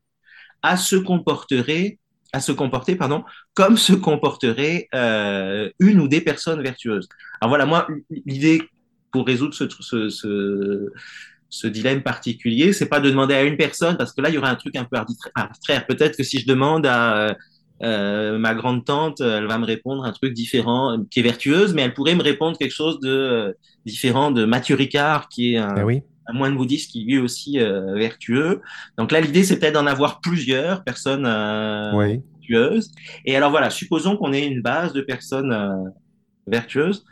à 0.63 0.77
se 0.77 0.97
comporter, 0.97 1.99
à 2.33 2.41
se 2.41 2.53
comporter, 2.53 2.97
pardon, 2.97 3.25
comme 3.55 3.77
se 3.77 3.93
comporterait 3.93 4.89
euh, 4.95 5.71
une 5.81 6.01
ou 6.01 6.09
des 6.09 6.21
personnes 6.21 6.63
vertueuses. 6.63 7.09
Alors 7.41 7.51
voilà, 7.51 7.67
moi, 7.67 7.87
l'idée 8.27 8.63
pour 9.13 9.27
résoudre 9.27 9.55
ce, 9.55 9.69
ce, 9.69 10.09
ce, 10.09 10.93
ce 11.49 11.67
dilemme 11.67 12.03
particulier, 12.03 12.73
c'est 12.73 12.89
pas 12.89 13.01
de 13.01 13.11
demander 13.11 13.35
à 13.35 13.43
une 13.43 13.57
personne, 13.57 13.97
parce 13.97 14.13
que 14.13 14.21
là, 14.21 14.29
il 14.29 14.35
y 14.35 14.39
aurait 14.39 14.51
un 14.51 14.57
truc 14.57 14.77
un 14.77 14.85
peu 14.85 14.97
arbitraire. 15.35 15.87
Peut-être 15.87 16.17
que 16.17 16.23
si 16.23 16.41
je 16.41 16.47
demande 16.47 16.87
à 16.87 17.37
euh, 17.83 18.39
ma 18.39 18.55
grande 18.55 18.85
tante, 18.85 19.21
elle 19.21 19.47
va 19.47 19.59
me 19.59 19.67
répondre 19.67 20.05
un 20.05 20.13
truc 20.13 20.33
différent, 20.33 20.99
qui 21.11 21.21
est 21.21 21.23
vertueuse, 21.23 21.75
mais 21.75 21.83
elle 21.83 21.95
pourrait 21.95 22.15
me 22.15 22.23
répondre 22.23 22.57
quelque 22.59 22.75
chose 22.75 23.01
de 23.01 23.11
euh, 23.11 23.53
différent 23.85 24.31
de 24.31 24.45
Mathieu 24.45 24.77
Ricard, 24.77 25.29
qui 25.29 25.55
est 25.55 25.59
un, 25.59 25.75
eh 25.77 25.83
oui. 25.83 26.03
un 26.27 26.33
moine 26.33 26.57
bouddhiste 26.57 26.91
qui 26.91 27.05
lui 27.05 27.19
aussi 27.19 27.61
euh, 27.61 27.95
vertueux. 27.95 28.61
Donc 28.99 29.13
là, 29.13 29.21
l'idée, 29.21 29.45
c'était 29.45 29.73
d'en 29.73 29.87
avoir 29.87 30.21
plusieurs 30.21 30.85
personnes 30.85 31.27
oui. 31.95 32.23
vertueuses. 32.41 32.91
Et 33.25 33.37
alors 33.37 33.51
voilà, 33.51 33.71
supposons 33.71 34.17
qu'on 34.17 34.33
ait 34.33 34.47
une 34.47 34.63
base 34.63 34.93
de 34.93 35.01
personnes 35.03 35.93
vertueuses 36.47 37.05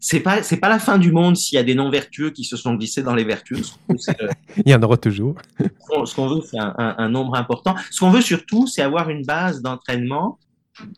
c'est 0.00 0.20
pas 0.20 0.42
c'est 0.42 0.58
pas 0.58 0.68
la 0.68 0.78
fin 0.78 0.98
du 0.98 1.12
monde 1.12 1.36
s'il 1.36 1.56
y 1.56 1.58
a 1.58 1.62
des 1.62 1.74
non 1.74 1.90
vertueux 1.90 2.30
qui 2.30 2.44
se 2.44 2.56
sont 2.56 2.74
glissés 2.74 3.02
dans 3.02 3.14
les 3.14 3.24
vertus. 3.24 3.78
Euh, 4.20 4.28
Il 4.64 4.70
y 4.70 4.74
en 4.74 4.82
aura 4.82 4.96
toujours. 4.96 5.34
ce 5.58 6.14
qu'on 6.14 6.28
veut, 6.28 6.40
c'est 6.48 6.58
un, 6.58 6.74
un, 6.78 6.94
un, 6.98 7.08
nombre 7.08 7.34
important. 7.34 7.74
Ce 7.90 8.00
qu'on 8.00 8.10
veut 8.10 8.20
surtout, 8.20 8.66
c'est 8.66 8.80
avoir 8.80 9.10
une 9.10 9.24
base 9.24 9.60
d'entraînement 9.60 10.38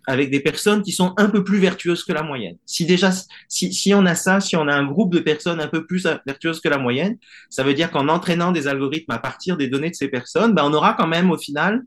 avec 0.06 0.30
des 0.30 0.40
personnes 0.40 0.82
qui 0.82 0.92
sont 0.92 1.14
un 1.16 1.28
peu 1.28 1.44
plus 1.44 1.58
vertueuses 1.58 2.04
que 2.04 2.12
la 2.12 2.22
moyenne. 2.22 2.56
Si 2.66 2.84
déjà, 2.86 3.10
si, 3.48 3.72
si 3.72 3.94
on 3.94 4.04
a 4.06 4.14
ça, 4.14 4.40
si 4.40 4.56
on 4.56 4.68
a 4.68 4.74
un 4.74 4.84
groupe 4.84 5.14
de 5.14 5.20
personnes 5.20 5.60
un 5.60 5.68
peu 5.68 5.86
plus 5.86 6.06
vertueuses 6.26 6.60
que 6.60 6.68
la 6.68 6.78
moyenne, 6.78 7.16
ça 7.48 7.62
veut 7.62 7.74
dire 7.74 7.90
qu'en 7.90 8.08
entraînant 8.08 8.52
des 8.52 8.68
algorithmes 8.68 9.12
à 9.12 9.18
partir 9.18 9.56
des 9.56 9.68
données 9.68 9.90
de 9.90 9.94
ces 9.94 10.08
personnes, 10.08 10.54
ben 10.54 10.64
on 10.64 10.72
aura 10.72 10.94
quand 10.94 11.06
même 11.06 11.30
au 11.30 11.38
final 11.38 11.82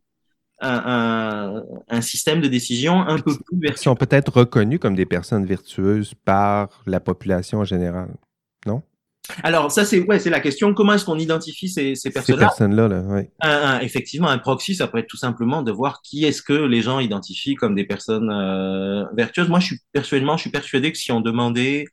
un, 0.62 2.02
système 2.02 2.42
de 2.42 2.48
décision 2.48 3.02
un 3.02 3.18
peu 3.18 3.36
plus 3.36 3.60
vertueux. 3.60 3.80
Ils 3.80 3.84
sont 3.84 3.96
peut-être 3.96 4.32
reconnus 4.32 4.80
comme 4.80 4.96
des 4.96 5.06
personnes 5.06 5.46
vertueuses 5.46 6.14
par 6.26 6.84
la 6.86 7.00
population 7.00 7.60
en 7.60 7.66
général, 7.66 8.10
non? 8.66 8.82
Alors 9.42 9.72
ça 9.72 9.86
c'est 9.86 10.02
ouais 10.02 10.20
c'est 10.20 10.30
la 10.30 10.42
question 10.42 10.74
comment 10.74 10.94
est-ce 10.94 11.06
qu'on 11.06 11.18
identifie 11.18 11.70
ces, 11.70 11.96
ces 11.96 12.12
personnes-là 12.12 12.42
Ces 12.42 12.46
personnes-là? 12.46 12.88
là, 12.90 13.04
oui. 13.08 13.22
Un, 13.40 13.80
effectivement 13.80 14.28
un 14.28 14.38
proxy 14.38 14.76
ça 14.76 14.88
peut 14.88 14.98
être 14.98 15.08
tout 15.08 15.18
simplement 15.18 15.62
de 15.62 15.72
voir 15.72 16.02
qui 16.02 16.26
est-ce 16.26 16.42
que 16.42 16.52
les 16.52 16.82
gens 16.82 17.00
identifient 17.00 17.56
comme 17.56 17.74
des 17.74 17.86
personnes 17.86 18.30
euh, 18.30 19.06
vertueuses. 19.16 19.48
Moi 19.48 19.62
je 19.62 19.68
suis 19.68 19.80
persuadément 19.94 20.36
je 20.36 20.42
suis 20.42 20.50
persuadé 20.50 20.92
que 20.92 20.98
si 20.98 21.14
on 21.14 21.22
demandait 21.22 21.86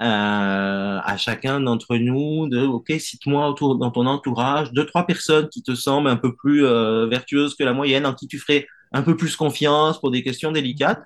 à 0.00 1.16
chacun 1.16 1.60
d'entre 1.60 1.96
nous 1.96 2.48
de 2.48 2.60
ok 2.60 2.92
cite-moi 2.98 3.48
autour 3.48 3.76
dans 3.76 3.90
ton 3.90 4.06
entourage 4.06 4.72
deux 4.72 4.86
trois 4.86 5.06
personnes 5.06 5.48
qui 5.48 5.62
te 5.62 5.74
semblent 5.74 6.08
un 6.08 6.16
peu 6.16 6.34
plus 6.34 6.64
euh, 6.64 7.06
vertueuses 7.06 7.56
que 7.56 7.64
la 7.64 7.72
moyenne 7.72 8.06
en 8.06 8.14
qui 8.14 8.28
tu 8.28 8.38
ferais 8.38 8.66
un 8.92 9.02
peu 9.02 9.16
plus 9.16 9.34
confiance 9.34 10.00
pour 10.00 10.10
des 10.12 10.22
questions 10.22 10.52
délicates 10.52 11.02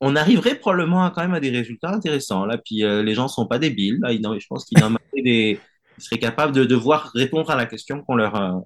on 0.00 0.14
arriverait 0.16 0.54
probablement 0.54 1.04
à, 1.04 1.10
quand 1.10 1.22
même 1.22 1.34
à 1.34 1.40
des 1.40 1.50
résultats 1.50 1.90
intéressants 1.90 2.46
là 2.46 2.56
puis 2.56 2.84
euh, 2.84 3.02
les 3.02 3.14
gens 3.14 3.26
sont 3.26 3.46
pas 3.46 3.58
débiles 3.58 3.98
là, 4.00 4.12
ils, 4.12 4.22
je 4.22 4.46
pense 4.46 4.64
qu'ils 4.64 4.78
des 5.24 5.58
ils 5.96 6.02
seraient 6.02 6.18
capables 6.18 6.52
de 6.52 6.64
devoir 6.64 7.12
répondre 7.14 7.50
à 7.50 7.56
la 7.56 7.66
question 7.66 8.02
qu'on 8.02 8.16
leur 8.16 8.34
euh, 8.34 8.58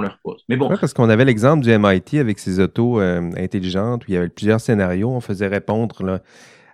leur 0.00 0.18
pose. 0.22 0.44
Mais 0.48 0.56
bon. 0.56 0.68
Parce 0.68 0.92
qu'on 0.92 1.08
avait 1.08 1.24
l'exemple 1.24 1.62
du 1.62 1.76
MIT 1.76 2.18
avec 2.18 2.38
ses 2.38 2.60
autos 2.60 3.00
euh, 3.00 3.30
intelligentes 3.36 4.04
où 4.04 4.06
il 4.08 4.14
y 4.14 4.16
avait 4.16 4.28
plusieurs 4.28 4.60
scénarios, 4.60 5.10
on 5.10 5.20
faisait 5.20 5.46
répondre 5.46 6.02
là, 6.04 6.20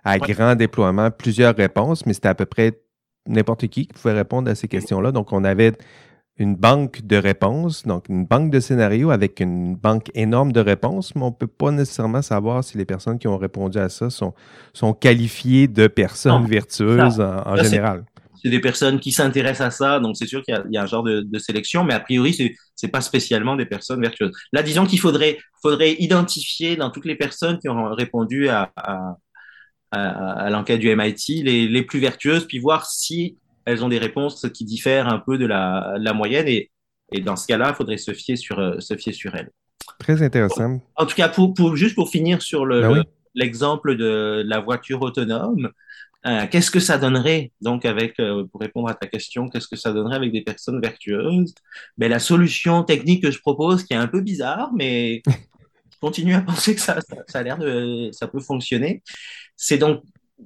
à 0.03 0.17
ouais. 0.17 0.19
grand 0.19 0.55
déploiement 0.55 1.11
plusieurs 1.11 1.55
réponses, 1.55 2.05
mais 2.05 2.13
c'était 2.13 2.29
à 2.29 2.35
peu 2.35 2.45
près 2.45 2.79
n'importe 3.27 3.67
qui 3.67 3.87
qui 3.87 3.93
pouvait 3.93 4.13
répondre 4.13 4.49
à 4.49 4.55
ces 4.55 4.67
questions-là. 4.67 5.11
Donc, 5.11 5.31
on 5.31 5.43
avait 5.43 5.73
une 6.37 6.55
banque 6.55 7.05
de 7.05 7.15
réponses, 7.15 7.85
donc 7.85 8.09
une 8.09 8.25
banque 8.25 8.49
de 8.49 8.59
scénarios 8.59 9.11
avec 9.11 9.39
une 9.39 9.75
banque 9.75 10.09
énorme 10.15 10.51
de 10.51 10.59
réponses, 10.59 11.13
mais 11.15 11.21
on 11.21 11.27
ne 11.27 11.35
peut 11.35 11.47
pas 11.47 11.69
nécessairement 11.71 12.23
savoir 12.23 12.63
si 12.63 12.77
les 12.77 12.85
personnes 12.85 13.19
qui 13.19 13.27
ont 13.27 13.37
répondu 13.37 13.77
à 13.77 13.89
ça 13.89 14.09
sont, 14.09 14.33
sont 14.73 14.93
qualifiées 14.93 15.67
de 15.67 15.87
personnes 15.87 16.41
non, 16.41 16.47
vertueuses 16.47 17.17
ça, 17.17 17.43
en, 17.45 17.53
en 17.53 17.63
général. 17.63 18.03
C'est 18.41 18.49
des 18.49 18.59
personnes 18.59 18.99
qui 18.99 19.11
s'intéressent 19.11 19.67
à 19.67 19.71
ça, 19.71 19.99
donc 19.99 20.17
c'est 20.17 20.25
sûr 20.25 20.41
qu'il 20.41 20.59
y, 20.69 20.73
y, 20.73 20.77
a 20.77 20.83
un 20.83 20.87
genre 20.87 21.03
de, 21.03 21.21
de, 21.21 21.39
sélection, 21.39 21.83
mais 21.83 21.93
a 21.93 21.99
priori, 21.99 22.33
c'est 22.33 22.55
c'est 22.75 22.87
pas 22.89 23.01
spécialement 23.01 23.55
des 23.55 23.65
personnes 23.65 24.01
vertueuses. 24.01 24.31
Là, 24.51 24.63
disons 24.63 24.85
qu'il 24.85 24.99
faudrait, 24.99 25.37
faudrait 25.61 25.93
identifier 25.99 26.75
dans 26.75 26.89
toutes 26.89 27.05
les 27.05 27.15
personnes 27.15 27.59
qui 27.59 27.69
ont 27.69 27.93
répondu 27.93 28.49
à, 28.49 28.71
à 28.75 29.15
à, 29.93 30.45
à 30.45 30.49
l'enquête 30.49 30.79
du 30.79 30.89
MIT, 30.89 31.43
les, 31.43 31.67
les, 31.67 31.83
plus 31.83 31.99
vertueuses, 31.99 32.45
puis 32.47 32.59
voir 32.59 32.85
si 32.85 33.37
elles 33.65 33.83
ont 33.83 33.89
des 33.89 33.99
réponses 33.99 34.45
qui 34.53 34.65
diffèrent 34.65 35.07
un 35.07 35.19
peu 35.19 35.37
de 35.37 35.45
la, 35.45 35.95
de 35.97 36.03
la 36.03 36.13
moyenne. 36.13 36.47
Et, 36.47 36.71
et, 37.11 37.21
dans 37.21 37.35
ce 37.35 37.47
cas-là, 37.47 37.69
il 37.69 37.75
faudrait 37.75 37.97
se 37.97 38.11
fier 38.13 38.35
sur, 38.35 38.59
euh, 38.59 38.79
se 38.79 38.95
fier 38.95 39.13
sur 39.13 39.35
elles. 39.35 39.51
Très 39.99 40.21
intéressant. 40.21 40.81
En 40.95 41.05
tout 41.05 41.15
cas, 41.15 41.29
pour, 41.29 41.53
pour 41.53 41.75
juste 41.75 41.95
pour 41.95 42.09
finir 42.09 42.41
sur 42.41 42.65
le, 42.65 42.81
ben 42.81 42.91
oui. 42.91 43.01
l'exemple 43.35 43.95
de 43.95 44.43
la 44.45 44.59
voiture 44.59 45.01
autonome, 45.01 45.71
euh, 46.25 46.47
qu'est-ce 46.49 46.71
que 46.71 46.79
ça 46.79 46.97
donnerait 46.97 47.51
donc 47.61 47.85
avec, 47.85 48.19
euh, 48.19 48.45
pour 48.49 48.61
répondre 48.61 48.87
à 48.89 48.93
ta 48.93 49.07
question, 49.07 49.49
qu'est-ce 49.49 49.67
que 49.67 49.75
ça 49.75 49.91
donnerait 49.91 50.15
avec 50.15 50.31
des 50.31 50.41
personnes 50.41 50.79
vertueuses? 50.81 51.53
Ben, 51.97 52.09
La 52.09 52.19
solution 52.19 52.83
technique 52.83 53.23
que 53.23 53.31
je 53.31 53.39
propose, 53.39 53.83
qui 53.83 53.93
est 53.93 53.97
un 53.97 54.07
peu 54.07 54.21
bizarre, 54.21 54.71
mais 54.73 55.21
je 55.27 55.97
continue 55.99 56.33
à 56.33 56.41
penser 56.41 56.75
que 56.75 56.81
ça, 56.81 57.01
ça, 57.01 57.17
ça 57.27 57.39
a 57.39 57.43
l'air 57.43 57.57
de, 57.57 58.09
ça 58.13 58.27
peut 58.27 58.39
fonctionner, 58.39 59.03
c'est 59.55 59.77
donc 59.77 60.03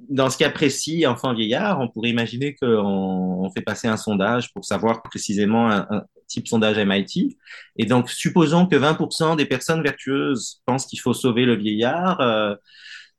dans 0.09 0.29
ce 0.29 0.37
cas 0.37 0.49
précis, 0.49 1.07
enfant 1.07 1.33
vieillard, 1.33 1.79
on 1.79 1.87
pourrait 1.87 2.09
imaginer 2.09 2.55
qu'on 2.55 2.67
on 2.67 3.51
fait 3.51 3.61
passer 3.61 3.87
un 3.87 3.97
sondage 3.97 4.53
pour 4.53 4.63
savoir 4.63 5.01
précisément 5.01 5.69
un, 5.69 5.87
un, 5.89 6.03
type 6.27 6.47
sondage 6.47 6.77
MIT. 6.77 7.37
Et 7.77 7.85
donc, 7.85 8.09
supposons 8.09 8.67
que 8.67 8.75
20% 8.75 9.35
des 9.35 9.45
personnes 9.45 9.81
vertueuses 9.81 10.61
pensent 10.65 10.85
qu'il 10.85 10.99
faut 10.99 11.13
sauver 11.13 11.45
le 11.45 11.55
vieillard, 11.55 12.19
euh, 12.19 12.55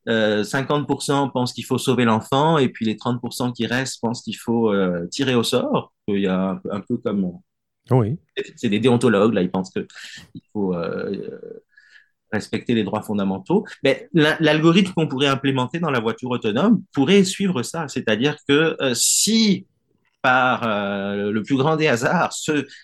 euh, 0.07 0.43
50% 0.43 1.31
pensent 1.31 1.53
qu'il 1.53 1.65
faut 1.65 1.77
sauver 1.77 2.05
l'enfant, 2.05 2.57
et 2.57 2.69
puis 2.69 2.85
les 2.85 2.95
30% 2.95 3.53
qui 3.53 3.65
restent 3.65 3.99
pensent 4.01 4.21
qu'il 4.21 4.37
faut 4.37 4.71
euh, 4.71 5.07
tirer 5.07 5.35
au 5.35 5.43
sort. 5.43 5.93
Il 6.07 6.21
y 6.21 6.27
a 6.27 6.51
un, 6.51 6.61
un 6.71 6.81
peu 6.81 6.97
comme... 6.97 7.31
Oui. 7.91 8.17
C'est 8.55 8.69
des 8.69 8.79
déontologues, 8.79 9.33
là, 9.33 9.41
ils 9.41 9.51
pensent 9.51 9.71
qu'il 9.71 9.87
faut 10.53 10.75
euh, 10.75 11.61
respecter 12.31 12.73
les 12.73 12.83
droits 12.83 13.01
fondamentaux, 13.01 13.65
mais 13.83 14.09
l'algorithme 14.13 14.93
qu'on 14.93 15.07
pourrait 15.07 15.27
implémenter 15.27 15.79
dans 15.79 15.91
la 15.91 15.99
voiture 15.99 16.29
autonome 16.29 16.81
pourrait 16.93 17.23
suivre 17.23 17.63
ça. 17.63 17.87
C'est-à-dire 17.87 18.37
que 18.47 18.77
euh, 18.81 18.93
si 18.93 19.65
par 20.21 20.67
euh, 20.67 21.31
le 21.31 21.43
plus 21.43 21.55
grand 21.55 21.77
des 21.77 21.87
hasards, 21.87 22.33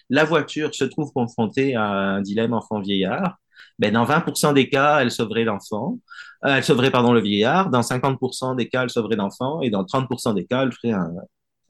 la 0.09 0.23
voiture 0.23 0.73
se 0.73 0.85
trouve 0.85 1.11
confrontée 1.11 1.75
à 1.75 1.83
un 1.83 2.21
dilemme 2.21 2.53
enfant-vieillard, 2.53 3.37
ben, 3.77 3.91
dans 3.91 4.05
20% 4.05 4.53
des 4.53 4.69
cas, 4.69 5.01
elle 5.01 5.11
sauverait 5.11 5.43
l'enfant, 5.43 5.99
euh, 6.45 6.55
elle 6.55 6.63
sauverait 6.63 6.91
pardon 6.91 7.11
le 7.11 7.21
vieillard, 7.21 7.69
dans 7.69 7.81
50% 7.81 8.55
des 8.55 8.69
cas, 8.69 8.83
elle 8.83 8.89
sauverait 8.89 9.17
l'enfant, 9.17 9.61
et 9.61 9.69
dans 9.69 9.83
30% 9.83 10.33
des 10.33 10.45
cas, 10.45 10.63
elle 10.63 10.71
ferait 10.71 10.93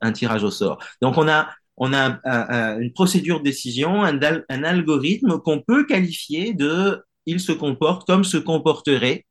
un, 0.01 0.11
tirage 0.11 0.43
au 0.43 0.51
sort. 0.51 0.77
Donc 1.01 1.17
on 1.17 1.27
a 1.27 1.49
on 1.77 1.93
a 1.93 2.19
un, 2.23 2.79
une 2.79 2.93
procédure 2.93 3.39
de 3.39 3.43
décision, 3.43 4.03
un 4.03 4.63
algorithme 4.63 5.39
qu'on 5.39 5.61
peut 5.61 5.85
qualifier 5.85 6.53
de 6.53 7.03
il 7.25 7.39
se 7.39 7.51
comporte 7.51 8.05
comme 8.07 8.23
se 8.23 8.37
comporterait 8.37 9.25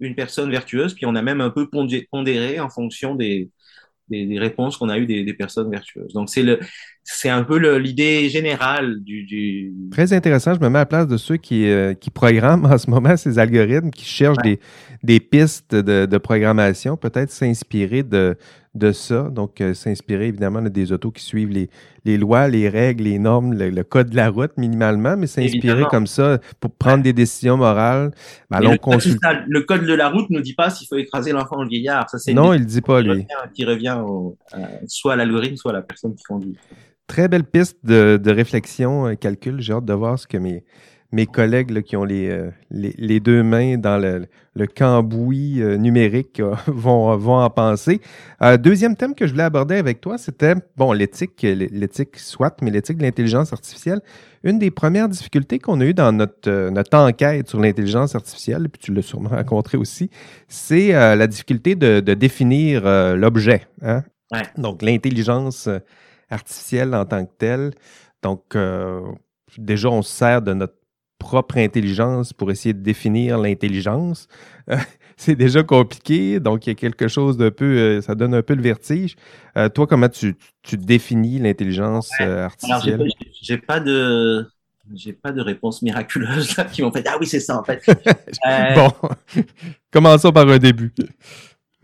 une 0.00 0.14
personne 0.14 0.50
vertueuse, 0.50 0.94
puis 0.94 1.06
on 1.06 1.14
a 1.14 1.22
même 1.22 1.40
un 1.40 1.50
peu 1.50 1.68
pondéré 1.70 2.60
en 2.60 2.68
fonction 2.68 3.14
des, 3.14 3.50
des, 4.08 4.26
des 4.26 4.38
réponses 4.38 4.76
qu'on 4.76 4.88
a 4.88 4.98
eues 4.98 5.06
des, 5.06 5.24
des, 5.24 5.34
personnes 5.34 5.70
vertueuses. 5.70 6.12
Donc 6.12 6.28
c'est 6.28 6.42
le 6.42 6.60
c'est 7.02 7.28
un 7.28 7.44
peu 7.44 7.56
l'idée 7.78 8.28
générale 8.28 9.00
du, 9.02 9.22
du, 9.24 9.72
Très 9.90 10.12
intéressant. 10.12 10.54
Je 10.54 10.60
me 10.60 10.68
mets 10.68 10.78
à 10.78 10.82
la 10.82 10.86
place 10.86 11.06
de 11.06 11.16
ceux 11.16 11.36
qui, 11.36 11.66
euh, 11.66 11.94
qui 11.94 12.10
programment 12.10 12.66
en 12.70 12.78
ce 12.78 12.90
moment 12.90 13.16
ces 13.16 13.38
algorithmes, 13.38 13.90
qui 13.90 14.04
cherchent 14.04 14.36
ouais. 14.44 14.58
des, 15.02 15.14
des 15.14 15.20
pistes 15.20 15.74
de, 15.74 16.06
de 16.06 16.18
programmation, 16.18 16.96
peut-être 16.96 17.30
s'inspirer 17.30 18.02
de, 18.02 18.36
de 18.76 18.92
ça. 18.92 19.24
Donc, 19.24 19.60
euh, 19.60 19.74
s'inspirer 19.74 20.28
évidemment 20.28 20.62
de 20.62 20.68
des 20.68 20.92
autos 20.92 21.10
qui 21.10 21.22
suivent 21.22 21.50
les, 21.50 21.70
les 22.04 22.18
lois, 22.18 22.48
les 22.48 22.68
règles, 22.68 23.04
les 23.04 23.18
normes, 23.18 23.54
le, 23.54 23.70
le 23.70 23.84
code 23.84 24.10
de 24.10 24.16
la 24.16 24.30
route 24.30 24.52
minimalement, 24.56 25.16
mais 25.16 25.26
s'inspirer 25.26 25.84
comme 25.90 26.06
ça 26.06 26.38
pour 26.60 26.70
prendre 26.72 27.02
des 27.02 27.12
décisions 27.12 27.56
morales. 27.56 28.10
Ben, 28.50 28.60
le, 28.60 28.76
consulte... 28.78 29.18
code, 29.20 29.44
le, 29.48 29.60
code 29.62 29.84
de 29.84 29.94
la 29.94 30.08
route 30.08 30.30
ne 30.30 30.40
dit 30.40 30.54
pas 30.54 30.70
s'il 30.70 30.86
faut 30.86 30.96
écraser 30.96 31.32
l'enfant 31.32 31.58
ou 31.58 31.62
le 31.62 31.68
vieillard. 31.68 32.08
Ça, 32.10 32.18
non, 32.32 32.52
il 32.52 32.60
ne 32.60 32.66
dit 32.66 32.82
pas, 32.82 33.02
qui 33.02 33.08
lui. 33.08 33.12
Revient, 33.12 33.26
qui 33.54 33.64
revient 33.64 33.98
au, 34.04 34.36
euh, 34.54 34.58
soit 34.86 35.14
à 35.14 35.16
l'algorithme, 35.16 35.56
soit 35.56 35.72
à 35.72 35.74
la 35.74 35.82
personne 35.82 36.14
qui 36.14 36.22
conduit. 36.24 36.56
Très 37.06 37.28
belle 37.28 37.44
piste 37.44 37.78
de, 37.84 38.20
de 38.22 38.30
réflexion, 38.30 39.06
euh, 39.06 39.14
calcul. 39.14 39.60
J'ai 39.60 39.72
hâte 39.72 39.84
de 39.84 39.92
voir 39.92 40.18
ce 40.18 40.26
que 40.26 40.36
mes, 40.36 40.64
mes 41.12 41.26
collègues 41.26 41.70
là, 41.70 41.82
qui 41.82 41.96
ont 41.96 42.04
les, 42.04 42.28
euh, 42.28 42.50
les, 42.70 42.94
les, 42.98 43.20
deux 43.20 43.42
mains 43.42 43.78
dans 43.78 43.98
le, 43.98 44.26
le 44.54 44.66
cambouis 44.66 45.62
euh, 45.62 45.76
numérique 45.76 46.40
euh, 46.40 46.54
vont, 46.66 47.16
vont 47.16 47.38
en 47.38 47.50
penser. 47.50 48.00
Deuxième 48.58 48.96
thème 48.96 49.14
que 49.14 49.26
je 49.26 49.32
voulais 49.32 49.44
aborder 49.44 49.76
avec 49.76 50.00
toi, 50.00 50.18
c'était, 50.18 50.54
bon, 50.76 50.92
l'éthique, 50.92 51.42
l'éthique 51.42 52.18
soit, 52.18 52.56
mais 52.60 52.70
l'éthique 52.70 52.98
de 52.98 53.02
l'intelligence 53.02 53.52
artificielle. 53.52 54.00
Une 54.42 54.58
des 54.58 54.70
premières 54.70 55.08
difficultés 55.08 55.58
qu'on 55.58 55.80
a 55.80 55.84
eues 55.84 55.94
dans 55.94 56.12
notre, 56.12 56.70
notre 56.70 56.98
enquête 56.98 57.48
sur 57.48 57.60
l'intelligence 57.60 58.14
artificielle, 58.14 58.68
puis 58.68 58.80
tu 58.80 58.92
l'as 58.92 59.02
sûrement 59.02 59.28
rencontré 59.36 59.78
aussi, 59.78 60.10
c'est 60.48 60.92
la 60.92 61.26
difficulté 61.26 61.74
de, 61.74 62.00
de 62.00 62.14
définir 62.14 62.82
l'objet. 63.16 63.62
Hein? 63.82 64.02
Ouais. 64.32 64.42
Donc, 64.58 64.82
l'intelligence 64.82 65.68
artificielle 66.30 66.94
en 66.94 67.04
tant 67.04 67.24
que 67.24 67.32
telle. 67.38 67.70
Donc, 68.22 68.56
déjà, 69.56 69.88
on 69.88 70.02
se 70.02 70.12
sert 70.12 70.42
de 70.42 70.52
notre 70.52 70.74
propre 71.26 71.58
intelligence 71.58 72.32
pour 72.32 72.52
essayer 72.52 72.72
de 72.72 72.84
définir 72.84 73.36
l'intelligence. 73.36 74.28
Euh, 74.70 74.76
c'est 75.16 75.34
déjà 75.34 75.64
compliqué, 75.64 76.38
donc 76.38 76.66
il 76.66 76.70
y 76.70 76.72
a 76.72 76.76
quelque 76.76 77.08
chose 77.08 77.36
de 77.36 77.48
peu, 77.48 77.64
euh, 77.64 78.00
ça 78.00 78.14
donne 78.14 78.32
un 78.32 78.42
peu 78.42 78.54
le 78.54 78.62
vertige. 78.62 79.16
Euh, 79.56 79.68
toi, 79.68 79.88
comment 79.88 80.08
tu, 80.08 80.36
tu 80.62 80.76
définis 80.76 81.40
l'intelligence 81.40 82.12
artificielle 82.20 82.94
Alors, 82.94 83.06
j'ai 83.42 83.58
pas 83.58 83.80
de 83.80 84.46
j'ai 84.94 85.12
pas 85.12 85.32
de 85.32 85.40
réponse 85.40 85.82
miraculeuse 85.82 86.56
là, 86.56 86.64
qui 86.64 86.80
m'ont 86.80 86.92
fait 86.92 87.04
ah 87.08 87.16
oui 87.20 87.26
c'est 87.26 87.40
ça 87.40 87.58
en 87.58 87.64
fait. 87.64 87.82
bon, 88.76 88.92
commençons 89.90 90.30
par 90.30 90.48
un 90.48 90.58
début. 90.58 90.94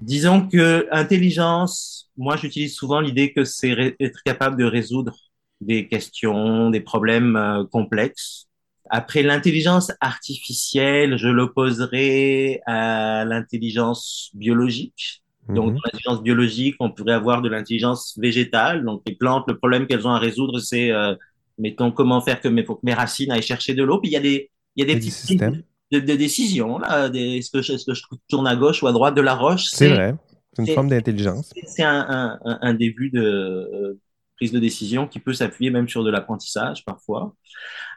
Disons 0.00 0.46
que 0.46 0.87
intelligence, 0.92 2.12
moi 2.16 2.37
j'utilise 2.37 2.76
souvent 2.76 3.00
l'idée 3.00 3.33
que 3.33 3.42
c'est 3.42 3.96
être 3.98 4.22
capable 4.22 4.57
de 4.57 4.64
résoudre 4.64 5.16
des 5.62 5.88
questions, 5.88 6.70
des 6.70 6.81
problèmes 6.81 7.37
euh, 7.37 7.64
complexes. 7.64 8.48
Après 8.94 9.22
l'intelligence 9.22 9.90
artificielle, 10.00 11.16
je 11.16 11.28
l'opposerai 11.28 12.61
à 12.66 13.24
l'intelligence 13.24 14.31
biologique. 14.35 15.22
-hmm. 15.48 15.55
Donc, 15.55 15.74
dans 15.74 15.81
l'intelligence 15.85 16.22
biologique, 16.22 16.76
on 16.81 16.90
pourrait 16.90 17.14
avoir 17.14 17.42
de 17.42 17.48
l'intelligence 17.48 18.18
végétale. 18.18 18.85
Donc, 18.85 19.02
les 19.07 19.14
plantes, 19.14 19.44
le 19.48 19.57
problème 19.57 19.87
qu'elles 19.87 20.07
ont 20.07 20.11
à 20.11 20.18
résoudre, 20.18 20.59
c'est, 20.61 20.90
euh, 20.90 21.14
mettons, 21.59 21.90
comment 21.90 22.20
faire 22.20 22.40
que 22.40 22.48
mes, 22.48 22.62
pour 22.62 22.76
que 22.81 22.87
mes 22.87 22.94
racines 22.94 23.31
aillent 23.31 23.42
chercher 23.42 23.74
de 23.74 23.83
l'eau. 23.83 23.98
Puis, 24.00 24.11
il 24.11 24.14
y 24.14 24.16
a 24.16 24.20
des, 24.20 24.50
il 24.76 24.81
y 24.81 24.83
a 24.85 24.92
des 24.92 24.98
petits 25.00 25.11
systèmes 25.11 25.62
de, 25.92 25.98
de, 26.00 26.14
décision, 26.14 26.78
là. 26.78 27.09
Des, 27.09 27.38
est-ce 27.38 27.50
que, 27.50 27.62
je, 27.62 27.74
est-ce 27.74 27.85
que 27.85 27.94
je 27.94 28.02
tourne 28.28 28.46
à 28.46 28.57
gauche 28.57 28.83
ou 28.83 28.87
à 28.87 28.92
droite 28.92 29.14
de 29.14 29.20
la 29.20 29.35
roche? 29.35 29.66
C'est 29.70 29.88
vrai. 29.88 30.14
C'est 30.55 30.62
une 30.66 30.74
forme 30.74 30.88
d'intelligence. 30.88 31.50
C'est 31.66 31.83
un, 31.83 32.38
un, 32.44 32.59
un, 32.61 32.74
début 32.74 33.09
de, 33.09 33.98
prise 34.42 34.50
de 34.50 34.59
décision 34.59 35.07
qui 35.07 35.20
peut 35.20 35.33
s'appuyer 35.33 35.70
même 35.70 35.88
sur 35.88 36.02
de 36.02 36.11
l'apprentissage 36.11 36.85
parfois. 36.85 37.33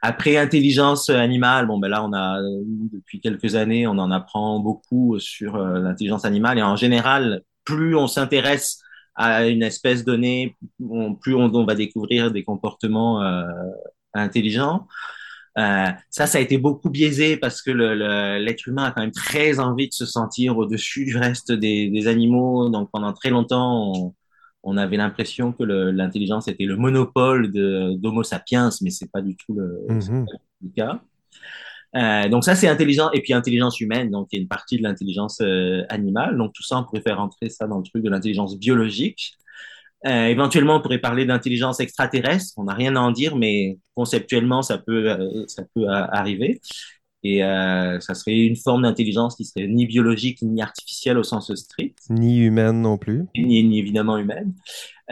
Après 0.04 0.38
intelligence 0.38 1.10
animale, 1.10 1.66
bon 1.66 1.80
ben 1.80 1.88
là 1.88 2.04
on 2.04 2.14
a 2.14 2.40
depuis 2.94 3.20
quelques 3.20 3.56
années 3.56 3.88
on 3.88 3.98
en 3.98 4.12
apprend 4.12 4.60
beaucoup 4.60 5.18
sur 5.18 5.56
euh, 5.56 5.80
l'intelligence 5.80 6.24
animale 6.24 6.60
et 6.60 6.62
en 6.62 6.76
général 6.76 7.42
plus 7.64 7.96
on 7.96 8.06
s'intéresse 8.06 8.80
à 9.16 9.48
une 9.48 9.64
espèce 9.64 10.04
donnée, 10.04 10.56
on, 10.88 11.16
plus 11.16 11.34
on, 11.34 11.52
on, 11.52 11.66
va 11.66 11.74
découvrir 11.74 12.30
des 12.32 12.44
comportements 12.44 13.24
euh, 13.24 13.44
intelligents. 14.14 14.88
Euh, 15.58 15.88
ça, 16.12 16.28
ça 16.28 16.38
a 16.38 16.42
été 16.42 16.58
beaucoup 16.58 16.90
biaisé 16.90 17.38
parce 17.38 17.62
que 17.62 17.72
l'être 17.72 18.68
humain 18.68 18.84
a 18.84 18.92
quand 18.92 19.02
même 19.02 19.14
très 19.14 19.60
envie 19.60 19.88
de 19.88 19.94
se 19.94 20.06
sentir 20.06 20.58
au-dessus 20.58 21.06
du 21.06 21.18
reste 21.18 21.54
des, 21.54 21.90
des, 21.90 22.08
animaux. 22.08 22.68
Donc 22.68 22.90
pendant 22.92 23.14
très 23.14 23.30
longtemps, 23.30 23.94
on, 23.96 24.14
on 24.66 24.78
avait 24.78 24.98
l'impression 24.98 25.54
que 25.54 25.64
l'intelligence 25.64 26.48
était 26.48 26.66
le 26.66 26.76
monopole 26.76 27.52
d'Homo 27.52 28.24
sapiens, 28.24 28.70
mais 28.82 28.90
c'est 28.90 29.10
pas 29.10 29.22
du 29.22 29.38
tout 29.38 29.54
le, 29.54 29.86
le 29.88 30.70
cas. 30.76 31.00
Euh, 31.96 32.28
donc 32.28 32.44
ça 32.44 32.56
c'est 32.56 32.68
intelligent 32.68 33.10
et 33.12 33.22
puis 33.22 33.32
intelligence 33.32 33.80
humaine, 33.80 34.12
donc 34.12 34.28
il 34.32 34.36
y 34.36 34.40
a 34.40 34.42
une 34.42 34.50
partie 34.50 34.78
de 34.78 34.84
l'intelligence 34.84 35.40
euh, 35.42 35.84
animale. 35.90 36.36
Donc 36.36 36.52
tout 36.54 36.64
ça 36.64 36.78
on 36.78 36.84
pourrait 36.84 37.02
faire 37.02 37.18
rentrer 37.18 37.50
ça 37.50 37.68
dans 37.68 37.78
le 37.78 37.84
truc 37.84 38.04
de 38.04 38.10
l'intelligence 38.10 38.58
biologique. 38.58 39.38
Euh, 40.06 40.26
éventuellement 40.26 40.78
on 40.78 40.82
pourrait 40.82 41.00
parler 41.00 41.26
d'intelligence 41.26 41.80
extraterrestre. 41.80 42.54
On 42.58 42.66
n'a 42.66 42.74
rien 42.74 42.96
à 42.96 43.00
en 43.00 43.12
dire, 43.12 43.38
mais 43.38 43.78
conceptuellement 43.96 44.62
ça 44.62 44.78
peut 44.78 45.46
ça 45.48 45.64
peut 45.74 45.88
arriver. 45.88 46.60
Et 47.28 47.44
euh, 47.44 48.00
ça 48.02 48.14
serait 48.14 48.38
une 48.38 48.56
forme 48.56 48.84
d'intelligence 48.84 49.36
qui 49.36 49.46
serait 49.46 49.68
ni 49.68 49.88
biologique 49.88 50.44
ni 50.44 50.62
artificielle 50.62 51.18
au 51.18 51.24
sens 51.24 51.52
strict. 51.56 51.98
Ni 52.12 52.38
humaine 52.38 52.82
non 52.82 53.00
plus. 53.00 53.26
Ni, 53.36 53.64
ni 53.64 53.80
évidemment 53.80 54.20
humaine. 54.20 54.54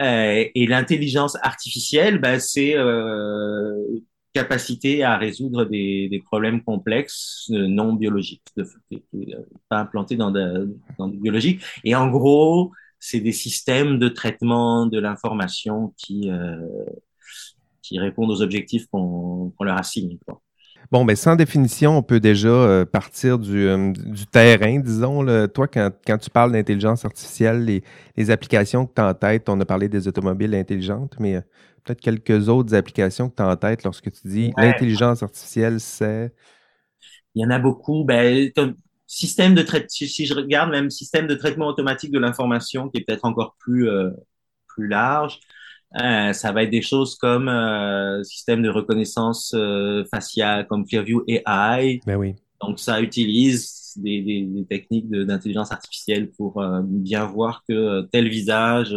Euh, 0.00 0.44
et 0.54 0.66
l'intelligence 0.68 1.36
artificielle, 1.42 2.20
ben, 2.20 2.38
c'est 2.38 2.76
euh, 2.76 3.74
capacité 4.32 5.02
à 5.02 5.16
résoudre 5.16 5.64
des, 5.64 6.08
des 6.08 6.20
problèmes 6.20 6.62
complexes 6.62 7.50
euh, 7.50 7.66
non 7.66 7.94
biologiques, 7.94 8.46
de, 8.56 8.64
pas 9.68 9.80
implantés 9.80 10.14
dans, 10.14 10.30
de, 10.30 10.72
dans 10.96 11.08
du 11.08 11.18
biologique. 11.18 11.62
Et 11.82 11.96
en 11.96 12.06
gros, 12.06 12.70
c'est 13.00 13.20
des 13.20 13.32
systèmes 13.32 13.98
de 13.98 14.08
traitement 14.08 14.86
de 14.86 15.00
l'information 15.00 15.92
qui, 15.96 16.30
qui 17.82 17.98
répondent 17.98 18.30
aux 18.30 18.40
objectifs 18.40 18.86
qu'on 18.86 19.52
qu 19.58 19.64
leur 19.64 19.76
assigne. 19.76 20.16
Quoi. 20.24 20.40
Bon, 20.90 21.04
mais 21.04 21.16
sans 21.16 21.36
définition, 21.36 21.98
on 21.98 22.02
peut 22.02 22.20
déjà 22.20 22.48
euh, 22.48 22.84
partir 22.84 23.38
du, 23.38 23.66
euh, 23.66 23.92
du, 23.92 24.26
terrain, 24.26 24.78
disons. 24.78 25.22
Là. 25.22 25.48
Toi, 25.48 25.66
quand, 25.68 25.90
quand, 26.06 26.18
tu 26.18 26.30
parles 26.30 26.52
d'intelligence 26.52 27.04
artificielle, 27.04 27.64
les, 27.64 27.82
les, 28.16 28.30
applications 28.30 28.86
que 28.86 28.94
tu 28.94 29.00
as 29.00 29.08
en 29.08 29.14
tête, 29.14 29.48
on 29.48 29.60
a 29.60 29.64
parlé 29.64 29.88
des 29.88 30.08
automobiles 30.08 30.54
intelligentes, 30.54 31.14
mais 31.18 31.36
euh, 31.36 31.40
peut-être 31.84 32.00
quelques 32.00 32.48
autres 32.48 32.74
applications 32.74 33.30
que 33.30 33.36
tu 33.36 33.42
as 33.42 33.48
en 33.48 33.56
tête 33.56 33.84
lorsque 33.84 34.10
tu 34.12 34.28
dis 34.28 34.52
ouais. 34.56 34.66
l'intelligence 34.66 35.22
artificielle, 35.22 35.80
c'est... 35.80 36.32
Il 37.34 37.42
y 37.42 37.46
en 37.46 37.50
a 37.50 37.58
beaucoup. 37.58 38.04
Ben, 38.04 38.50
système 39.06 39.54
de 39.54 39.62
traitement, 39.62 39.88
si, 39.88 40.06
si, 40.06 40.26
je 40.26 40.34
regarde 40.34 40.70
même 40.70 40.90
système 40.90 41.26
de 41.26 41.34
traitement 41.34 41.66
automatique 41.66 42.12
de 42.12 42.18
l'information, 42.18 42.88
qui 42.88 42.98
est 42.98 43.04
peut-être 43.04 43.24
encore 43.24 43.56
plus, 43.58 43.88
plus 44.68 44.86
large. 44.86 45.40
Euh, 46.00 46.32
ça 46.32 46.50
va 46.50 46.64
être 46.64 46.70
des 46.70 46.82
choses 46.82 47.14
comme 47.14 47.48
euh, 47.48 48.22
système 48.24 48.62
de 48.62 48.68
reconnaissance 48.68 49.52
euh, 49.54 50.04
faciale 50.12 50.66
comme 50.66 50.84
Clearview 50.84 51.22
AI. 51.28 52.00
Ben 52.04 52.16
oui. 52.16 52.34
Donc 52.60 52.80
ça 52.80 53.00
utilise 53.00 53.92
des, 53.96 54.22
des, 54.22 54.42
des 54.42 54.64
techniques 54.64 55.08
d'intelligence 55.08 55.70
artificielle 55.70 56.32
pour 56.32 56.60
euh, 56.60 56.80
bien 56.82 57.24
voir 57.26 57.62
que 57.68 58.02
tel 58.10 58.28
visage 58.28 58.96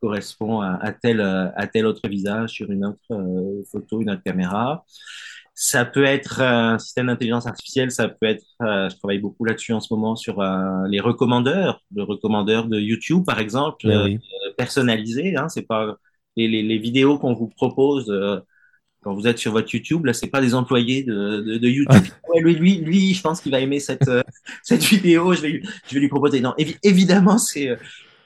correspond 0.00 0.60
à, 0.60 0.78
à, 0.80 0.92
tel 0.92 1.20
à 1.20 1.66
tel 1.66 1.86
autre 1.86 2.08
visage 2.08 2.50
sur 2.50 2.70
une 2.70 2.86
autre 2.86 3.64
photo, 3.70 4.00
une 4.00 4.10
autre 4.10 4.22
caméra. 4.22 4.84
Ça 5.54 5.84
peut 5.84 6.04
être 6.04 6.40
un 6.40 6.78
système 6.78 7.06
d'intelligence 7.06 7.46
artificielle, 7.46 7.90
ça 7.90 8.08
peut 8.08 8.26
être, 8.26 8.44
je 8.60 8.96
travaille 8.96 9.20
beaucoup 9.20 9.44
là-dessus 9.44 9.72
en 9.72 9.80
ce 9.80 9.92
moment 9.94 10.16
sur 10.16 10.42
les 10.88 11.00
recommandeurs, 11.00 11.80
le 11.94 12.02
recommandeur 12.02 12.66
de 12.66 12.78
YouTube 12.78 13.24
par 13.24 13.38
exemple, 13.38 13.86
ben 13.86 14.04
oui. 14.04 14.18
personnalisé. 14.58 15.36
Hein, 15.36 15.48
c'est 15.48 15.66
pas 15.66 15.96
les, 16.36 16.48
les, 16.48 16.62
les 16.62 16.78
vidéos 16.78 17.18
qu'on 17.18 17.34
vous 17.34 17.48
propose 17.48 18.10
euh, 18.10 18.38
quand 19.02 19.14
vous 19.14 19.26
êtes 19.26 19.38
sur 19.38 19.52
votre 19.52 19.72
YouTube, 19.72 20.06
là, 20.06 20.14
c'est 20.14 20.28
pas 20.28 20.40
des 20.40 20.54
employés 20.54 21.02
de, 21.02 21.40
de, 21.40 21.58
de 21.58 21.68
YouTube. 21.68 22.02
ouais, 22.28 22.40
lui, 22.40 22.54
lui, 22.54 22.76
lui, 22.78 23.14
je 23.14 23.20
pense 23.20 23.40
qu'il 23.40 23.52
va 23.52 23.60
aimer 23.60 23.78
cette, 23.78 24.08
euh, 24.08 24.22
cette 24.62 24.82
vidéo. 24.82 25.34
Je 25.34 25.42
vais, 25.42 25.48
lui, 25.48 25.68
je 25.88 25.94
vais 25.94 26.00
lui 26.00 26.08
proposer. 26.08 26.40
Non, 26.40 26.54
évi 26.56 26.76
évidemment, 26.82 27.36
c'est, 27.36 27.76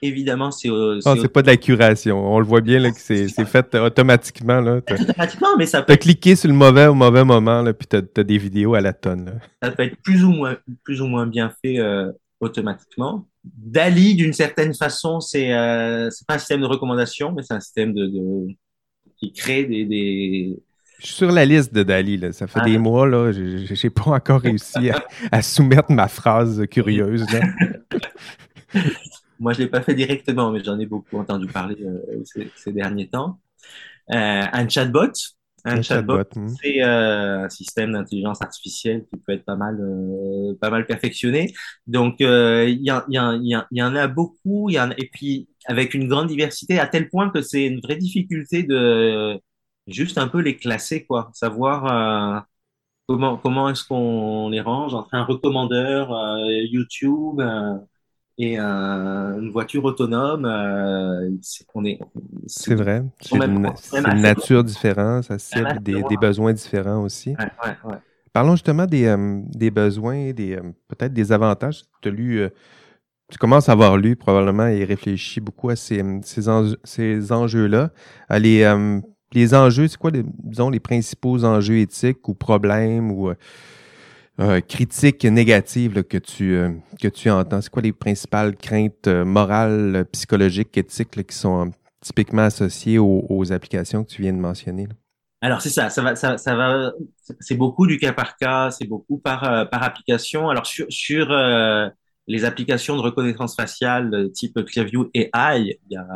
évidemment, 0.02 0.52
c'est. 0.52 0.68
Ah, 1.04 1.14
c'est 1.20 1.32
pas 1.32 1.42
de 1.42 1.48
la 1.48 1.56
curation. 1.56 2.32
On 2.32 2.38
le 2.38 2.46
voit 2.46 2.60
bien 2.60 2.78
là, 2.78 2.92
que 2.92 3.00
c'est 3.00 3.28
fait 3.44 3.74
automatiquement. 3.74 4.60
Là. 4.60 4.76
Automatiquement, 4.76 5.56
mais 5.58 5.66
ça 5.66 5.82
peut. 5.82 5.92
T'as 5.92 5.96
cliqué 5.96 6.36
sur 6.36 6.48
le 6.48 6.54
mauvais 6.54 6.86
au 6.86 6.94
mauvais 6.94 7.24
moment, 7.24 7.62
là, 7.62 7.72
puis 7.72 7.88
t'as 7.88 8.00
as 8.16 8.24
des 8.24 8.38
vidéos 8.38 8.74
à 8.74 8.80
la 8.80 8.92
tonne. 8.92 9.40
Ça 9.60 9.72
peut 9.72 9.82
être 9.82 9.96
plus 10.02 10.24
ou 10.24 10.30
moins, 10.30 10.56
plus 10.84 11.00
ou 11.00 11.06
moins 11.06 11.26
bien 11.26 11.52
fait 11.62 11.80
euh, 11.80 12.12
automatiquement. 12.40 13.26
Dali, 13.56 14.14
d'une 14.14 14.32
certaine 14.32 14.74
façon, 14.74 15.20
c'est 15.20 15.52
euh, 15.52 16.10
pas 16.26 16.34
un 16.34 16.38
système 16.38 16.60
de 16.60 16.66
recommandation, 16.66 17.32
mais 17.32 17.42
c'est 17.42 17.54
un 17.54 17.60
système 17.60 17.94
de, 17.94 18.06
de, 18.06 18.54
qui 19.16 19.32
crée 19.32 19.64
des, 19.64 19.84
des, 19.84 20.58
je 20.98 21.06
suis 21.06 21.14
sur 21.14 21.30
la 21.30 21.44
liste 21.44 21.72
de 21.72 21.84
Dali. 21.84 22.16
Là. 22.16 22.32
Ça 22.32 22.46
fait 22.46 22.60
des 22.62 22.74
ah. 22.74 22.80
mois, 22.80 23.06
là. 23.06 23.30
J'ai 23.32 23.90
pas 23.90 24.10
encore 24.10 24.40
réussi 24.40 24.90
à, 25.30 25.42
soumettre 25.46 25.92
ma 25.92 26.08
phrase 26.08 26.64
curieuse. 26.70 27.24
Moi, 29.40 29.52
je 29.52 29.60
l'ai 29.60 29.68
pas 29.68 29.82
fait 29.82 29.94
directement, 29.94 30.50
mais 30.50 30.64
j'en 30.64 30.78
ai 30.80 30.86
beaucoup 30.86 31.18
entendu 31.18 31.46
parler 31.46 31.76
euh, 31.80 32.24
ces, 32.56 32.72
derniers 32.72 33.08
temps. 33.08 33.38
Euh, 34.10 34.42
un 34.52 34.68
chatbot. 34.68 35.12
Un, 35.64 35.82
chatbot, 35.82 36.22
c'est 36.62 36.82
euh, 36.82 37.44
un 37.44 37.48
système 37.48 37.92
d'intelligence 37.92 38.40
artificielle 38.40 39.04
qui 39.10 39.18
peut 39.18 39.32
être 39.32 39.44
pas 39.44 39.56
mal, 39.56 39.78
pas 40.60 40.70
mal 40.70 40.86
perfectionné. 40.86 41.52
Donc, 41.86 42.16
il 42.20 42.80
y, 42.80 42.90
y, 43.10 43.82
en 43.82 43.96
a 43.96 44.06
beaucoup. 44.08 44.70
Y 44.70 44.80
en, 44.80 44.90
et 44.92 45.10
puis, 45.12 45.48
avec 45.66 45.94
une 45.94 46.08
grande 46.08 46.28
diversité, 46.28 46.78
à 46.78 46.86
tel 46.86 47.08
point 47.08 47.30
que 47.30 47.42
c'est 47.42 47.66
une 47.66 47.80
vraie 47.80 47.96
difficulté 47.96 48.62
de 48.62 49.40
juste 49.88 50.18
un 50.18 50.28
peu 50.28 50.40
les 50.40 50.56
classer, 50.56 51.04
quoi. 51.04 51.30
Savoir 51.34 51.86
euh, 51.86 52.40
comment, 53.06 53.36
comment 53.38 53.68
est-ce 53.70 53.84
qu'on 53.84 54.48
les 54.50 54.60
range 54.60 54.94
entre 54.94 55.14
un 55.14 55.24
recommandeur 55.24 56.12
euh, 56.12 56.46
YouTube 58.38 58.60
euh, 58.60 59.34
et 59.34 59.40
une 59.40 59.50
voiture 59.50 59.84
autonome. 59.84 61.38
c'est 61.42 61.66
qu'on 61.66 61.84
est. 61.84 61.98
C'est 62.46 62.74
vrai. 62.74 63.04
C'est 63.20 63.36
une, 63.36 64.20
nature 64.20 64.64
différente, 64.64 65.24
ça 65.24 65.38
cible 65.38 65.82
des, 65.82 66.02
des, 66.08 66.16
besoins 66.16 66.52
différents 66.52 67.02
aussi. 67.02 67.34
Parlons 68.32 68.52
justement 68.52 68.86
des, 68.86 69.14
des 69.50 69.70
besoins, 69.70 70.32
des 70.32 70.58
peut-être 70.88 71.12
des 71.12 71.32
avantages. 71.32 71.82
Tu 72.02 72.08
as 72.08 72.12
lu 72.12 72.48
tu 73.30 73.36
commences 73.36 73.68
à 73.68 73.72
avoir 73.72 73.98
lu 73.98 74.16
probablement 74.16 74.68
et 74.68 74.84
réfléchi 74.84 75.38
beaucoup 75.40 75.68
à 75.68 75.76
ces, 75.76 76.02
ces, 76.22 76.42
ces 76.84 77.32
enjeux-là. 77.32 77.90
Les, 78.30 78.64
les 79.32 79.54
enjeux, 79.54 79.86
c'est 79.88 79.98
quoi, 79.98 80.10
les, 80.10 80.24
disons, 80.24 80.70
les 80.70 80.80
principaux 80.80 81.44
enjeux 81.44 81.78
éthiques 81.78 82.26
ou 82.26 82.34
problèmes 82.34 83.10
ou 83.10 83.30
euh, 84.40 84.56
euh, 84.56 84.60
critiques 84.60 85.24
négatives 85.24 86.02
que, 86.04 86.18
tu, 86.18 86.54
euh, 86.54 86.70
que 87.00 87.08
tu 87.08 87.30
entends? 87.30 87.60
C'est 87.60 87.70
quoi 87.70 87.82
les 87.82 87.92
principales 87.92 88.56
craintes 88.56 89.08
morales, 89.08 90.06
psychologiques, 90.12 90.76
éthiques 90.76 91.26
qui 91.26 91.36
sont 91.36 91.72
typiquement 92.00 92.42
associées 92.42 92.98
aux, 92.98 93.52
applications 93.52 94.04
que 94.04 94.10
tu 94.10 94.22
viens 94.22 94.32
de 94.32 94.38
mentionner? 94.38 94.88
Alors 95.40 95.60
c'est 95.60 95.70
ça, 95.70 95.88
ça 95.88 96.02
va, 96.02 96.16
ça, 96.16 96.36
ça 96.36 96.56
va, 96.56 96.92
c'est 97.38 97.56
beaucoup 97.56 97.86
du 97.86 97.96
cas 97.98 98.12
par 98.12 98.36
cas, 98.36 98.72
c'est 98.72 98.88
beaucoup 98.88 99.18
par 99.18 99.68
par 99.70 99.84
application. 99.84 100.48
Alors 100.48 100.66
sur 100.66 100.86
sur 100.88 101.28
les 102.26 102.44
applications 102.44 102.96
de 102.96 103.02
reconnaissance 103.02 103.54
faciale 103.54 104.30
type 104.32 104.64
Clearview 104.64 105.10
AI, 105.14 105.78
il 105.88 105.92
y 105.92 105.96
a 105.96 106.06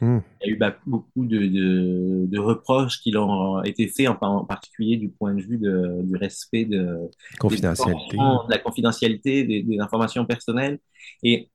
Hmm. 0.00 0.18
Il 0.42 0.48
y 0.48 0.50
a 0.50 0.54
eu 0.54 0.56
bah, 0.58 0.76
beaucoup 0.84 1.24
de, 1.24 1.38
de, 1.38 2.26
de, 2.26 2.38
reproches 2.38 3.00
qui 3.00 3.16
ont 3.16 3.62
été 3.62 3.88
faits, 3.88 4.08
en, 4.08 4.18
en, 4.20 4.44
particulier 4.44 4.98
du 4.98 5.08
point 5.08 5.32
de 5.32 5.40
vue 5.40 5.56
de, 5.56 6.02
du 6.02 6.16
respect 6.16 6.66
de, 6.66 6.98
confidentialité. 7.38 8.16
de 8.16 8.50
la 8.50 8.58
confidentialité 8.58 9.44
des, 9.44 9.62
des, 9.62 9.80
informations 9.80 10.26
personnelles. 10.26 10.78
Et 11.22 11.50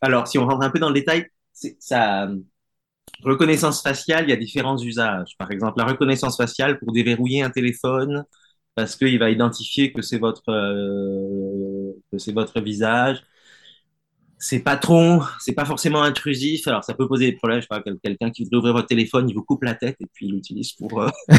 alors, 0.00 0.26
si 0.26 0.38
on 0.38 0.46
rentre 0.46 0.62
un 0.62 0.70
peu 0.70 0.80
dans 0.80 0.88
le 0.88 0.94
détail, 0.94 1.26
ça, 1.78 2.28
reconnaissance 3.22 3.82
faciale, 3.82 4.24
il 4.24 4.30
y 4.30 4.32
a 4.32 4.36
différents 4.36 4.78
usages. 4.78 5.36
Par 5.38 5.50
exemple, 5.50 5.78
la 5.78 5.84
reconnaissance 5.84 6.36
faciale 6.36 6.78
pour 6.78 6.92
déverrouiller 6.92 7.42
un 7.42 7.50
téléphone 7.50 8.24
parce 8.74 8.96
qu'il 8.96 9.18
va 9.18 9.30
identifier 9.30 9.92
que 9.92 10.02
c'est 10.02 10.18
votre 10.18 10.50
euh, 10.50 11.92
que 12.12 12.18
c'est 12.18 12.32
votre 12.32 12.60
visage 12.60 13.22
c'est 14.38 14.60
pas 14.60 14.76
trop, 14.76 15.22
c'est 15.40 15.52
pas 15.52 15.64
forcément 15.64 16.02
intrusif. 16.02 16.66
Alors, 16.68 16.84
ça 16.84 16.94
peut 16.94 17.08
poser 17.08 17.26
des 17.26 17.36
problèmes. 17.36 17.60
Je 17.60 17.62
sais 17.62 17.68
pas, 17.68 17.82
quelqu'un 18.02 18.30
qui 18.30 18.44
veut 18.44 18.58
ouvrir 18.58 18.72
votre 18.72 18.86
téléphone, 18.86 19.28
il 19.28 19.34
vous 19.34 19.42
coupe 19.42 19.64
la 19.64 19.74
tête 19.74 19.96
et 20.00 20.06
puis 20.12 20.26
il 20.26 20.32
l'utilise 20.32 20.72
pour 20.72 21.02
euh, 21.02 21.08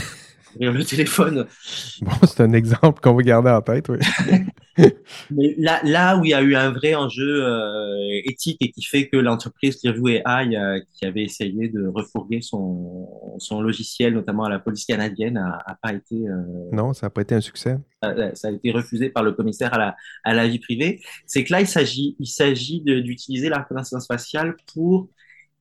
ouvrir 0.56 0.74
le 0.74 0.84
téléphone. 0.84 1.46
Bon, 2.02 2.12
c'est 2.28 2.42
un 2.42 2.54
exemple 2.54 3.02
qu'on 3.02 3.14
va 3.14 3.24
garder 3.24 3.50
en 3.50 3.62
tête, 3.62 3.90
oui. 3.90 4.00
Mais 5.32 5.56
là, 5.58 5.82
là 5.84 6.18
où 6.18 6.26
il 6.26 6.30
y 6.30 6.34
a 6.34 6.42
eu 6.42 6.56
un 6.56 6.72
vrai 6.72 6.96
enjeu 6.96 7.44
euh, 7.46 8.22
éthique 8.24 8.58
et 8.62 8.72
qui 8.72 8.84
fait 8.84 9.10
que 9.10 9.18
l'entreprise 9.18 9.78
Clearview 9.78 10.08
AI, 10.08 10.56
euh, 10.56 10.80
qui 10.94 11.06
avait 11.06 11.24
essayé 11.24 11.68
de 11.68 11.88
refourguer 11.88 12.42
son, 12.42 13.08
son 13.40 13.62
logiciel, 13.62 14.14
notamment 14.14 14.46
à 14.46 14.50
la 14.50 14.60
police 14.60 14.86
canadienne, 14.86 15.38
a, 15.38 15.60
a 15.66 15.76
pas 15.76 15.94
été. 15.94 16.16
Euh, 16.16 16.70
non, 16.72 16.94
ça 16.94 17.08
n'a 17.08 17.10
pas 17.10 17.22
été 17.22 17.36
un 17.36 17.42
succès. 17.42 17.78
Ça 18.02 18.48
a 18.48 18.52
été 18.52 18.72
refusé 18.72 19.10
par 19.10 19.24
le 19.24 19.34
commissaire 19.34 19.74
à 19.74 19.78
la, 19.78 19.96
à 20.24 20.34
la 20.34 20.48
vie 20.48 20.60
privée. 20.60 21.02
C'est 21.26 21.44
que 21.44 21.52
là, 21.52 21.60
il 21.60 21.68
s'agit, 21.68 22.16
il 22.20 22.28
s'agit 22.28 22.82
d'utiliser 22.82 23.50
la 23.50 23.60
reconnaissance 23.60 24.08
faciale 24.08 24.56
pour 24.74 25.10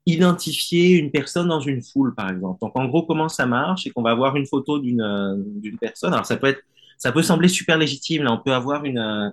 identifier 0.09 0.97
une 0.97 1.11
personne 1.11 1.49
dans 1.49 1.61
une 1.61 1.83
foule, 1.83 2.15
par 2.15 2.31
exemple. 2.31 2.59
Donc, 2.63 2.73
en 2.75 2.87
gros, 2.87 3.05
comment 3.05 3.29
ça 3.29 3.47
marche 3.47 3.85
C'est 3.85 3.91
qu'on 3.91 4.03
va 4.03 4.11
avoir 4.11 4.37
une 4.37 4.47
photo 4.47 4.79
d'une 4.79 5.45
d'une 5.61 5.79
personne. 5.79 6.13
Alors, 6.13 6.27
ça 6.27 6.37
peut 6.37 6.49
être 6.49 6.63
ça 6.99 7.13
peut 7.13 7.23
sembler 7.23 7.49
super 7.49 7.79
légitime. 7.79 8.25
Là, 8.25 8.33
on 8.33 8.43
peut 8.43 8.53
avoir 8.53 8.85
une, 8.85 8.99
euh, 8.99 9.31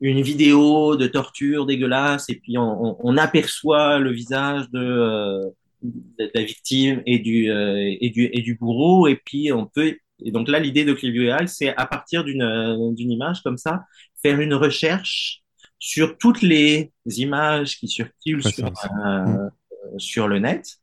une 0.00 0.22
vidéo 0.22 0.96
de 0.96 1.06
torture 1.06 1.66
dégueulasse 1.66 2.28
et 2.30 2.36
puis 2.36 2.58
on, 2.58 2.96
on, 3.06 3.16
aperçoit 3.18 3.98
le 3.98 4.10
visage 4.10 4.70
de, 4.70 4.80
euh, 4.80 5.50
de, 5.82 6.30
la 6.34 6.42
victime 6.42 7.02
et 7.06 7.18
du, 7.18 7.50
euh, 7.50 7.94
et, 8.00 8.10
du, 8.10 8.30
et 8.32 8.40
du 8.40 8.54
bourreau. 8.56 9.06
Et 9.06 9.16
puis 9.16 9.52
on 9.52 9.66
peut. 9.66 9.96
Et 10.24 10.30
donc 10.30 10.48
là, 10.48 10.58
l'idée 10.58 10.84
de 10.84 10.94
Clivio 10.94 11.24
AI, 11.24 11.46
c'est 11.46 11.76
à 11.76 11.86
partir 11.86 12.24
d'une 12.24 12.94
d'une 12.94 13.10
image 13.10 13.42
comme 13.42 13.58
ça, 13.58 13.84
faire 14.22 14.40
une 14.40 14.54
recherche 14.54 15.42
sur 15.78 16.16
toutes 16.16 16.40
les 16.40 16.92
images 17.04 17.78
qui 17.78 17.88
circulent 17.88 18.42
sur, 18.42 18.70
mmh. 18.70 19.50
Sur 19.98 20.28
le 20.28 20.38
net 20.38 20.78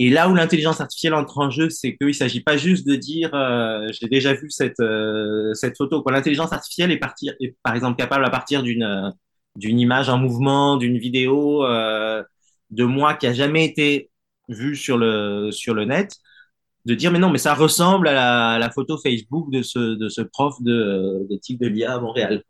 et 0.00 0.10
là 0.10 0.28
où 0.28 0.34
l'intelligence 0.34 0.80
artificielle 0.80 1.14
entre 1.14 1.38
en 1.38 1.50
jeu, 1.50 1.70
c'est 1.70 1.96
qu'il 1.96 2.06
ne 2.06 2.12
s'agit 2.12 2.40
pas 2.40 2.56
juste 2.56 2.86
de 2.86 2.94
dire 2.94 3.34
euh, 3.34 3.88
j'ai 3.90 4.06
déjà 4.08 4.32
vu 4.32 4.48
cette, 4.48 4.78
euh, 4.80 5.52
cette 5.54 5.76
photo. 5.76 6.04
L'intelligence 6.08 6.52
artificielle 6.52 6.92
est, 6.92 6.98
partir, 6.98 7.34
par 7.64 7.74
exemple 7.74 7.96
capable 7.96 8.24
à 8.24 8.30
partir 8.30 8.62
d'une 8.62 8.84
euh, 8.84 9.10
image 9.60 10.08
en 10.08 10.18
mouvement, 10.18 10.76
d'une 10.76 10.98
vidéo 10.98 11.64
de 12.70 12.84
moi 12.84 13.14
qui 13.14 13.26
a 13.26 13.32
jamais 13.32 13.64
été 13.64 14.10
vue 14.48 14.76
sur 14.76 14.98
le 14.98 15.50
sur 15.50 15.74
le 15.74 15.84
net, 15.84 16.14
de 16.84 16.94
dire 16.94 17.10
mais 17.10 17.18
non 17.18 17.30
mais 17.30 17.38
ça 17.38 17.54
ressemble 17.54 18.08
à 18.08 18.58
la, 18.58 18.70
photo 18.70 18.98
Facebook 18.98 19.50
de 19.50 19.62
ce 19.62 19.78
de 19.96 20.08
ce 20.08 20.20
prof 20.20 20.54
de 20.62 21.26
d'éthique 21.28 21.60
de 21.60 21.66
l'IA 21.66 21.94
à 21.94 22.00
Montréal. 22.00 22.44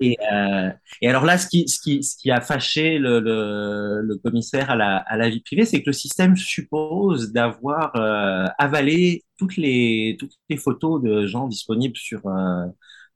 Et, 0.00 0.16
euh, 0.32 0.70
et, 1.00 1.08
alors 1.08 1.24
là, 1.24 1.38
ce 1.38 1.46
qui, 1.46 1.68
ce 1.68 1.80
qui, 1.80 2.02
ce 2.02 2.16
qui 2.16 2.30
a 2.30 2.40
fâché 2.40 2.98
le, 2.98 3.20
le, 3.20 4.00
le 4.02 4.16
commissaire 4.18 4.70
à 4.70 4.76
la, 4.76 4.96
à 4.98 5.16
la, 5.16 5.28
vie 5.28 5.40
privée, 5.40 5.64
c'est 5.64 5.82
que 5.82 5.90
le 5.90 5.92
système 5.92 6.36
suppose 6.36 7.32
d'avoir 7.32 7.94
euh, 7.96 8.46
avalé 8.58 9.24
toutes 9.38 9.56
les, 9.56 10.16
toutes 10.18 10.34
les 10.48 10.56
photos 10.56 11.02
de 11.02 11.26
gens 11.26 11.48
disponibles 11.48 11.96
sur, 11.96 12.26
euh, 12.26 12.66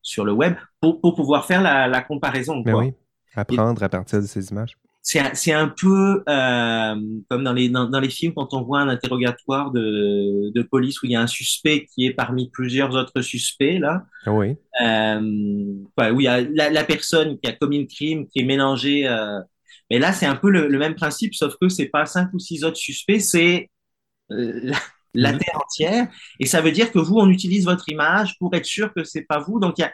sur 0.02 0.24
le 0.24 0.32
web 0.32 0.54
pour, 0.80 1.00
pour 1.00 1.14
pouvoir 1.14 1.46
faire 1.46 1.62
la, 1.62 1.88
la 1.88 2.02
comparaison. 2.02 2.62
Mais 2.64 2.72
oui, 2.72 2.92
apprendre 3.34 3.82
à 3.82 3.88
partir 3.88 4.20
de 4.20 4.26
ces 4.26 4.50
images 4.50 4.76
c'est 5.06 5.52
un 5.52 5.68
peu 5.68 6.24
euh, 6.28 6.96
comme 7.30 7.44
dans 7.44 7.52
les 7.52 7.68
dans, 7.68 7.88
dans, 7.88 8.00
les 8.00 8.10
films 8.10 8.34
quand 8.34 8.52
on 8.54 8.62
voit 8.62 8.80
un 8.80 8.88
interrogatoire 8.88 9.70
de, 9.70 10.50
de 10.52 10.62
police 10.62 11.00
où 11.00 11.06
il 11.06 11.12
y 11.12 11.16
a 11.16 11.20
un 11.20 11.28
suspect 11.28 11.86
qui 11.94 12.06
est 12.06 12.12
parmi 12.12 12.50
plusieurs 12.50 12.92
autres 12.96 13.20
suspects 13.22 13.78
là. 13.78 14.04
Ah 14.24 14.32
oui. 14.32 14.56
Euh, 14.82 15.20
où 15.20 16.20
il 16.20 16.24
y 16.24 16.26
a 16.26 16.40
la, 16.40 16.70
la, 16.70 16.84
personne 16.84 17.38
qui 17.38 17.48
a 17.48 17.52
commis 17.52 17.78
le 17.78 17.86
crime 17.86 18.26
qui 18.26 18.40
est 18.40 18.44
mélangée. 18.44 19.06
Euh, 19.06 19.38
mais 19.90 20.00
là 20.00 20.12
c'est 20.12 20.26
un 20.26 20.34
peu 20.34 20.50
le, 20.50 20.66
le, 20.66 20.78
même 20.78 20.96
principe 20.96 21.36
sauf 21.36 21.54
que 21.60 21.68
c'est 21.68 21.86
pas 21.86 22.04
cinq 22.04 22.28
ou 22.32 22.40
six 22.40 22.64
autres 22.64 22.76
suspects 22.76 23.20
c'est 23.20 23.70
euh, 24.32 24.58
la, 24.64 24.78
la 25.14 25.32
mhm. 25.32 25.38
terre 25.38 25.56
entière 25.62 26.08
et 26.40 26.46
ça 26.46 26.60
veut 26.60 26.72
dire 26.72 26.90
que 26.90 26.98
vous 26.98 27.14
on 27.14 27.28
utilise 27.28 27.64
votre 27.64 27.88
image 27.88 28.36
pour 28.40 28.52
être 28.56 28.64
sûr 28.64 28.92
que 28.92 29.04
c'est 29.04 29.22
pas 29.22 29.38
vous 29.38 29.60
donc 29.60 29.74
il 29.78 29.82
y 29.82 29.84
a 29.84 29.92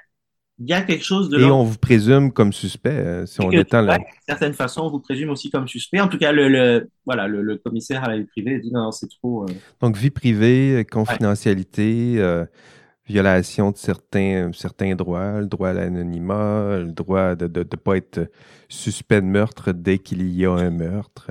il 0.62 0.68
y 0.68 0.72
a 0.72 0.82
quelque 0.82 1.04
chose 1.04 1.28
de. 1.28 1.40
Et 1.40 1.44
on 1.44 1.64
vous 1.64 1.78
présume 1.78 2.32
comme 2.32 2.52
suspect, 2.52 2.90
euh, 2.90 3.26
si 3.26 3.40
on 3.40 3.50
étend. 3.50 3.82
D'une 3.82 3.98
certaine 4.28 4.54
façon, 4.54 4.82
on 4.82 4.90
vous 4.90 5.00
présume 5.00 5.30
aussi 5.30 5.50
comme 5.50 5.66
suspect. 5.66 6.00
En 6.00 6.06
tout 6.06 6.18
cas, 6.18 6.30
le, 6.30 6.88
voilà, 7.04 7.26
le, 7.26 7.56
commissaire 7.56 8.04
à 8.04 8.08
la 8.08 8.18
vie 8.18 8.26
privée 8.26 8.60
dit 8.60 8.70
non, 8.72 8.92
c'est 8.92 9.08
trop. 9.08 9.42
Euh. 9.42 9.52
Donc, 9.80 9.96
vie 9.96 10.10
privée, 10.10 10.86
confidentialité, 10.88 12.14
euh, 12.18 12.44
violation 13.08 13.72
de 13.72 13.76
certains, 13.76 14.52
certains 14.52 14.94
droits, 14.94 15.40
le 15.40 15.46
droit 15.46 15.70
à 15.70 15.72
l'anonymat, 15.72 16.78
le 16.78 16.92
droit 16.92 17.34
de 17.34 17.46
ne 17.46 17.64
pas 17.64 17.96
être 17.96 18.30
suspect 18.68 19.20
de 19.20 19.26
meurtre 19.26 19.72
dès 19.72 19.98
qu'il 19.98 20.32
y 20.32 20.46
a 20.46 20.52
un 20.52 20.70
meurtre. 20.70 21.30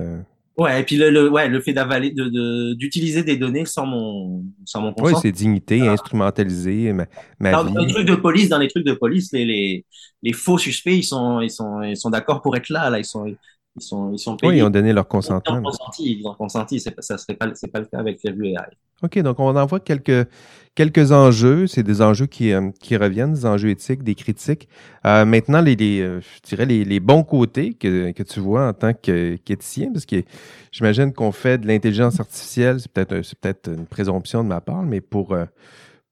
Ouais, 0.58 0.80
et 0.80 0.84
puis 0.84 0.96
le, 0.96 1.10
le, 1.10 1.30
ouais, 1.30 1.48
le 1.48 1.60
fait 1.60 1.72
d'avaler, 1.72 2.10
de, 2.10 2.74
d'utiliser 2.74 3.22
des 3.22 3.36
données 3.36 3.64
sans 3.64 3.86
mon, 3.86 4.44
sans 4.66 4.82
mon 4.82 4.92
consentement. 4.92 5.16
Oui, 5.16 5.22
c'est 5.22 5.32
dignité, 5.32 5.80
instrumentaliser 5.88 6.92
ma, 6.92 7.06
ma 7.38 7.52
dans, 7.52 7.64
les 7.64 7.92
trucs 7.92 8.06
de 8.06 8.14
police, 8.14 8.50
dans 8.50 8.58
les 8.58 8.68
trucs 8.68 8.84
de 8.84 8.92
police, 8.92 9.32
les, 9.32 9.46
les, 9.46 9.86
les 10.22 10.32
faux 10.34 10.58
suspects, 10.58 10.94
ils 10.94 11.04
sont, 11.04 11.40
ils 11.40 11.50
sont, 11.50 11.82
ils 11.82 11.96
sont 11.96 12.10
d'accord 12.10 12.42
pour 12.42 12.54
être 12.56 12.68
là, 12.68 12.90
là, 12.90 12.98
ils 12.98 13.04
sont, 13.04 13.34
Ils 13.76 13.82
sont, 13.82 14.12
ils 14.12 14.18
sont 14.18 14.36
payés. 14.36 14.52
Oui, 14.52 14.58
ils 14.58 14.62
ont 14.62 14.70
donné 14.70 14.92
leur 14.92 15.08
consentement. 15.08 15.56
Ils 15.56 15.60
ont 15.60 15.62
consenti, 15.62 16.18
ils 16.18 16.26
ont 16.26 16.34
consenti. 16.34 16.80
Ça 16.80 17.18
serait 17.18 17.34
pas, 17.34 17.46
c'est 17.54 17.68
pas 17.68 17.80
le 17.80 17.86
cas 17.86 17.98
avec 17.98 18.20
Fairview 18.20 18.44
AI. 18.44 18.56
OK, 19.02 19.18
donc 19.20 19.40
on 19.40 19.56
en 19.56 19.66
voit 19.66 19.80
quelques, 19.80 20.28
quelques 20.74 21.10
enjeux. 21.10 21.66
C'est 21.66 21.82
des 21.82 22.02
enjeux 22.02 22.26
qui, 22.26 22.52
euh, 22.52 22.70
qui 22.80 22.96
reviennent, 22.96 23.32
des 23.32 23.46
enjeux 23.46 23.70
éthiques, 23.70 24.02
des 24.02 24.14
critiques. 24.14 24.68
Euh, 25.06 25.24
maintenant, 25.24 25.60
les, 25.60 25.74
les, 25.74 26.00
euh, 26.00 26.20
je 26.20 26.48
dirais 26.48 26.66
les, 26.66 26.84
les, 26.84 27.00
bons 27.00 27.24
côtés 27.24 27.72
que, 27.72 28.12
que 28.12 28.22
tu 28.22 28.40
vois 28.40 28.68
en 28.68 28.72
tant 28.74 28.92
qu'éthicien, 28.92 29.90
parce 29.92 30.06
que 30.06 30.22
j'imagine 30.70 31.12
qu'on 31.12 31.32
fait 31.32 31.58
de 31.58 31.66
l'intelligence 31.66 32.20
artificielle, 32.20 32.78
c'est 32.78 32.92
peut-être 32.92 33.22
c'est 33.22 33.38
peut-être 33.38 33.68
une 33.70 33.86
présomption 33.86 34.44
de 34.44 34.48
ma 34.48 34.60
part, 34.60 34.82
mais 34.82 35.00
pour, 35.00 35.34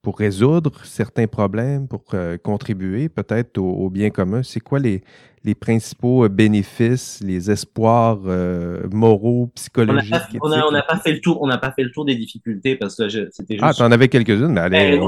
pour 0.02 0.18
résoudre 0.18 0.84
certains 0.84 1.26
problèmes, 1.26 1.88
pour 1.88 2.04
contribuer 2.42 3.08
peut-être 3.08 3.58
au, 3.58 3.70
au, 3.70 3.90
bien 3.90 4.10
commun. 4.10 4.42
C'est 4.42 4.60
quoi 4.60 4.78
les, 4.78 5.02
les 5.42 5.54
principaux 5.54 6.24
euh, 6.24 6.28
bénéfices, 6.28 7.22
les 7.24 7.50
espoirs 7.50 8.20
euh, 8.26 8.86
moraux, 8.92 9.50
psychologiques. 9.54 10.14
On 10.42 10.70
n'a 10.70 10.82
pas, 10.82 10.98
fait 10.98 11.12
le 11.12 11.20
tour, 11.20 11.40
on 11.40 11.46
n'a 11.46 11.58
pas 11.58 11.72
fait 11.72 11.82
le 11.82 11.90
tour 11.90 12.04
des 12.04 12.14
difficultés 12.14 12.76
parce 12.76 12.96
que 12.96 13.08
c'était 13.08 13.54
juste. 13.54 13.64
Ah, 13.64 13.72
tu 13.72 13.82
en 13.82 13.90
avais 13.90 14.08
quelques-unes, 14.08 14.52
mais 14.52 14.60
allez. 14.60 15.00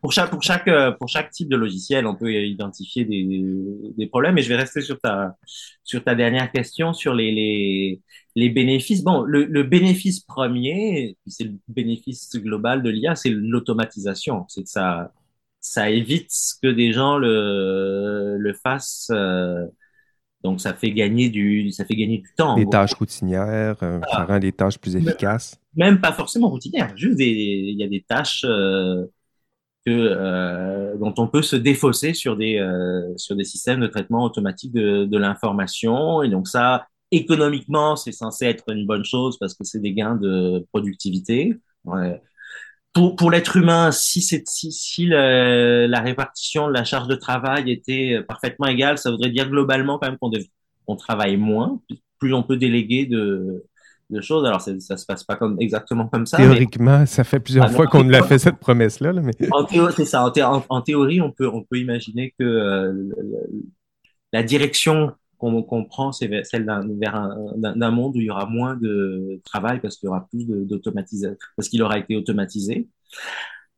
pour 0.00 0.12
chaque 0.12 0.30
pour 0.30 0.42
chaque 0.42 0.68
euh, 0.68 0.92
pour 0.92 1.08
chaque 1.08 1.30
type 1.30 1.48
de 1.48 1.56
logiciel, 1.56 2.06
on 2.06 2.14
peut 2.14 2.32
identifier 2.32 3.04
des, 3.04 3.44
des 3.96 4.06
problèmes. 4.06 4.38
Et 4.38 4.42
je 4.42 4.48
vais 4.48 4.56
rester 4.56 4.82
sur 4.82 5.00
ta 5.00 5.36
sur 5.82 6.04
ta 6.04 6.14
dernière 6.14 6.52
question 6.52 6.92
sur 6.92 7.12
les 7.12 7.32
les, 7.32 8.00
les 8.36 8.50
bénéfices. 8.50 9.02
Bon, 9.02 9.22
le, 9.22 9.44
le 9.46 9.64
bénéfice 9.64 10.20
premier, 10.20 11.16
c'est 11.26 11.44
le 11.44 11.54
bénéfice 11.66 12.30
global 12.36 12.84
de 12.84 12.90
l'IA, 12.90 13.16
c'est 13.16 13.30
l'automatisation. 13.30 14.44
C'est 14.48 14.62
que 14.62 14.68
ça 14.70 15.12
ça 15.60 15.90
évite 15.90 16.30
que 16.62 16.68
des 16.68 16.92
gens 16.92 17.18
le, 17.18 18.36
le 18.38 18.52
fassent. 18.52 19.10
Euh, 19.12 19.66
donc, 20.44 20.60
ça 20.60 20.74
fait 20.74 20.92
gagner 20.92 21.28
du, 21.28 21.72
ça 21.72 21.84
fait 21.84 21.96
gagner 21.96 22.18
du 22.18 22.28
temps. 22.36 22.54
Des 22.54 22.66
tâches 22.66 22.94
routinières, 22.94 23.76
euh, 23.82 24.00
ça 24.12 24.24
rend 24.24 24.38
les 24.38 24.52
tâches 24.52 24.78
plus 24.78 24.94
efficaces. 24.94 25.58
Même 25.74 26.00
pas 26.00 26.12
forcément 26.12 26.48
routinières, 26.48 26.96
juste 26.96 27.18
il 27.18 27.74
y 27.76 27.82
a 27.82 27.88
des 27.88 28.02
tâches 28.02 28.44
euh, 28.44 29.06
que, 29.84 29.90
euh, 29.90 30.96
dont 30.98 31.14
on 31.18 31.26
peut 31.26 31.42
se 31.42 31.56
défausser 31.56 32.14
sur 32.14 32.36
des, 32.36 32.64
sur 33.16 33.34
des 33.34 33.42
systèmes 33.42 33.80
de 33.80 33.88
traitement 33.88 34.22
automatique 34.22 34.72
de, 34.72 35.04
de 35.04 35.18
l'information. 35.18 36.22
Et 36.22 36.28
donc, 36.28 36.46
ça, 36.46 36.86
économiquement, 37.10 37.96
c'est 37.96 38.12
censé 38.12 38.46
être 38.46 38.70
une 38.70 38.86
bonne 38.86 39.04
chose 39.04 39.38
parce 39.38 39.54
que 39.54 39.64
c'est 39.64 39.80
des 39.80 39.92
gains 39.92 40.16
de 40.16 40.66
productivité. 40.72 41.56
Ouais 41.84 42.20
pour, 42.96 43.14
pour 43.14 43.30
l'être 43.30 43.56
humain, 43.58 43.92
si, 43.92 44.22
si, 44.22 44.72
si 44.72 45.06
la 45.06 46.00
répartition 46.00 46.66
de 46.66 46.72
la 46.72 46.82
charge 46.82 47.08
de 47.08 47.14
travail 47.14 47.70
était 47.70 48.22
parfaitement 48.26 48.68
égale, 48.68 48.96
ça 48.96 49.10
voudrait 49.10 49.28
dire 49.28 49.50
globalement 49.50 49.98
quand 49.98 50.08
même 50.08 50.16
qu'on 50.18 50.30
on 50.86 50.96
travaille 50.96 51.36
moins, 51.36 51.78
plus 52.18 52.32
on 52.32 52.42
peut 52.42 52.56
déléguer 52.56 53.04
de, 53.04 53.64
de 54.08 54.20
choses. 54.22 54.46
Alors, 54.46 54.62
ça 54.62 54.96
se 54.96 55.04
passe 55.04 55.24
pas 55.24 55.36
comme, 55.36 55.58
exactement 55.60 56.08
comme 56.08 56.24
ça. 56.24 56.38
Théoriquement, 56.38 57.04
ça 57.04 57.22
fait 57.22 57.38
plusieurs 57.38 57.66
ah, 57.66 57.68
fois 57.68 57.86
qu'on 57.86 58.10
a 58.14 58.22
fait 58.22 58.38
cette 58.38 58.56
promesse-là. 58.56 59.12
mais... 59.12 59.32
En, 59.52 59.64
théorie, 60.80 61.20
on 61.20 61.32
peut, 61.32 61.50
on 61.52 61.64
peut 61.64 61.78
imaginer 61.78 62.32
que 62.38 62.44
euh, 62.44 62.92
la 64.32 64.42
direction 64.42 65.12
qu'on 65.50 65.62
comprend, 65.62 66.12
c'est 66.12 66.44
celle 66.44 66.64
d'un 66.64 67.90
monde 67.90 68.16
où 68.16 68.20
il 68.20 68.26
y 68.26 68.30
aura 68.30 68.46
moins 68.46 68.76
de 68.76 69.40
travail 69.44 69.80
parce 69.80 69.96
qu'il 69.96 70.06
y 70.06 70.10
aura 70.10 70.26
plus 70.28 70.44
d'automatisation, 70.46 71.36
parce 71.56 71.68
qu'il 71.68 71.82
aura 71.82 71.98
été 71.98 72.16
automatisé. 72.16 72.88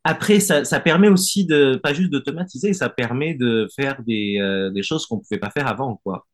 Après, 0.03 0.39
ça, 0.39 0.63
ça, 0.63 0.79
permet 0.79 1.09
aussi 1.09 1.45
de, 1.45 1.75
pas 1.75 1.93
juste 1.93 2.09
d'automatiser, 2.09 2.73
ça 2.73 2.89
permet 2.89 3.33
de 3.33 3.67
faire 3.75 4.01
des, 4.03 4.37
euh, 4.39 4.71
des 4.71 4.81
choses 4.81 5.05
qu'on 5.05 5.17
ne 5.17 5.21
pouvait 5.21 5.39
pas 5.39 5.51
faire 5.51 5.67
avant, 5.67 5.99
quoi. 6.03 6.25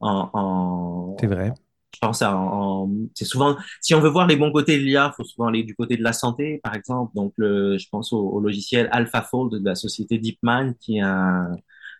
En, 0.00 0.30
en 0.32 1.16
c'est 1.20 1.26
vrai. 1.26 1.52
Je 1.94 1.98
pense 2.00 2.22
à, 2.22 2.36
en, 2.36 2.90
c'est 3.14 3.24
souvent, 3.24 3.56
si 3.80 3.94
on 3.94 4.00
veut 4.00 4.08
voir 4.08 4.26
les 4.28 4.36
bons 4.36 4.52
côtés 4.52 4.78
de 4.78 4.84
l'IA, 4.84 5.12
faut 5.16 5.24
souvent 5.24 5.48
aller 5.48 5.64
du 5.64 5.74
côté 5.74 5.96
de 5.96 6.02
la 6.02 6.12
santé, 6.12 6.60
par 6.62 6.74
exemple. 6.74 7.12
Donc, 7.14 7.32
le, 7.36 7.76
je 7.76 7.88
pense 7.90 8.12
au, 8.12 8.20
au 8.20 8.40
logiciel 8.40 8.88
AlphaFold 8.92 9.60
de 9.62 9.64
la 9.64 9.74
société 9.74 10.18
DeepMind, 10.18 10.76
qui 10.78 10.98
est 10.98 11.02
un, 11.02 11.56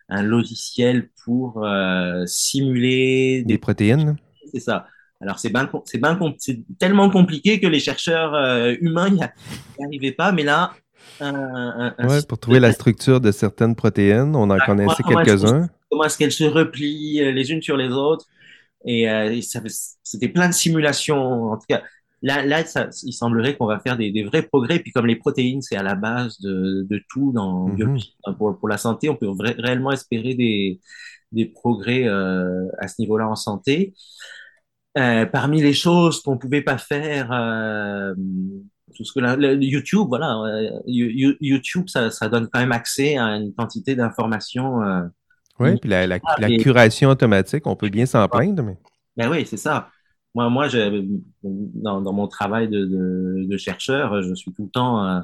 un 0.09 0.23
logiciel 0.23 1.09
pour 1.23 1.63
euh, 1.63 2.25
simuler 2.25 3.43
des, 3.45 3.57
protéines. 3.57 4.17
C'est 4.51 4.59
ça. 4.59 4.87
Alors 5.21 5.37
c'est 5.37 5.49
ben, 5.49 5.69
ben, 5.99 6.15
tellement 6.79 7.09
compliqué 7.09 7.59
que 7.59 7.67
les 7.67 7.79
chercheurs 7.79 8.33
euh, 8.35 8.75
humains 8.79 9.09
n'y 9.09 9.21
arrivaient 9.83 10.13
pas, 10.13 10.31
mais 10.31 10.43
là. 10.43 10.71
Un, 11.21 11.93
ouais, 11.99 12.21
pour 12.27 12.39
trouver 12.39 12.59
la 12.59 12.71
structure 12.71 13.19
de 13.19 13.31
certaines 13.31 13.75
protéines, 13.75 14.35
on 14.35 14.49
en 14.49 14.57
connaissait 14.59 15.03
quelques-uns. 15.03 15.69
Comment 15.89 16.03
est-ce 16.05 16.17
qu'elles 16.17 16.31
se 16.31 16.45
replient 16.45 17.21
euh, 17.21 17.31
les 17.31 17.51
unes 17.51 17.61
sur 17.61 17.75
les 17.75 17.89
autres 17.89 18.25
Et, 18.85 19.09
euh, 19.09 19.31
et 19.31 19.41
c'était 19.41 20.29
plein 20.29 20.47
de 20.47 20.53
simulations. 20.53 21.51
En 21.51 21.57
tout 21.57 21.65
cas, 21.67 21.81
Là, 22.21 22.45
là 22.45 22.65
ça, 22.65 22.89
il 23.03 23.13
semblerait 23.13 23.55
qu'on 23.55 23.65
va 23.65 23.79
faire 23.79 23.97
des, 23.97 24.11
des, 24.11 24.23
vrais 24.23 24.43
progrès. 24.43 24.79
Puis 24.79 24.91
comme 24.91 25.05
les 25.05 25.15
protéines, 25.15 25.61
c'est 25.61 25.75
à 25.75 25.83
la 25.83 25.95
base 25.95 26.39
de, 26.39 26.85
de 26.89 27.01
tout 27.09 27.31
dans 27.31 27.67
mhm. 27.67 27.97
pour, 28.37 28.57
pour, 28.57 28.67
la 28.67 28.77
santé, 28.77 29.09
on 29.09 29.15
peut 29.15 29.29
réellement 29.57 29.91
espérer 29.91 30.33
des, 30.33 30.79
des 31.31 31.45
progrès 31.45 32.07
euh, 32.07 32.67
à 32.79 32.87
ce 32.87 32.95
niveau-là 32.99 33.27
en 33.27 33.35
santé. 33.35 33.93
Euh, 34.97 35.25
parmi 35.25 35.61
les 35.61 35.73
choses 35.73 36.21
qu'on 36.21 36.37
pouvait 36.37 36.61
pas 36.61 36.77
faire, 36.77 37.31
euh, 37.31 38.13
tout 38.95 39.05
ce 39.05 39.13
que 39.13 39.19
la, 39.19 39.35
YouTube, 39.53 40.07
voilà, 40.07 40.35
YouTube, 40.85 41.87
ça, 41.87 42.09
ça, 42.09 42.27
donne 42.27 42.49
quand 42.51 42.59
même 42.59 42.71
accès 42.71 43.17
à 43.17 43.37
une 43.37 43.53
quantité 43.53 43.95
d'informations. 43.95 44.79
Oui, 45.59 45.77
puis 45.77 45.89
la, 45.89 46.07
la, 46.07 46.19
la, 46.39 46.57
curation 46.57 47.09
automatique, 47.09 47.67
on 47.67 47.75
peut 47.75 47.89
bien 47.89 48.05
s'en 48.05 48.27
plaindre, 48.27 48.63
mais. 48.63 48.77
Ben 49.15 49.29
oui, 49.29 49.45
c'est 49.45 49.57
ça. 49.57 49.89
Moi, 50.39 50.49
moi 50.49 50.67
dans, 51.43 52.01
dans, 52.01 52.13
mon 52.13 52.27
travail 52.27 52.69
de, 52.69 52.85
de, 52.85 53.45
de, 53.45 53.57
chercheur, 53.57 54.21
je 54.23 54.33
suis 54.33 54.53
tout 54.53 54.63
le 54.63 54.69
temps 54.69 55.05
euh, 55.05 55.19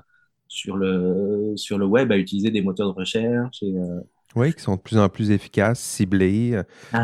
sur, 0.47 0.75
le, 0.75 1.53
sur 1.55 1.77
le 1.77 1.85
web 1.85 2.11
à 2.11 2.17
utiliser 2.17 2.51
des 2.51 2.61
moteurs 2.61 2.93
de 2.93 2.99
recherche. 2.99 3.63
Et, 3.63 3.73
euh, 3.77 4.01
oui, 4.35 4.53
qui 4.53 4.61
sont 4.61 4.75
de 4.75 4.81
plus 4.81 4.97
en 4.97 5.07
plus 5.07 5.31
efficaces, 5.31 5.79
ciblés. 5.79 6.61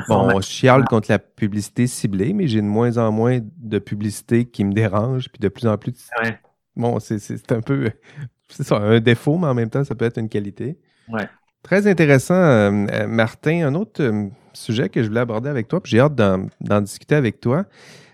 Bon, 0.09 0.35
on 0.35 0.41
chiale 0.41 0.83
contre 0.83 1.09
la 1.09 1.19
publicité 1.19 1.87
ciblée, 1.87 2.33
mais 2.33 2.47
j'ai 2.47 2.59
de 2.59 2.65
moins 2.65 2.97
en 2.97 3.13
moins 3.13 3.39
de 3.41 3.79
publicité 3.79 4.43
qui 4.43 4.65
me 4.65 4.73
dérange, 4.73 5.29
puis 5.29 5.39
de 5.39 5.47
plus 5.47 5.65
en 5.65 5.77
plus. 5.77 6.09
Ouais. 6.21 6.37
Bon, 6.75 6.99
c'est 6.99 7.51
un 7.51 7.61
peu. 7.61 7.91
C'est 8.49 8.63
ça, 8.63 8.75
un 8.75 8.99
défaut, 8.99 9.37
mais 9.37 9.47
en 9.47 9.53
même 9.53 9.69
temps, 9.69 9.85
ça 9.85 9.95
peut 9.95 10.03
être 10.03 10.17
une 10.17 10.27
qualité. 10.27 10.77
Ouais. 11.07 11.25
Très 11.63 11.87
intéressant, 11.87 12.33
euh, 12.33 13.07
Martin. 13.07 13.67
Un 13.67 13.75
autre 13.75 14.29
sujet 14.53 14.89
que 14.89 15.01
je 15.01 15.07
voulais 15.07 15.21
aborder 15.21 15.49
avec 15.49 15.67
toi, 15.67 15.81
puis 15.81 15.91
j'ai 15.91 15.99
hâte 15.99 16.15
d'en 16.15 16.81
discuter 16.81 17.15
avec 17.15 17.39
toi, 17.39 17.65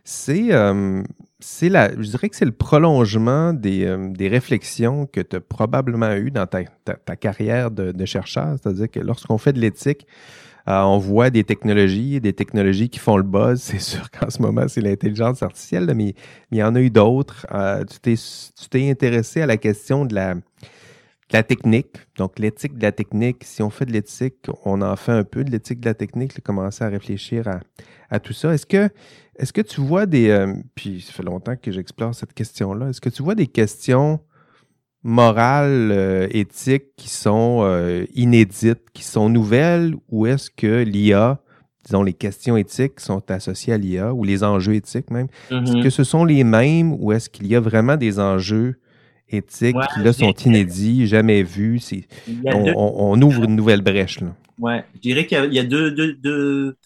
c'est 0.04 0.54
euh, 0.54 1.04
la, 1.62 1.92
je 1.94 2.10
dirais 2.10 2.30
que 2.30 2.36
c'est 2.36 2.46
le 2.46 2.52
prolongement 2.52 3.54
des, 3.54 3.86
euh, 3.86 4.10
des 4.10 4.28
réflexions 4.28 5.06
que 5.06 5.22
tu 5.22 5.36
as 5.36 5.42
probablement 5.42 6.14
eues 6.16 6.32
dans 6.32 6.48
ta, 6.48 6.64
ta, 6.64 7.16
carrière 7.16 7.72
de, 7.72 8.06
chercheur. 8.06 8.56
C'est-à-dire 8.62 8.90
que 8.90 9.00
lorsqu'on 9.00 9.38
fait 9.38 9.54
de 9.54 9.60
l'éthique, 9.60 10.08
euh, 10.68 10.82
on 10.82 10.98
voit 10.98 11.30
des 11.30 11.44
technologies, 11.44 12.20
des 12.20 12.34
technologies 12.34 12.90
qui 12.90 13.00
font 13.00 13.18
le 13.18 13.24
buzz. 13.24 13.60
C'est 13.62 13.80
sûr 13.80 14.10
qu'en 14.12 14.30
ce 14.30 14.42
moment, 14.42 14.68
c'est 14.68 14.82
l'intelligence 14.82 15.44
artificielle, 15.44 15.92
mais, 15.96 16.14
il 16.52 16.58
y 16.58 16.64
en 16.64 16.76
a 16.76 16.82
eu 16.82 16.90
d'autres. 16.90 17.46
Euh, 17.54 17.84
tu 18.02 18.70
t'es 18.70 18.90
intéressé 18.90 19.42
à 19.42 19.46
la 19.46 19.58
question 19.58 20.06
de 20.06 20.16
la, 20.16 20.36
la 21.32 21.44
technique, 21.44 21.98
donc 22.18 22.40
l'éthique 22.40 22.78
de 22.78 22.84
la 22.84 22.92
technique, 22.92 23.44
si 23.44 23.62
on 23.62 23.70
fait 23.70 23.86
de 23.86 23.92
l'éthique, 23.92 24.48
on 24.64 24.82
en 24.82 24.96
fait 24.96 25.12
un 25.12 25.24
peu 25.24 25.44
de 25.44 25.52
l'éthique 25.52 25.82
de 25.82 25.86
la 25.86 25.94
technique, 25.94 26.40
commencer 26.42 26.84
à 26.84 26.88
réfléchir 26.90 27.48
à, 27.48 27.60
à 28.10 28.20
tout 28.20 28.34
ça. 28.34 28.54
Est-ce 28.54 28.66
que, 28.66 28.90
est-ce 29.38 29.52
que 29.52 29.62
tu 29.62 29.82
vois 29.82 30.06
des, 30.06 30.30
euh, 30.30 30.54
puis 30.76 31.02
ça 31.02 31.12
fait 31.12 31.24
longtemps 31.24 31.56
que 31.62 31.72
j'explore 31.72 32.16
cette 32.16 32.34
question-là, 32.34 32.90
est-ce 32.90 33.02
que 33.02 33.10
tu 33.10 33.24
vois 33.24 33.36
des 33.36 33.48
questions 33.48 34.22
morales, 35.04 35.92
euh, 35.92 36.28
éthiques 36.32 36.96
qui 36.96 37.10
sont 37.10 37.60
euh, 37.62 38.06
inédites, 38.14 38.90
qui 38.94 39.04
sont 39.04 39.30
nouvelles, 39.30 39.96
ou 40.10 40.28
est-ce 40.28 40.50
que 40.50 40.84
l'IA, 40.84 41.42
disons 41.84 42.04
les 42.04 42.14
questions 42.14 42.56
éthiques 42.56 43.00
sont 43.02 43.30
associées 43.32 43.74
à 43.74 43.78
l'IA, 43.78 44.14
ou 44.14 44.24
les 44.24 44.46
enjeux 44.46 44.76
éthiques 44.76 45.12
même, 45.12 45.28
est-ce 45.50 45.60
mm-hmm. 45.60 45.84
que 45.84 45.90
ce 45.90 46.06
sont 46.06 46.24
les 46.24 46.46
mêmes, 46.46 46.94
ou 46.94 47.12
est-ce 47.12 47.30
qu'il 47.30 47.48
y 47.48 47.56
a 47.56 47.60
vraiment 47.60 47.98
des 47.98 48.18
enjeux 48.20 48.80
éthiques 49.30 49.76
qui 49.94 50.04
là 50.04 50.14
sont 50.14 50.32
inédits, 50.32 51.08
jamais 51.08 51.44
vus. 51.44 51.82
On, 52.46 53.22
ouvre 53.22 53.44
une 53.44 53.56
nouvelle 53.56 53.82
brèche. 53.82 54.22
Là. 54.22 54.36
Ouais, 54.60 54.86
je 54.96 55.00
dirais 55.00 55.26
qu'il 55.26 55.54
y 55.54 55.60
a, 55.60 55.64
deux, 55.64 55.92
deux, 55.92 56.14
deux, 56.14 56.78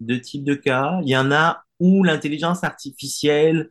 deux, 0.00 0.20
types 0.20 0.44
de 0.44 0.54
cas. 0.54 1.00
Il 1.02 1.08
y 1.08 1.16
en 1.16 1.32
a 1.32 1.62
où 1.80 2.04
l'intelligence 2.04 2.64
artificielle, 2.64 3.68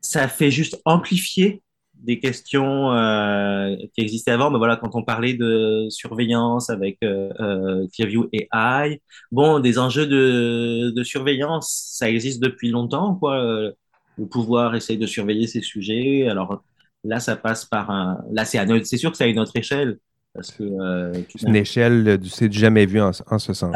ça 0.00 0.28
fait 0.28 0.50
juste 0.50 0.80
amplifier 0.84 1.62
des 1.94 2.18
questions 2.18 2.92
euh, 2.92 3.76
qui 3.94 4.00
existaient 4.02 4.32
avant. 4.32 4.50
Mais 4.50 4.58
voilà, 4.58 4.76
quand 4.76 4.94
on 4.94 5.02
parlait 5.02 5.34
de 5.34 5.86
surveillance 5.88 6.70
avec 6.70 6.98
euh, 7.04 7.30
euh, 7.40 7.86
Clearview 7.94 8.28
AI, 8.32 9.00
bon, 9.30 9.60
des 9.60 9.78
enjeux 9.78 10.06
de, 10.06 10.90
de 10.90 11.04
surveillance, 11.04 11.92
ça 11.92 12.10
existe 12.10 12.42
depuis 12.42 12.70
longtemps, 12.70 13.14
quoi. 13.14 13.72
Le 14.18 14.26
pouvoir 14.26 14.74
essaye 14.74 14.98
de 14.98 15.06
surveiller 15.06 15.46
ces 15.46 15.62
sujets. 15.62 16.28
Alors, 16.28 16.62
Là, 17.04 17.20
ça 17.20 17.36
passe 17.36 17.64
par 17.64 17.90
un. 17.90 18.22
Là, 18.30 18.44
c'est 18.44 18.58
c'est 18.84 18.96
sûr 18.96 19.10
que 19.10 19.16
c'est 19.16 19.24
à 19.24 19.28
une 19.28 19.38
autre 19.38 19.56
échelle. 19.56 19.98
Parce 20.34 20.50
que. 20.52 20.62
Euh, 20.62 21.12
c'est 21.28 21.48
une 21.48 21.56
échelle 21.56 22.18
du 22.18 22.28
c'est 22.28 22.52
jamais 22.52 22.86
vu 22.86 23.00
en, 23.00 23.12
ce 23.12 23.52
sens. 23.52 23.74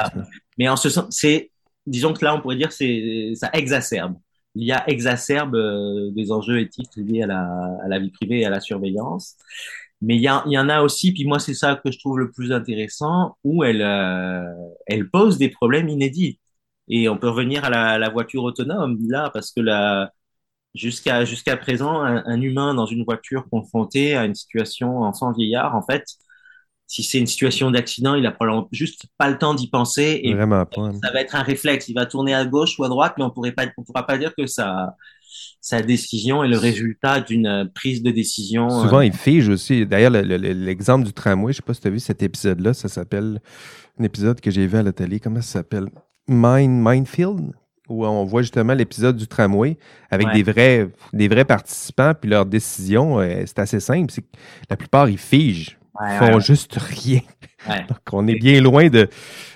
Mais 0.58 0.68
en 0.68 0.76
ce 0.76 0.88
sens, 0.88 1.06
c'est 1.10 1.50
disons 1.86 2.12
que 2.12 2.24
là, 2.24 2.34
on 2.34 2.40
pourrait 2.40 2.56
dire 2.56 2.72
c'est 2.72 3.32
ça 3.34 3.50
exacerbe. 3.52 4.16
L'IA 4.54 4.88
exacerbe 4.88 5.54
euh, 5.54 6.10
des 6.12 6.32
enjeux 6.32 6.60
éthiques 6.60 6.96
liés 6.96 7.22
à 7.22 7.26
la, 7.26 7.46
à 7.84 7.88
la 7.88 7.98
vie 7.98 8.10
privée 8.10 8.40
et 8.40 8.46
à 8.46 8.50
la 8.50 8.60
surveillance. 8.60 9.36
Mais 10.00 10.16
il 10.16 10.20
y, 10.20 10.24
y, 10.24 10.58
en 10.58 10.68
a 10.68 10.82
aussi, 10.82 11.12
puis 11.12 11.26
moi 11.26 11.38
c'est 11.38 11.54
ça 11.54 11.76
que 11.82 11.90
je 11.90 11.98
trouve 11.98 12.18
le 12.18 12.30
plus 12.30 12.52
intéressant, 12.52 13.36
où 13.44 13.64
elle, 13.64 13.82
euh, 13.82 14.44
elle 14.86 15.10
pose 15.10 15.38
des 15.38 15.48
problèmes 15.48 15.88
inédits. 15.88 16.38
Et 16.88 17.08
on 17.08 17.18
peut 17.18 17.28
revenir 17.28 17.64
à 17.64 17.70
la, 17.70 17.98
la 17.98 18.08
voiture 18.08 18.44
autonome 18.44 18.98
là, 19.08 19.30
parce 19.32 19.52
que 19.52 19.60
la, 19.60 20.12
jusqu'à 20.76 21.24
jusqu'à 21.24 21.56
présent, 21.56 22.02
un, 22.02 22.22
un, 22.26 22.40
humain 22.40 22.74
dans 22.74 22.86
une 22.86 23.04
voiture 23.04 23.48
confronté 23.50 24.16
à 24.16 24.24
une 24.24 24.34
situation 24.34 25.02
enfant-vieillard, 25.02 25.74
en 25.74 25.82
fait, 25.82 26.04
si 26.86 27.02
c'est 27.02 27.18
une 27.18 27.26
situation 27.26 27.70
d'accident, 27.70 28.14
il 28.14 28.24
a 28.26 28.30
probablement 28.30 28.68
juste 28.70 29.06
pas 29.18 29.28
le 29.28 29.38
temps 29.38 29.54
d'y 29.54 29.68
penser 29.68 30.20
et 30.22 30.34
Vraiment 30.34 30.64
pas. 30.64 30.92
ça 31.02 31.10
va 31.12 31.20
être 31.20 31.34
un 31.34 31.42
réflexe. 31.42 31.88
Il 31.88 31.94
va 31.94 32.06
tourner 32.06 32.34
à 32.34 32.44
gauche 32.44 32.78
ou 32.78 32.84
à 32.84 32.88
droite, 32.88 33.14
mais 33.18 33.24
on 33.24 33.30
pourrait 33.30 33.52
pas, 33.52 33.66
on 33.76 33.82
pourra 33.82 34.06
pas 34.06 34.18
dire 34.18 34.32
que 34.36 34.46
sa 34.46 34.94
sa 35.60 35.82
décision 35.82 36.44
est 36.44 36.48
le 36.48 36.58
résultat 36.58 37.20
d'une 37.20 37.68
prise 37.74 38.02
de 38.02 38.12
décision. 38.12 38.70
Souvent, 38.70 39.00
il 39.00 39.12
fige 39.12 39.48
aussi. 39.48 39.84
D'ailleurs, 39.84 40.12
l'exemple 40.12 41.04
du 41.04 41.12
tramway, 41.12 41.52
je 41.52 41.56
sais 41.56 41.62
pas 41.62 41.74
si 41.74 41.80
tu 41.80 41.88
as 41.88 41.90
vu 41.90 41.98
cet 41.98 42.22
épisode-là, 42.22 42.72
ça 42.72 42.88
s'appelle 42.88 43.40
un 43.98 44.04
épisode 44.04 44.40
que 44.40 44.50
j'ai 44.50 44.66
vu 44.66 44.78
à 44.78 44.82
la 44.84 44.92
télé. 44.92 45.18
Comment 45.18 45.42
ça 45.42 45.58
s'appelle? 45.58 45.88
Mind 46.28 46.82
Mindfield 46.82 47.52
où 47.88 48.06
on 48.06 48.24
voit 48.24 48.42
justement 48.42 48.74
l'épisode 48.74 49.16
du 49.16 49.26
tramway 49.26 49.76
avec 50.10 50.28
Ouais. 50.28 50.34
des 50.34 50.42
vrais 50.42 50.88
des 51.12 51.28
vrais 51.28 51.44
participants 51.44 52.12
puis 52.20 52.30
leur 52.30 52.46
décision 52.46 53.20
euh, 53.20 53.42
c'est 53.46 53.58
assez 53.58 53.80
simple 53.80 54.10
c'est 54.12 54.22
que 54.22 54.28
la 54.70 54.76
plupart 54.76 55.08
ils 55.08 55.18
figent. 55.18 55.78
Ouais, 56.00 56.06
ils 56.14 56.18
font 56.18 56.34
ouais, 56.34 56.40
juste 56.40 56.74
rien. 56.78 57.20
Donc 57.88 57.98
on 58.12 58.26
est 58.28 58.34
bien 58.36 58.60
loin 58.60 58.88
de 58.88 59.08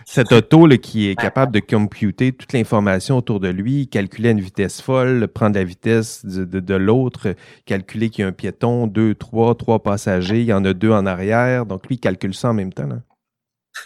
cet 0.06 0.32
auto 0.32 0.66
là, 0.66 0.78
qui 0.78 1.08
est 1.08 1.14
capable 1.16 1.52
de 1.52 1.60
computer 1.60 2.32
toute 2.32 2.52
l'information 2.54 3.18
autour 3.18 3.40
de 3.40 3.48
lui 3.48 3.88
calculer 3.88 4.30
à 4.30 4.32
une 4.32 4.40
vitesse 4.40 4.80
folle 4.80 5.28
prendre 5.28 5.56
la 5.56 5.64
vitesse 5.64 6.24
de, 6.24 6.44
de- 6.44 6.60
de 6.60 6.74
l'autre 6.74 7.34
calculer 7.66 8.08
qu'il 8.10 8.22
y 8.22 8.24
a 8.24 8.28
un 8.28 8.32
piéton 8.32 8.86
deux 8.86 9.14
trois 9.14 9.54
trois 9.54 9.82
passagers 9.82 10.40
il 10.40 10.46
y 10.46 10.52
en 10.54 10.64
a 10.64 10.72
deux 10.72 10.90
en 10.90 11.04
arrière. 11.06 11.66
Donc 11.66 11.86
lui 11.88 11.96
il 11.96 12.00
calcule 12.00 12.34
ça 12.34 12.48
en 12.50 12.54
même 12.54 12.72
temps 12.72 12.86
là. 12.86 13.00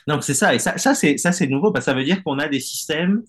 Donc 0.07 0.25
c'est 0.25 0.35
ça, 0.35 0.55
et 0.55 0.59
ça, 0.59 0.79
ça 0.79 0.95
c'est 0.95 1.19
ça 1.19 1.33
c'est 1.33 1.47
nouveau 1.47 1.71
parce 1.73 1.85
que 1.85 1.91
ça 1.91 1.97
veut 1.97 2.05
dire 2.05 2.23
qu'on 2.25 2.39
a 2.39 2.49
des 2.49 2.61
systèmes 2.61 3.23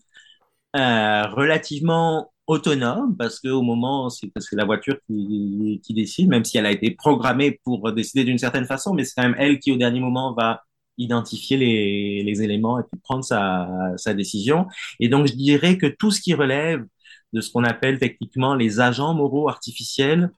euh, 0.75 1.27
relativement 1.27 2.31
autonomes 2.47 3.15
parce 3.17 3.39
que 3.39 3.47
au 3.47 3.61
moment 3.61 4.09
c'est 4.09 4.31
la 4.51 4.65
voiture 4.65 4.97
qui, 5.07 5.81
qui 5.83 5.93
décide, 5.93 6.29
même 6.29 6.45
si 6.45 6.57
elle 6.57 6.65
a 6.65 6.71
été 6.71 6.91
programmée 6.91 7.59
pour 7.63 7.91
décider 7.91 8.23
d'une 8.23 8.37
certaine 8.37 8.65
façon, 8.65 8.93
mais 8.93 9.03
c'est 9.03 9.13
quand 9.15 9.23
même 9.23 9.35
elle 9.39 9.59
qui 9.59 9.71
au 9.71 9.77
dernier 9.77 9.99
moment 9.99 10.33
va 10.33 10.63
identifier 10.97 11.57
les, 11.57 12.23
les 12.23 12.43
éléments 12.43 12.79
et 12.79 12.83
puis 12.83 12.99
prendre 13.01 13.23
sa, 13.23 13.67
sa 13.97 14.13
décision. 14.13 14.67
Et 14.99 15.09
donc 15.09 15.27
je 15.27 15.33
dirais 15.33 15.77
que 15.77 15.87
tout 15.87 16.11
ce 16.11 16.21
qui 16.21 16.33
relève 16.33 16.85
de 17.33 17.41
ce 17.41 17.51
qu'on 17.51 17.63
appelle 17.63 17.99
techniquement 17.99 18.55
les 18.55 18.79
agents 18.79 19.13
moraux 19.13 19.49
artificiels, 19.49 20.31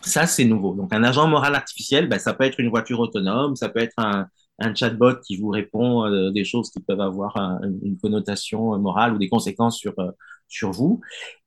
ça 0.00 0.26
c'est 0.26 0.44
nouveau. 0.44 0.74
Donc 0.74 0.92
un 0.92 1.04
agent 1.04 1.28
moral 1.28 1.54
artificiel, 1.54 2.08
ben, 2.08 2.18
ça 2.18 2.34
peut 2.34 2.44
être 2.44 2.60
une 2.60 2.70
voiture 2.70 3.00
autonome, 3.00 3.56
ça 3.56 3.68
peut 3.68 3.80
être 3.80 3.94
un, 3.98 4.26
un 4.58 4.74
chatbot 4.74 5.16
qui 5.26 5.36
vous 5.36 5.48
répond 5.48 6.04
euh, 6.06 6.30
des 6.30 6.44
choses 6.44 6.70
qui 6.70 6.80
peuvent 6.80 7.00
avoir 7.00 7.36
un- 7.36 7.60
une 7.82 7.98
connotation 7.98 8.74
euh, 8.74 8.78
morale 8.78 9.14
ou 9.14 9.18
des 9.18 9.28
conséquences 9.28 9.76
sur 9.78 9.92
euh, 9.98 10.10
sur 10.48 10.70
vous. 10.70 11.00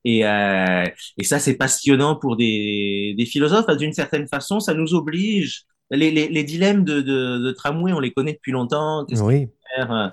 Et, 0.04 0.26
euh, 0.26 0.84
et 1.18 1.24
ça, 1.24 1.40
c'est 1.40 1.56
passionnant 1.56 2.16
pour 2.18 2.36
des, 2.36 3.16
des 3.18 3.26
philosophes. 3.26 3.66
que 3.66 3.76
D'une 3.78 3.94
certaine 3.94 4.28
façon, 4.28 4.60
ça 4.60 4.74
nous 4.74 4.94
oblige. 4.94 5.64
Les, 5.92 6.12
les, 6.12 6.28
les 6.28 6.44
dilemmes 6.44 6.84
de, 6.84 7.02
de, 7.02 7.38
de 7.40 7.52
tramway, 7.52 7.94
on 7.94 8.00
les 8.00 8.12
connaît 8.12 8.34
depuis 8.34 8.52
longtemps. 8.52 9.06
Qu'est-ce 9.08 9.24
oui 9.24 9.48
faire 9.76 10.12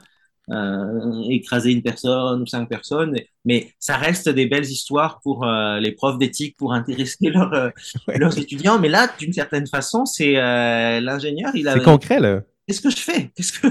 euh, 0.52 1.22
écraser 1.28 1.72
une 1.72 1.82
personne 1.82 2.42
ou 2.42 2.46
cinq 2.46 2.68
personnes, 2.68 3.16
mais 3.44 3.72
ça 3.80 3.96
reste 3.96 4.28
des 4.28 4.46
belles 4.46 4.64
histoires 4.64 5.18
pour 5.24 5.44
euh, 5.44 5.80
les 5.80 5.90
profs 5.92 6.18
d'éthique 6.18 6.56
pour 6.56 6.72
intéresser 6.72 7.30
leurs 7.30 7.52
euh, 7.52 7.70
Ouais. 8.08 8.18
leurs 8.18 8.38
étudiants. 8.38 8.78
Mais 8.78 8.88
là, 8.88 9.08
d'une 9.18 9.32
certaine 9.32 9.66
façon, 9.66 10.04
c'est 10.06 10.36
euh, 10.36 11.00
l'ingénieur. 11.00 11.50
Il 11.54 11.66
a 11.68 11.74
c'est 11.74 11.82
concret 11.82 12.20
là 12.20 12.42
qu'est-ce 12.66 12.80
que 12.80 12.90
je 12.90 12.96
fais? 12.96 13.30
Qu'est-ce 13.36 13.52
que 13.60 13.68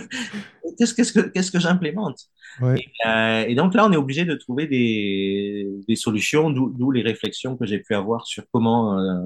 qu'est-ce 0.77 0.93
qu'est-ce 0.93 1.13
que 1.13 1.19
qu'est-ce 1.21 1.51
que 1.51 1.59
j'implémente? 1.59 2.19
Ouais. 2.61 2.79
et, 2.79 3.07
euh, 3.07 3.45
et 3.47 3.55
donc 3.55 3.73
là, 3.73 3.85
on 3.85 3.91
est 3.91 3.97
obligé 3.97 4.25
de 4.25 4.35
trouver 4.35 4.67
des 4.67 5.67
des 5.87 5.95
solutions, 5.95 6.49
d'où 6.51 6.69
d'où 6.71 6.91
les 6.91 7.01
réflexions 7.01 7.57
que 7.57 7.65
j'ai 7.65 7.79
pu 7.79 7.93
avoir 7.95 8.25
sur 8.27 8.43
comment 8.51 8.97
euh, 8.99 9.23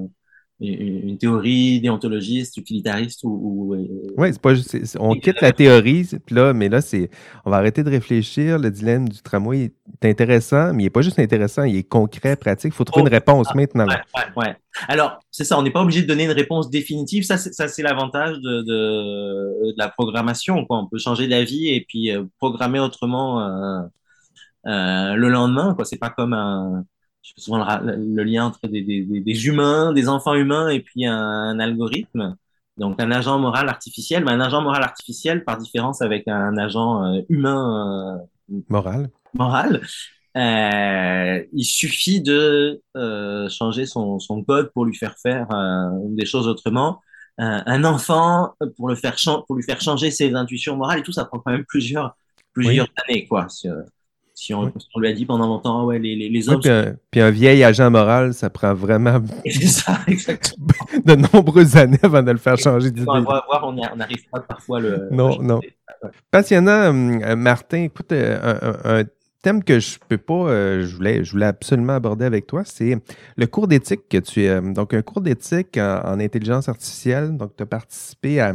une 0.60 1.08
une 1.08 1.18
théorie 1.18 1.80
déontologiste, 1.80 2.56
utilitariste 2.56 3.24
ou, 3.24 3.28
ou 3.42 3.74
euh, 3.74 4.12
Oui, 4.16 4.28
c'est 4.32 4.40
pas 4.40 4.54
juste. 4.54 4.96
on 5.00 5.14
quitte 5.14 5.40
la 5.40 5.52
théorie, 5.52 6.06
puis 6.24 6.34
là, 6.34 6.52
mais 6.52 6.68
là, 6.68 6.80
c'est. 6.80 7.10
On 7.44 7.50
va 7.50 7.56
arrêter 7.56 7.82
de 7.82 7.90
réfléchir. 7.90 8.58
Le 8.58 8.70
dilemme 8.70 9.08
du 9.08 9.20
tramway 9.22 9.72
est 10.02 10.06
intéressant, 10.08 10.72
mais 10.74 10.82
il 10.82 10.86
n'est 10.86 10.90
pas 10.90 11.02
juste 11.02 11.18
intéressant, 11.18 11.64
il 11.64 11.76
est 11.76 11.82
concret, 11.82 12.36
pratique. 12.36 12.72
Il 12.72 12.76
faut 12.76 12.84
trouver 12.84 13.04
Oh, 13.04 13.06
une 13.06 13.12
réponse 13.14 13.54
maintenant. 13.54 13.86
Ouais, 13.86 13.96
ouais, 14.16 14.24
ouais. 14.36 14.56
Alors, 14.88 15.20
c'est 15.30 15.44
ça, 15.44 15.58
on 15.58 15.62
n'est 15.62 15.70
pas 15.70 15.82
obligé 15.82 16.02
de 16.02 16.06
donner 16.06 16.24
une 16.24 16.30
réponse 16.30 16.70
définitive. 16.70 17.24
Ça, 17.24 17.36
c'est, 17.38 17.52
ça, 17.52 17.68
c'est 17.68 17.82
l'avantage 17.82 18.38
de, 18.38 18.62
de, 18.62 19.70
de 19.70 19.74
la 19.78 19.88
programmation. 19.88 20.64
Quoi. 20.66 20.78
On 20.78 20.86
peut 20.86 20.98
changer 20.98 21.26
d'avis 21.28 21.68
et 21.68 21.84
puis 21.88 22.10
euh, 22.10 22.24
programmer 22.38 22.78
autrement 22.78 23.40
euh, 23.40 23.80
euh, 24.66 25.14
le 25.14 25.28
lendemain. 25.28 25.74
Quoi. 25.74 25.84
C'est 25.84 25.98
pas 25.98 26.10
comme 26.10 26.32
un. 26.32 26.84
Je 27.22 27.32
fais 27.34 27.40
souvent 27.40 27.64
le, 27.82 28.22
lien 28.24 28.46
entre 28.46 28.66
des, 28.66 28.82
des, 28.82 29.02
des, 29.02 29.46
humains, 29.46 29.92
des 29.92 30.08
enfants 30.08 30.34
humains 30.34 30.68
et 30.68 30.80
puis 30.80 31.06
un, 31.06 31.16
un 31.16 31.58
algorithme. 31.60 32.36
Donc, 32.80 32.98
un 32.98 33.10
agent 33.10 33.38
moral 33.38 33.68
artificiel, 33.68 34.24
mais 34.24 34.32
un 34.32 34.40
agent 34.40 34.62
moral 34.62 34.82
artificiel, 34.82 35.44
par 35.44 35.58
différence 35.58 36.00
avec 36.00 36.26
un 36.28 36.56
agent 36.56 37.04
euh, 37.04 37.20
humain 37.28 38.24
euh, 38.50 38.56
Morale. 38.70 39.10
moral, 39.34 39.82
euh, 40.36 41.44
il 41.52 41.64
suffit 41.64 42.22
de 42.22 42.82
changer 43.50 43.84
son, 43.84 44.18
son 44.18 44.42
code 44.42 44.72
pour 44.72 44.86
lui 44.86 44.96
faire 44.96 45.16
faire 45.18 45.46
des 46.08 46.24
choses 46.24 46.48
autrement. 46.48 47.00
Un, 47.38 47.84
enfant, 47.84 48.54
pour 48.76 48.88
le 48.88 48.94
faire 48.96 49.16
pour 49.46 49.56
lui 49.56 49.62
faire 49.62 49.80
changer 49.80 50.10
ses 50.10 50.34
intuitions 50.34 50.76
morales 50.76 50.98
et 50.98 51.02
tout, 51.02 51.12
ça 51.12 51.24
prend 51.26 51.38
quand 51.38 51.52
même 51.52 51.64
plusieurs 51.64 52.16
plusieurs 52.52 52.88
années, 53.06 53.26
quoi. 53.26 53.46
Si 54.40 54.54
on, 54.54 54.64
Oui. 54.64 54.70
si 54.78 54.86
on 54.94 55.00
lui 55.00 55.08
a 55.08 55.12
dit 55.12 55.26
pendant 55.26 55.46
longtemps, 55.46 55.82
ah 55.82 55.84
ouais, 55.84 55.98
les, 55.98 56.16
les, 56.16 56.28
les 56.28 56.48
Oui, 56.48 56.56
puis, 56.60 56.70
un, 56.70 56.94
puis 57.10 57.20
un 57.20 57.30
vieil 57.30 57.62
agent 57.62 57.90
moral, 57.90 58.32
ça 58.34 58.48
prend 58.50 58.72
vraiment 58.74 59.20
c'est 59.44 59.66
ça, 59.66 60.00
exactement. 60.06 60.66
de 61.04 61.14
nombreuses 61.14 61.76
années 61.76 61.98
avant 62.02 62.22
de 62.22 62.30
le 62.32 62.38
faire 62.38 62.56
changer 62.58 62.90
d'idée. 62.90 63.06
On 63.08 63.20
va 63.22 63.44
voir, 63.46 63.62
on 63.64 63.72
n'arrive 63.96 64.24
pas 64.32 64.40
parfois 64.40 64.80
le. 64.80 65.08
Non, 65.10 65.32
changer. 65.32 65.46
non. 65.46 65.60
Passionnant, 66.30 66.88
hum, 66.90 67.20
euh, 67.22 67.36
Martin. 67.36 67.82
Écoute, 67.84 68.12
euh, 68.12 68.38
un, 68.42 68.90
un- 68.94 69.00
un 69.00 69.04
thème 69.42 69.62
que 69.64 69.78
je 69.80 69.98
peux 70.08 70.18
pas, 70.18 70.34
euh, 70.48 70.84
je 70.86 70.94
voulais, 70.96 71.24
je 71.24 71.30
voulais 71.32 71.46
absolument 71.46 71.94
aborder 71.94 72.24
avec 72.24 72.46
toi, 72.46 72.62
c'est 72.64 72.96
le 73.36 73.46
cours 73.46 73.68
d'éthique 73.68 74.08
que 74.08 74.18
tu 74.18 74.44
es. 74.44 74.60
Donc, 74.60 74.94
un 74.94 75.02
cours 75.02 75.20
d'éthique 75.22 75.76
en, 75.78 76.00
en 76.04 76.20
intelligence 76.20 76.68
artificielle. 76.68 77.36
Donc, 77.36 77.56
tu 77.56 77.62
as 77.62 77.66
participé 77.66 78.40
à 78.40 78.54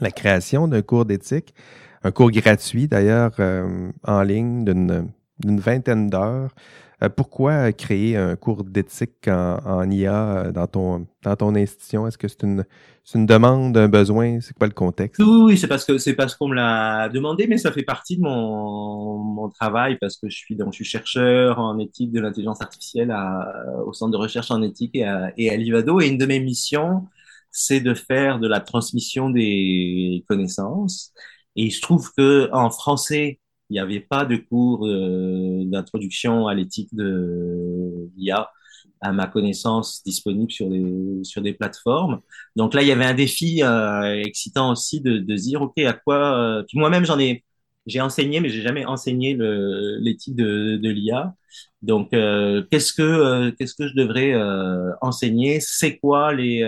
la 0.00 0.10
création 0.10 0.68
d'un 0.68 0.82
cours 0.82 1.04
d'éthique, 1.04 1.54
un 2.02 2.10
cours 2.10 2.30
gratuit 2.30 2.88
d'ailleurs 2.88 3.32
euh, 3.38 3.90
en 4.04 4.22
ligne 4.22 4.64
d'une 4.64 5.08
d'une 5.38 5.60
vingtaine 5.60 6.10
d'heures. 6.10 6.54
Euh, 7.02 7.08
pourquoi 7.08 7.72
créer 7.72 8.16
un 8.16 8.36
cours 8.36 8.62
d'éthique 8.62 9.26
en, 9.26 9.58
en 9.64 9.90
IA 9.90 10.14
euh, 10.14 10.52
dans 10.52 10.68
ton 10.68 11.06
dans 11.22 11.34
ton 11.36 11.54
institution? 11.56 12.06
Est-ce 12.06 12.16
que 12.16 12.28
c'est 12.28 12.44
une 12.44 12.64
c'est 13.02 13.18
une 13.18 13.26
demande, 13.26 13.76
un 13.76 13.88
besoin? 13.88 14.40
C'est 14.40 14.56
quoi 14.56 14.68
le 14.68 14.72
contexte? 14.72 15.20
Oui, 15.20 15.58
c'est 15.58 15.66
parce 15.66 15.84
que 15.84 15.98
c'est 15.98 16.14
parce 16.14 16.36
qu'on 16.36 16.48
me 16.48 16.54
l'a 16.54 17.08
demandé, 17.08 17.48
mais 17.48 17.58
ça 17.58 17.72
fait 17.72 17.82
partie 17.82 18.16
de 18.18 18.22
mon, 18.22 19.18
mon 19.18 19.48
travail 19.48 19.98
parce 20.00 20.16
que 20.16 20.28
je 20.28 20.36
suis 20.36 20.54
donc 20.54 20.72
je 20.72 20.76
suis 20.76 20.84
chercheur 20.84 21.58
en 21.58 21.78
éthique 21.80 22.12
de 22.12 22.20
l'intelligence 22.20 22.62
artificielle 22.62 23.10
à, 23.10 23.52
au 23.84 23.92
centre 23.92 24.12
de 24.12 24.16
recherche 24.16 24.52
en 24.52 24.62
éthique 24.62 24.94
et 24.94 25.04
à, 25.04 25.32
et 25.36 25.50
à 25.50 25.56
l'Ivado. 25.56 26.00
Et 26.00 26.06
une 26.06 26.18
de 26.18 26.26
mes 26.26 26.38
missions, 26.38 27.08
c'est 27.50 27.80
de 27.80 27.94
faire 27.94 28.38
de 28.38 28.46
la 28.46 28.60
transmission 28.60 29.28
des 29.28 30.24
connaissances. 30.28 31.12
Et 31.56 31.64
il 31.64 31.72
se 31.72 31.80
trouve 31.80 32.12
que 32.16 32.48
en 32.52 32.70
français, 32.70 33.40
il 33.72 33.76
n'y 33.76 33.80
avait 33.80 34.00
pas 34.00 34.26
de 34.26 34.36
cours 34.36 34.86
euh, 34.86 35.64
d'introduction 35.64 36.46
à 36.46 36.54
l'éthique 36.54 36.90
de 36.94 38.10
l'IA 38.16 38.50
à 39.00 39.12
ma 39.12 39.26
connaissance 39.26 40.02
disponible 40.04 40.52
sur 40.52 41.42
des 41.42 41.54
plateformes. 41.54 42.20
Donc 42.54 42.74
là, 42.74 42.82
il 42.82 42.88
y 42.88 42.92
avait 42.92 43.06
un 43.06 43.14
défi 43.14 43.62
euh, 43.62 44.22
excitant 44.22 44.70
aussi 44.72 45.00
de, 45.00 45.18
de 45.18 45.34
dire, 45.36 45.62
OK, 45.62 45.78
à 45.78 45.94
quoi... 45.94 46.36
euh, 46.60 46.64
moi-même, 46.74 47.06
j'en 47.06 47.18
ai... 47.18 47.44
J'ai 47.86 48.00
enseigné, 48.00 48.40
mais 48.40 48.48
j'ai 48.50 48.60
jamais 48.62 48.84
enseigné 48.84 49.36
l'éthique 50.00 50.36
de, 50.36 50.76
de 50.76 50.88
l'IA. 50.88 51.34
Donc, 51.82 52.10
qu'est-ce 52.10 52.92
que 52.92 53.50
qu'est-ce 53.50 53.74
que 53.74 53.88
je 53.88 53.94
devrais 53.96 54.34
enseigner? 55.00 55.58
C'est 55.58 55.98
quoi 55.98 56.32
les 56.32 56.62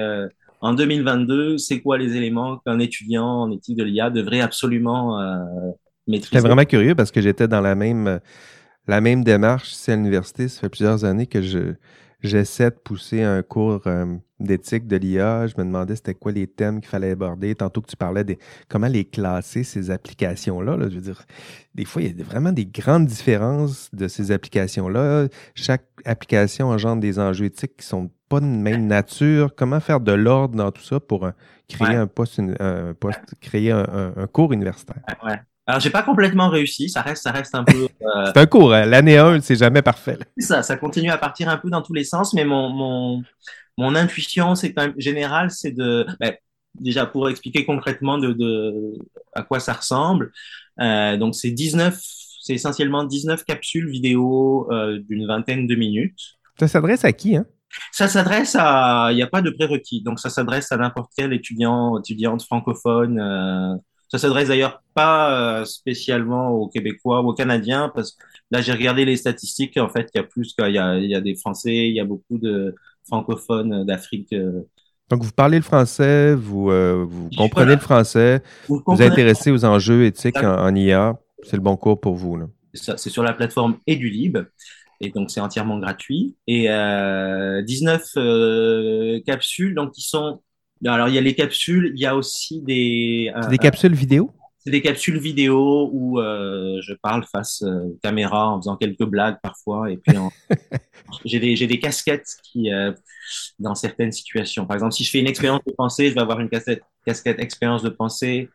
en 0.61 0.75
2022 0.75 1.57
C'est 1.59 1.81
quoi 1.83 1.99
les 1.99 2.17
éléments 2.17 2.59
qu'un 2.67 2.81
étudiant 2.81 3.43
en 3.43 3.53
éthique 3.53 3.77
de 3.77 3.85
l'IA 3.85 4.11
devrait 4.11 4.41
absolument 4.41 5.21
J'étais 6.07 6.41
vraiment 6.41 6.65
curieux 6.65 6.95
parce 6.95 7.11
que 7.11 7.21
j'étais 7.21 7.49
dans 7.49 7.61
la 7.61 7.75
même, 7.75 8.21
la 8.87 9.01
même 9.01 9.25
démarche 9.25 9.73
ici 9.73 9.91
à 9.91 9.97
l'université. 9.97 10.49
Ça 10.49 10.61
fait 10.61 10.69
plusieurs 10.69 11.05
années 11.05 11.27
que 11.27 11.41
je, 11.41 11.75
j'essaie 12.25 12.71
de 12.71 12.77
pousser 12.77 13.23
un 13.23 13.43
cours 13.43 13.83
euh, 13.87 14.17
d'éthique 14.41 14.87
de 14.87 14.97
l'IA. 14.97 15.47
Je 15.47 15.55
me 15.59 15.65
demandais 15.65 15.95
c'était 15.95 16.15
quoi 16.15 16.33
les 16.33 16.47
thèmes 16.47 16.81
qu'il 16.81 16.89
fallait 16.89 17.11
aborder. 17.11 17.55
Tantôt 17.55 17.83
que 17.83 17.89
tu 17.89 17.97
parlais 17.97 18.25
de 18.25 18.37
comment 18.69 18.89
les 18.89 19.05
classer, 19.05 19.63
ces 19.63 19.91
applications-là. 19.91 20.79
Je 20.89 20.95
veux 20.95 21.01
dire, 21.01 21.23
des 21.75 21.85
fois, 21.85 22.03
il 22.03 22.19
y 22.19 22.21
a 22.21 22.25
vraiment 22.25 22.51
des 22.51 22.67
grandes 22.67 23.07
différences 23.07 23.91
de 23.93 24.09
ces 24.09 24.33
applications-là. 24.33 25.29
Chaque 25.55 25.87
application 26.05 26.69
engendre 26.69 27.01
des 27.01 27.19
enjeux 27.19 27.47
éthiques 27.47 27.77
qui 27.77 27.87
sont 27.87 28.11
pas 28.29 28.41
de 28.41 28.47
même 28.47 28.87
nature. 28.87 29.55
Comment 29.55 29.81
faire 29.81 30.01
de 30.01 30.13
l'ordre 30.13 30.57
dans 30.57 30.73
tout 30.73 30.83
ça 30.83 30.99
pour 31.01 31.27
euh, 31.27 31.31
créer 31.69 31.95
un 31.95 32.07
poste, 32.07 32.41
un 32.59 32.95
poste 32.95 33.35
créer 33.41 33.71
un, 33.71 34.27
cours 34.33 34.53
universitaire? 34.53 35.03
Ouais. 35.23 35.39
Alors, 35.67 35.81
j'ai 35.81 35.91
pas 35.91 36.03
complètement 36.03 36.49
réussi. 36.49 36.89
Ça 36.89 37.03
reste, 37.03 37.23
ça 37.23 37.33
reste 37.33 37.55
un 37.55 37.65
peu. 37.65 37.89
Euh, 38.05 38.27
c'est 38.27 38.41
un 38.41 38.47
cours. 38.47 38.75
Hein. 38.75 38.85
L'année 38.85 39.17
1, 39.17 39.41
c'est 39.41 39.57
jamais 39.57 39.81
parfait. 39.81 40.19
Ça, 40.39 40.63
ça 40.63 40.77
continue 40.77 41.11
à 41.11 41.17
partir 41.17 41.49
un 41.49 41.57
peu 41.57 41.71
dans 41.71 41.81
tous 41.81 41.95
les 41.95 42.05
sens, 42.05 42.35
mais 42.35 42.45
mon, 42.45 42.69
mon, 42.69 43.23
mon 43.79 43.95
intuition, 43.95 44.55
c'est 44.55 44.75
quand 44.75 44.83
même 44.83 44.95
général, 44.99 45.51
c'est 45.51 45.73
de. 45.73 46.07
Ben, 46.21 46.35
déjà, 46.75 47.07
pour 47.07 47.31
expliquer 47.31 47.65
concrètement 47.65 48.19
de, 48.19 48.33
de 48.33 48.93
à 49.33 49.43
quoi 49.43 49.59
ça 49.59 49.73
ressemble. 49.73 50.33
Euh, 50.81 51.17
donc, 51.17 51.35
c'est 51.35 51.51
19, 51.51 51.99
c'est 52.43 52.53
essentiellement 52.53 53.05
19 53.05 53.45
capsules 53.45 53.89
vidéo 53.89 54.69
euh, 54.71 54.99
d'une 55.09 55.27
vingtaine 55.27 55.67
de 55.67 55.75
minutes. 55.75 56.37
Ça 56.61 56.69
s'adresse 56.69 57.05
à 57.05 57.13
qui, 57.13 57.37
hein? 57.37 57.47
Ça 57.91 58.07
s'adresse 58.07 58.57
à, 58.59 59.09
il 59.11 59.17
n'y 59.17 59.23
a 59.23 59.27
pas 59.27 59.43
de 59.43 59.51
prérequis, 59.51 60.03
donc 60.03 60.21
ça 60.21 60.31
s'adresse 60.31 60.71
à 60.71 60.77
n'importe 60.77 61.11
quel 61.17 61.33
étudiant, 61.33 61.99
étudiante 61.99 62.43
francophone, 62.43 63.19
euh, 63.19 63.75
ça 64.15 64.29
s'adresse 64.29 64.47
d'ailleurs 64.47 64.81
pas 64.95 65.61
euh, 65.61 65.65
spécialement 65.65 66.51
aux 66.51 66.69
Québécois 66.69 67.21
ou 67.23 67.31
aux 67.31 67.35
Canadiens, 67.35 67.91
parce 67.93 68.13
que 68.13 68.25
là, 68.53 68.61
j'ai 68.61 68.71
regardé 68.71 69.05
les 69.05 69.17
statistiques. 69.17 69.77
En 69.77 69.89
fait, 69.89 70.09
il 70.15 70.19
y 70.19 70.21
a 70.21 70.23
plus 70.23 70.55
qu'il 70.55 70.73
y 70.73 70.79
a, 70.79 70.99
il 70.99 71.11
y 71.11 71.17
a 71.17 71.21
des 71.21 71.35
Français, 71.35 71.89
il 71.89 71.97
y 71.97 71.99
a 72.01 72.05
beaucoup 72.05 72.39
de 72.39 72.77
francophones 73.09 73.85
d'Afrique. 73.85 74.33
Euh. 74.33 74.63
Donc, 75.11 75.25
vous 75.25 75.33
parlez 75.33 75.57
le 75.57 75.65
français, 75.65 76.33
vous, 76.33 76.71
euh, 76.71 77.05
vous 77.07 77.29
comprenez 77.37 77.75
le 77.75 77.81
français, 77.81 78.41
vous, 78.69 78.81
vous 78.87 79.03
intéressez 79.03 79.51
aux 79.51 79.65
enjeux 79.65 80.05
éthiques 80.05 80.45
en, 80.45 80.73
IA. 80.77 81.19
C'est 81.43 81.57
le 81.57 81.63
bon 81.63 81.77
cours 81.77 82.01
pour 82.01 82.15
vous. 82.15 82.39
C'est 82.73 83.11
sur 83.11 83.25
la 83.25 83.33
plateforme 83.33 83.79
EduLib. 83.89 84.39
Et 85.01 85.11
donc, 85.11 85.33
c'est 85.33 85.41
entièrement 85.41 85.81
gratuit. 85.81 86.37
Et 86.47 86.71
euh, 86.71 87.63
19 87.63 89.25
capsules, 89.27 89.75
donc, 89.75 89.91
qui 89.91 90.03
sont 90.03 90.41
alors, 90.93 91.09
il 91.09 91.15
y 91.15 91.19
a 91.19 91.21
les 91.21 91.35
capsules, 91.35 91.93
il 91.95 92.01
y 92.01 92.07
a 92.07 92.17
aussi 92.17 92.61
des... 92.61 93.33
C'est 93.43 93.51
des 93.51 93.59
capsules 93.59 93.95
vidéo? 93.95 94.31
C'est 94.59 94.71
des 94.71 94.81
capsules 94.81 95.19
vidéo 95.19 95.91
où 95.93 96.21
euh, 96.21 96.81
je 96.81 96.95
parle 96.95 97.25
face 97.31 97.63
euh, 97.63 97.99
caméra 98.03 98.49
en 98.51 98.61
faisant 98.61 98.77
quelques 98.77 99.05
blagues 99.05 99.37
parfois. 99.43 99.91
Et 99.91 99.99
puis, 99.99 100.17
j'ai 101.27 101.39
des, 101.39 101.67
des 101.67 101.79
casquettes 101.79 102.37
qui, 102.43 102.73
euh, 102.73 102.93
dans 103.59 103.75
certaines 103.75 104.13
situations. 104.13 104.67
Par 104.67 104.77
exemple, 104.77 104.95
si 104.95 105.05
je 105.05 105.11
fais 105.11 105.21
une 105.21 105.27
expérience 105.27 105.61
de 105.67 105.73
pensée, 105.73 106.09
je 106.09 106.15
vais 106.15 106.23
avoir 106.23 106.41
une 106.41 106.49
casquette, 106.49 106.83
casquette 107.05 107.41
expérience 107.41 107.83
de 107.83 107.91
pensée. 107.91 108.49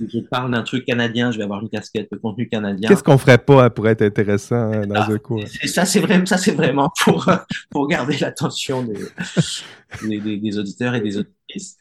Je 0.00 0.20
parle 0.20 0.50
d'un 0.50 0.62
truc 0.62 0.84
canadien, 0.84 1.30
je 1.30 1.38
vais 1.38 1.44
avoir 1.44 1.62
une 1.62 1.68
casquette 1.68 2.10
de 2.10 2.16
contenu 2.16 2.48
canadien. 2.48 2.88
Qu'est-ce 2.88 3.02
qu'on 3.02 3.18
ferait 3.18 3.38
pas 3.38 3.70
pour 3.70 3.88
être 3.88 4.02
intéressant 4.02 4.72
hein, 4.72 4.86
dans 4.86 4.96
ah, 4.96 5.10
un 5.10 5.18
cours? 5.18 5.42
Ça, 5.66 5.84
c'est 5.84 6.00
vraiment, 6.00 6.26
ça, 6.26 6.36
c'est 6.36 6.52
vraiment 6.52 6.90
pour 7.04 7.30
pour 7.70 7.86
garder 7.88 8.18
l'attention 8.18 8.82
des, 8.82 10.20
des, 10.20 10.38
des, 10.38 10.58
auditeurs 10.58 10.94
et 10.94 11.00
des 11.00 11.18
auditrices. 11.18 11.76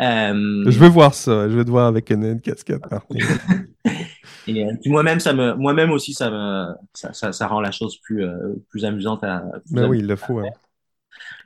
Euh... 0.00 0.64
Je 0.66 0.78
veux 0.78 0.88
voir 0.88 1.14
ça. 1.14 1.48
Je 1.48 1.56
veux 1.56 1.64
te 1.64 1.70
voir 1.70 1.86
avec 1.86 2.10
une, 2.10 2.40
casquette 2.40 2.82
et 4.46 4.64
euh, 4.64 4.72
moi-même, 4.86 5.20
ça 5.20 5.32
me, 5.32 5.54
moi-même 5.54 5.90
aussi, 5.90 6.12
ça 6.12 6.30
me, 6.30 6.74
ça, 6.92 7.12
ça, 7.12 7.32
ça 7.32 7.46
rend 7.46 7.60
la 7.60 7.70
chose 7.70 7.98
plus 8.02 8.24
euh, 8.24 8.54
plus 8.70 8.84
amusante 8.84 9.24
à. 9.24 9.44
Mais 9.70 9.82
ben 9.82 9.88
oui, 9.88 9.98
il 10.00 10.06
le 10.06 10.16
faut. 10.16 10.38
Hein. 10.38 10.50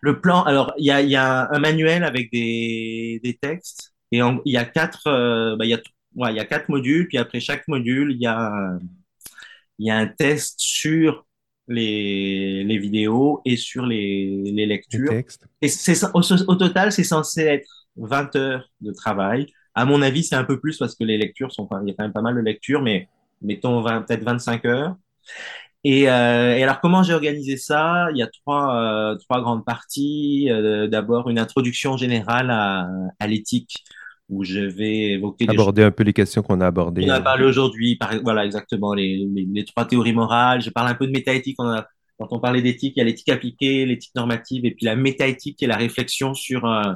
Le 0.01 0.21
plan. 0.21 0.43
Alors, 0.43 0.73
il 0.79 0.87
y 0.87 0.91
a, 0.91 1.03
y 1.03 1.17
a 1.17 1.49
un 1.53 1.59
manuel 1.59 2.05
avec 2.05 2.31
des 2.33 3.21
des 3.23 3.37
textes 3.37 3.95
et 4.13 4.19
il 4.19 4.53
y 4.53 4.57
a 4.57 4.65
quatre, 4.65 5.07
euh, 5.07 5.57
bah, 5.57 5.65
il, 5.65 5.71
y 5.71 5.75
a, 5.75 5.81
ouais, 6.17 6.33
il 6.33 6.37
y 6.37 6.41
a 6.41 6.45
quatre 6.45 6.69
modules, 6.69 7.09
puis 7.09 7.19
après 7.19 7.41
chaque 7.41 7.67
module, 7.69 8.13
il 8.13 8.21
y 8.21 8.27
a, 8.27 8.79
il 9.79 9.87
y 9.87 9.91
a 9.91 9.97
un 9.97 10.07
test 10.07 10.55
sur 10.59 11.27
les, 11.69 12.65
les 12.65 12.79
vidéos 12.79 13.41
et 13.45 13.57
sur 13.57 13.85
les, 13.87 14.43
les 14.45 14.67
lectures. 14.67 15.13
et 15.61 15.69
c'est, 15.69 16.05
au, 16.15 16.21
au 16.21 16.55
total, 16.57 16.93
c'est 16.93 17.05
censé 17.05 17.43
être 17.43 17.87
20 17.97 18.35
heures 18.37 18.71
de 18.81 18.93
travail. 18.93 19.47
À 19.75 19.85
mon 19.85 20.03
avis, 20.03 20.25
c'est 20.25 20.35
un 20.35 20.45
peu 20.45 20.59
plus 20.59 20.79
parce 20.79 20.95
que 20.95 21.05
les 21.05 21.19
lectures 21.19 21.53
sont, 21.53 21.69
il 21.83 21.89
y 21.89 21.93
a 21.93 21.95
quand 21.97 22.05
même 22.05 22.13
pas 22.13 22.23
mal 22.23 22.35
de 22.35 22.41
lectures, 22.41 22.83
mais 22.83 23.09
mettons 23.43 23.83
peut-être 23.85 24.25
25 24.25 24.65
heures. 24.65 24.97
Et, 25.85 26.09
euh, 26.11 26.57
et, 26.57 26.63
alors, 26.63 26.81
comment 26.81 27.03
j'ai 27.03 27.15
organisé 27.15 27.57
ça? 27.57 28.09
Il 28.13 28.19
y 28.19 28.23
a 28.23 28.27
trois, 28.27 29.13
euh, 29.13 29.17
trois 29.17 29.41
grandes 29.41 29.65
parties. 29.65 30.49
Euh, 30.51 30.89
D'abord, 30.89 31.31
une 31.31 31.39
introduction 31.39 31.97
générale 31.97 32.51
à, 32.51 32.89
à 33.21 33.27
l'éthique 33.27 33.85
où 34.29 34.45
je 34.45 34.61
vais 34.61 35.13
évoquer 35.13 35.47
aborder 35.49 35.83
un 35.83 35.91
peu 35.91 36.03
les 36.03 36.13
questions 36.13 36.43
qu'on 36.43 36.61
a 36.61 36.67
abordées. 36.67 37.05
On 37.07 37.11
a 37.11 37.21
parlé 37.21 37.45
aujourd'hui, 37.45 37.99
voilà 38.23 38.45
exactement 38.45 38.93
les, 38.93 39.27
les, 39.35 39.65
trois 39.65 39.87
théories 39.87 40.13
morales. 40.13 40.61
Je 40.61 40.71
parle 40.71 40.89
un 40.89 40.95
peu 40.95 41.07
de 41.07 41.13
métaéthique. 41.13 41.57
On 41.59 41.69
a, 41.69 41.87
quand 42.19 42.29
on 42.33 42.41
parlait 42.41 42.63
d'éthique, 42.63 42.95
il 42.97 42.99
y 42.99 43.03
a 43.03 43.05
l'éthique 43.05 43.31
appliquée, 43.31 43.87
l'éthique 43.87 44.15
normative, 44.15 44.67
et 44.67 44.73
puis 44.73 44.85
la 44.85 44.97
métaéthique 44.97 45.57
qui 45.59 45.65
est 45.65 45.69
la 45.69 45.77
réflexion 45.77 46.35
sur 46.35 46.67
euh, 46.67 46.93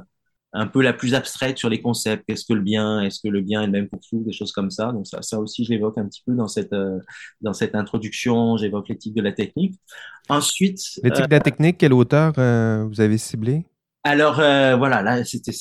un 0.52 0.66
peu 0.66 0.82
la 0.82 0.92
plus 0.92 1.14
abstraite 1.14 1.56
sur 1.56 1.70
les 1.70 1.80
concepts. 1.80 2.24
Qu'est-ce 2.26 2.44
que 2.44 2.52
le 2.52 2.60
bien 2.60 3.00
Est-ce 3.00 3.20
que 3.20 3.28
le 3.28 3.40
bien 3.40 3.62
est 3.62 3.66
le 3.66 3.72
même 3.72 3.88
pour 3.88 4.00
tous 4.00 4.22
Des 4.24 4.32
choses 4.32 4.52
comme 4.52 4.70
ça. 4.70 4.92
Donc 4.92 5.06
ça, 5.06 5.22
ça 5.22 5.38
aussi, 5.38 5.64
je 5.64 5.70
l'évoque 5.70 5.96
un 5.96 6.06
petit 6.06 6.22
peu 6.26 6.34
dans 6.34 6.48
cette 6.48 6.74
euh, 6.74 6.98
dans 7.40 7.54
cette 7.54 7.74
introduction. 7.74 8.58
J'évoque 8.58 8.90
l'éthique 8.90 9.14
de 9.14 9.22
la 9.22 9.32
technique. 9.32 9.80
Ensuite, 10.28 10.82
l'éthique 11.02 11.28
de 11.28 11.34
la 11.34 11.40
technique, 11.40 11.78
quel 11.78 11.94
auteur 11.94 12.34
euh, 12.36 12.84
vous 12.86 13.00
avez 13.00 13.16
ciblé 13.16 13.64
Alors 14.04 14.34
voilà, 14.34 15.00
là 15.00 15.24
c'était 15.24 15.52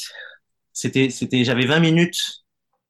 c'était, 0.74 1.10
c'était, 1.10 1.44
j'avais 1.44 1.66
20 1.66 1.80
minutes 1.80 2.42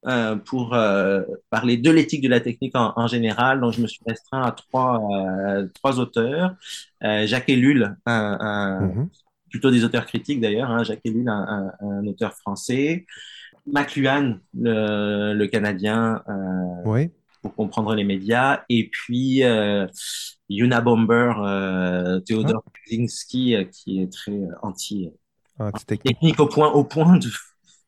euh, 0.06 0.34
pour 0.34 0.74
euh, 0.74 1.22
parler 1.48 1.76
de 1.76 1.88
l'éthique 1.88 2.22
de 2.22 2.28
la 2.28 2.40
technique 2.40 2.74
en, 2.74 2.92
en, 2.96 3.06
général. 3.06 3.60
Donc, 3.60 3.72
je 3.74 3.80
me 3.80 3.86
suis 3.86 4.00
restreint 4.04 4.42
à 4.42 4.50
trois, 4.50 5.00
euh, 5.12 5.68
trois 5.74 6.00
auteurs. 6.00 6.56
Euh, 7.04 7.24
Jacques 7.24 7.48
Ellul, 7.48 7.96
un, 8.06 8.36
un 8.40 8.80
mhm. 8.80 9.08
plutôt 9.48 9.70
des 9.70 9.84
auteurs 9.84 10.06
critiques 10.06 10.40
d'ailleurs. 10.40 10.70
Hein, 10.70 10.82
Jacques 10.82 11.02
Ellul, 11.04 11.28
un, 11.28 11.70
un, 11.80 12.06
auteur 12.08 12.32
français. 12.34 13.06
McLuhan, 13.64 14.38
le, 14.54 15.34
le 15.34 15.46
Canadien. 15.46 16.22
Euh, 16.28 16.82
oui. 16.84 17.10
Pour 17.40 17.54
comprendre 17.54 17.94
les 17.94 18.04
médias. 18.04 18.62
Et 18.68 18.88
puis, 18.88 19.42
Yuna 20.48 20.80
Bomber, 20.80 22.20
Théodore 22.24 22.62
Kaczynski, 22.72 23.56
qui 23.72 24.00
est 24.00 24.12
très 24.12 24.40
anti, 24.62 25.10
anti 25.58 25.84
technique 25.86 26.38
au 26.38 26.46
point, 26.46 26.70
au 26.70 26.84
point 26.84 27.18
de 27.18 27.28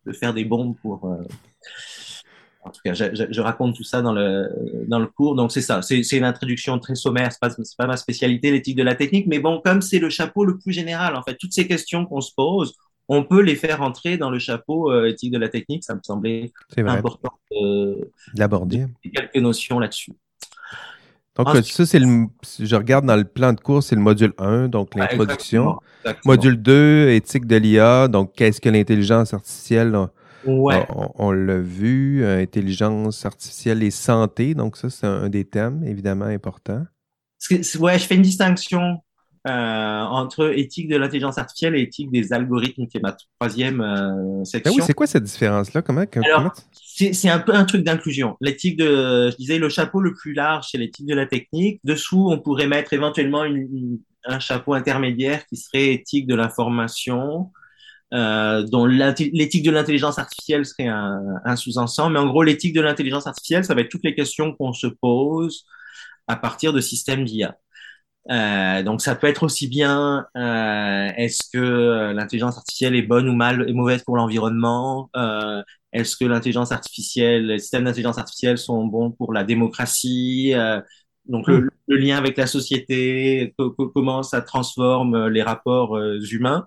de 0.07 0.13
faire 0.13 0.35
des 0.35 0.45
bombes 0.45 0.77
pour. 0.81 1.05
Euh, 1.07 1.23
en 2.67 2.71
tout 2.71 2.81
cas, 2.83 2.95
je, 2.95 3.27
je, 3.31 3.41
raconte 3.43 3.77
tout 3.77 3.85
ça 3.85 4.01
dans 4.01 4.15
le, 4.15 4.49
dans 4.89 4.99
le 4.99 5.07
cours. 5.07 5.35
Donc, 5.35 5.53
c'est 5.53 5.61
ça. 5.61 5.83
C'est 5.83 6.01
une 6.13 6.25
introduction 6.25 6.79
très 6.79 6.95
sommaire. 6.95 7.31
C'est 7.31 7.41
pas, 7.41 7.51
pas 7.77 7.87
ma 7.87 7.99
spécialité, 7.99 8.51
l'éthique 8.51 8.77
de 8.77 8.83
la 8.83 8.95
technique. 8.95 9.27
Mais 9.27 9.39
bon, 9.39 9.61
comme 9.63 9.83
c'est 9.83 9.99
le 9.99 10.09
chapeau 10.09 10.47
le 10.47 10.57
plus 10.57 10.73
général, 10.73 11.15
en 11.15 11.23
fait, 11.23 11.37
toutes 11.37 11.53
ces 11.53 11.67
questions 11.67 12.07
qu'on 12.07 12.23
se 12.23 12.33
pose, 12.35 12.75
on 13.09 13.23
peut 13.23 13.43
les 13.43 13.57
faire 13.57 13.83
entrer 13.83 14.17
dans 14.17 14.31
le 14.31 14.39
chapeau 14.39 14.91
euh, 14.91 15.11
éthique 15.11 15.33
de 15.33 15.39
la 15.39 15.51
technique. 15.51 15.85
Ça 15.85 15.95
me 15.95 16.01
semblait 16.03 16.53
important 16.79 17.33
d'aborder 18.35 18.87
quelques 19.15 19.37
notions 19.37 19.79
là-dessus. 19.79 20.13
Donc, 21.37 21.49
ça, 21.65 21.85
c'est 21.85 21.99
le, 21.99 22.27
je 22.61 22.77
regarde 22.77 23.07
dans 23.07 23.17
le 23.17 23.25
plan 23.25 23.53
de 23.53 23.61
cours, 23.61 23.83
c'est 23.83 23.97
le 23.97 24.01
module 24.01 24.33
1, 24.39 24.69
donc 24.69 24.95
l'introduction. 24.95 25.79
Module 26.25 26.61
2, 26.63 27.11
éthique 27.11 27.47
de 27.47 27.57
l'IA, 27.57 28.09
donc 28.09 28.35
qu'est-ce 28.35 28.61
que 28.61 28.69
l'intelligence 28.69 29.35
artificielle? 29.35 29.97
Ouais. 30.47 30.87
On, 31.17 31.33
l'a 31.33 31.59
vu, 31.59 32.23
euh, 32.23 32.43
intelligence 32.43 33.25
artificielle 33.25 33.83
et 33.83 33.91
santé, 33.91 34.55
donc 34.55 34.77
ça, 34.77 34.91
c'est 34.91 35.07
un 35.07 35.29
des 35.29 35.45
thèmes 35.45 35.83
évidemment 35.85 36.27
importants. 36.27 36.85
Ouais, 37.51 37.99
je 37.99 38.07
fais 38.07 38.15
une 38.15 38.23
distinction 38.23 39.01
entre 39.47 40.57
éthique 40.59 40.89
de 40.89 40.97
l'intelligence 40.97 41.37
artificielle 41.37 41.77
et 41.77 41.83
éthique 41.83 42.11
des 42.11 42.33
algorithmes, 42.33 42.87
qui 42.87 42.97
est 42.97 43.01
ma 43.01 43.15
troisième 43.39 43.81
euh, 43.83 44.45
section. 44.45 44.73
Ah 44.73 44.77
oui, 44.79 44.83
c'est 44.87 44.95
quoi 44.95 45.07
cette 45.07 45.25
différence-là? 45.25 45.83
Comment, 45.83 46.05
Alors, 46.25 46.55
c'est 46.73 47.29
un 47.29 47.39
peu 47.39 47.55
un 47.55 47.65
truc 47.65 47.85
d'inclusion. 47.85 48.37
L'éthique 48.41 48.79
de, 48.79 49.31
je 49.31 49.37
disais, 49.37 49.59
le 49.59 49.69
chapeau 49.69 50.01
le 50.01 50.15
plus 50.15 50.33
large, 50.33 50.69
c'est 50.71 50.79
l'éthique 50.79 51.07
de 51.07 51.15
la 51.15 51.27
technique. 51.27 51.81
Dessous, 51.85 52.31
on 52.31 52.39
pourrait 52.39 52.67
mettre 52.67 52.95
éventuellement 52.95 53.45
une, 53.45 53.99
un 54.25 54.39
chapeau 54.39 54.73
intermédiaire 54.73 55.45
qui 55.47 55.57
serait 55.57 55.93
éthique 55.93 56.27
de 56.27 56.35
l'information, 56.35 57.51
euh, 58.15 58.63
dont 58.63 58.87
l'éthique 58.87 59.65
de 59.65 59.71
l'intelligence 59.71 60.19
artificielle 60.19 60.65
serait 60.65 60.89
un, 60.89 61.21
un 61.45 61.57
sous-ensemble. 61.57 62.15
Mais 62.15 62.21
en 62.21 62.29
gros, 62.29 62.43
l'éthique 62.43 62.75
de 62.75 62.81
l'intelligence 62.81 63.27
artificielle, 63.27 63.65
ça 63.65 63.75
va 63.75 63.83
être 63.83 63.91
toutes 63.91 64.05
les 64.05 64.15
questions 64.15 64.55
qu'on 64.55 64.73
se 64.73 64.87
pose 64.87 65.67
à 66.29 66.37
partir 66.37 66.73
de 66.73 66.81
systèmes 66.81 67.25
d'IA. 67.25 67.57
Euh, 68.31 68.83
donc 68.83 69.03
ça 69.03 69.15
peut 69.15 69.27
être 69.27 69.43
aussi 69.43 69.69
bien 69.69 70.27
euh, 70.37 71.09
est-ce 71.17 71.43
que 71.53 71.59
euh, 71.59 72.13
l'intelligence 72.15 72.57
artificielle 72.57 72.95
est 72.97 73.03
bonne 73.03 73.29
ou 73.29 73.35
mal 73.35 73.69
et 73.69 73.73
mauvaise 73.73 74.03
pour 74.03 74.17
l'environnement? 74.17 75.11
Euh, 75.17 75.63
Est-ce 75.93 76.17
que 76.17 76.25
l'intelligence 76.25 76.73
artificielle, 76.73 77.47
les 77.49 77.59
systèmes 77.59 77.85
d'intelligence 77.85 78.19
artificielle 78.19 78.59
sont 78.59 78.85
bons 78.87 79.11
pour 79.11 79.33
la 79.33 79.45
démocratie? 79.45 80.53
Euh, 80.55 80.81
Donc 81.27 81.49
le, 81.49 81.71
le, 81.89 81.97
lien 81.97 82.17
avec 82.17 82.37
la 82.37 82.47
société, 82.47 83.55
comment 83.95 84.23
ça 84.23 84.41
transforme 84.43 85.29
les 85.29 85.43
rapports 85.43 85.99
humains? 86.31 86.67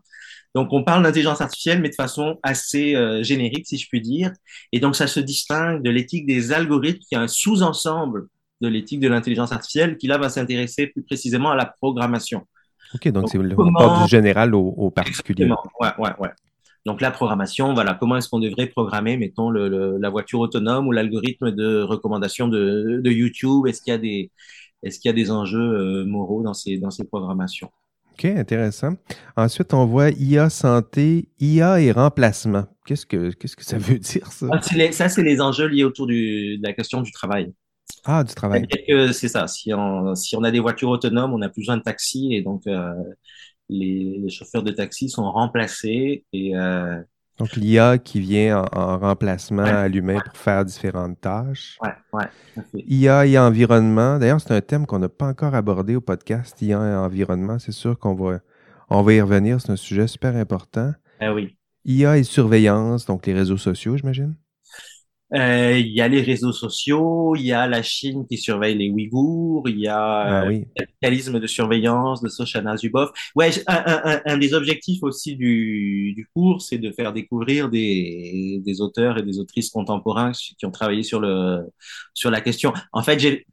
Donc, 0.56 0.74
on 0.74 0.84
parle 0.84 1.04
d'intelligence 1.04 1.42
artificielle, 1.42 1.82
mais 1.82 1.90
de 1.90 1.96
façon 1.96 2.40
assez 2.42 2.96
euh, 2.96 3.22
générique, 3.24 3.68
si 3.68 3.78
je 3.78 3.88
puis 3.88 4.02
dire. 4.02 4.32
Et 4.72 4.80
donc, 4.80 4.96
ça 4.96 5.06
se 5.08 5.20
distingue 5.20 5.84
de 5.84 5.90
l'éthique 5.92 6.26
des 6.26 6.52
algorithmes, 6.52 7.00
qui 7.08 7.16
est 7.16 7.18
un 7.18 7.28
sous-ensemble 7.28 8.28
de 8.62 8.68
l'éthique 8.68 9.00
de 9.00 9.08
l'intelligence 9.08 9.52
artificielle, 9.52 9.98
qui 9.98 10.08
là 10.08 10.18
va 10.18 10.30
s'intéresser 10.30 10.88
plus 10.88 11.04
précisément 11.04 11.52
à 11.52 11.56
la 11.56 11.66
programmation. 11.66 12.46
OK, 12.94 13.08
donc, 13.10 13.30
c'est 13.30 13.38
le 13.38 13.56
comment... 13.56 14.04
du 14.04 14.10
général 14.10 14.56
au, 14.56 14.92
particulier. 14.92 15.50
Ouais, 15.80 15.90
ouais, 16.00 16.12
ouais. 16.20 16.30
Donc 16.86 17.02
la 17.02 17.12
programmation, 17.12 17.74
voilà, 17.74 17.96
comment 17.96 18.16
est-ce 18.16 18.30
qu'on 18.30 18.40
devrait 18.40 18.68
programmer, 18.68 19.18
mettons, 19.18 19.50
le, 19.50 19.98
la 20.00 20.10
voiture 20.10 20.40
autonome 20.40 20.88
ou 20.88 20.94
l'algorithme 20.94 21.52
de 21.52 21.82
recommandation 21.82 22.48
de, 22.48 23.02
de 23.04 23.12
YouTube? 23.12 23.68
Est-ce 23.68 23.82
qu'il 23.82 23.92
y 23.92 23.96
a 23.96 23.98
des, 23.98 24.32
est-ce 24.84 25.00
qu'il 25.00 25.10
y 25.10 25.12
a 25.12 25.16
des 25.16 25.30
enjeux 25.30 25.60
euh, 25.60 26.06
moraux 26.06 26.44
dans 26.44 26.54
ces, 26.54 26.78
dans 26.78 26.90
ces 26.90 27.04
programmations? 27.04 27.70
OK, 28.14 28.26
intéressant. 28.26 28.94
Ensuite, 29.36 29.74
on 29.74 29.86
voit 29.86 30.12
IA 30.12 30.50
santé, 30.50 31.28
IA 31.40 31.82
et 31.82 31.92
remplacement. 31.92 32.66
Qu'est-ce 32.86 33.06
que, 33.06 33.32
qu'est-ce 33.32 33.58
que 33.58 33.66
ça 33.66 33.78
veut 33.78 34.00
dire, 34.00 34.32
ça? 34.32 34.48
Ah, 34.52 34.62
ça, 34.92 35.10
c'est 35.10 35.24
les 35.24 35.42
enjeux 35.42 35.68
liés 35.68 35.84
autour 35.84 36.08
du, 36.08 36.58
de 36.58 36.64
la 36.64 36.74
question 36.74 37.02
du 37.02 37.12
travail. 37.12 37.54
Ah, 38.06 38.24
du 38.24 38.34
travail. 38.34 38.66
C'est 39.14 39.28
ça. 39.28 39.48
Si 39.48 39.74
on, 39.74 40.16
si 40.16 40.36
on 40.36 40.44
a 40.44 40.52
des 40.52 40.60
voitures 40.60 40.90
autonomes, 40.90 41.34
on 41.34 41.40
n'a 41.40 41.50
plus 41.50 41.62
besoin 41.62 41.78
de 41.78 41.84
taxi 41.84 42.34
et 42.34 42.42
donc 42.42 42.64
euh, 42.68 42.94
les, 43.70 44.18
les, 44.20 44.30
chauffeurs 44.30 44.64
de 44.64 44.72
taxi 44.72 45.10
sont 45.10 45.30
remplacés 45.30 46.26
et 46.32 46.56
euh, 46.56 47.02
donc, 47.38 47.56
l'IA 47.56 48.00
qui 48.00 48.20
vient 48.20 48.66
en, 48.74 48.98
remplacement 48.98 49.64
à 49.64 49.88
l'humain 49.88 50.20
pour 50.26 50.38
faire 50.38 50.66
différentes 50.66 51.22
tâches. 51.22 51.78
Ouais, 51.84 51.94
ouais. 52.14 52.26
IA 52.88 53.28
et 53.28 53.38
environnement. 53.38 54.18
D'ailleurs, 54.18 54.42
c'est 54.42 54.54
un 54.54 54.62
thème 54.62 54.88
qu'on 54.88 54.98
n'a 54.98 55.10
pas 55.10 55.28
encore 55.28 55.54
abordé 55.54 55.96
au 55.96 56.02
podcast, 56.02 56.60
IA 56.64 56.78
et 56.78 56.96
environnement. 56.96 57.60
C'est 57.60 57.72
sûr 57.72 58.00
qu'on 58.00 58.16
va, 58.16 58.40
on 58.90 59.04
va 59.04 59.14
y 59.14 59.22
revenir. 59.22 59.62
C'est 59.62 59.72
un 59.72 59.76
sujet 59.76 60.08
super 60.08 60.36
important. 60.36 60.94
Ah 61.20 61.32
oui. 61.32 61.56
IA 61.86 62.18
et 62.18 62.24
surveillance, 62.24 63.06
donc 63.06 63.28
les 63.28 63.34
réseaux 63.34 63.58
sociaux, 63.58 63.98
j'imagine? 63.98 64.36
Euh, 65.34 65.78
il 65.78 65.92
y 65.92 66.00
a 66.00 66.08
les 66.08 66.22
réseaux 66.22 66.54
sociaux, 66.54 67.36
il 67.36 67.46
y 67.46 67.52
a 67.52 67.68
la 67.68 67.84
Chine 67.84 68.26
qui 68.30 68.38
surveille 68.38 68.78
les 68.78 68.90
Ouïghours, 68.90 69.68
il 69.68 69.80
y 69.80 69.88
a 69.88 69.98
ah 70.00 70.44
euh, 70.46 70.50
le 70.52 70.66
capitalisme 70.74 71.40
de 71.40 71.48
surveillance 71.48 72.22
de 72.22 72.30
Soshana 72.30 72.78
Zuboff. 72.78 73.12
Ouais, 73.36 73.50
un, 73.68 74.22
un, 74.26 74.38
des 74.38 74.54
objectifs 74.54 75.04
aussi 75.04 75.36
du, 75.36 76.14
du 76.16 76.30
cours, 76.34 76.62
c'est 76.62 76.78
de 76.78 76.92
faire 76.94 77.12
découvrir 77.12 77.70
des, 77.70 78.62
des 78.66 78.82
auteurs 78.82 79.18
et 79.18 79.24
des 79.24 79.38
autrices 79.40 79.70
contemporains 79.70 80.32
qui 80.32 80.66
ont 80.66 80.72
travaillé 80.72 81.04
sur 81.04 81.20
le 81.20 81.60
sur 82.14 82.32
la 82.32 82.40
question. 82.40 82.72
En 82.94 83.04
fait, 83.04 83.20
j'ai 83.20 83.46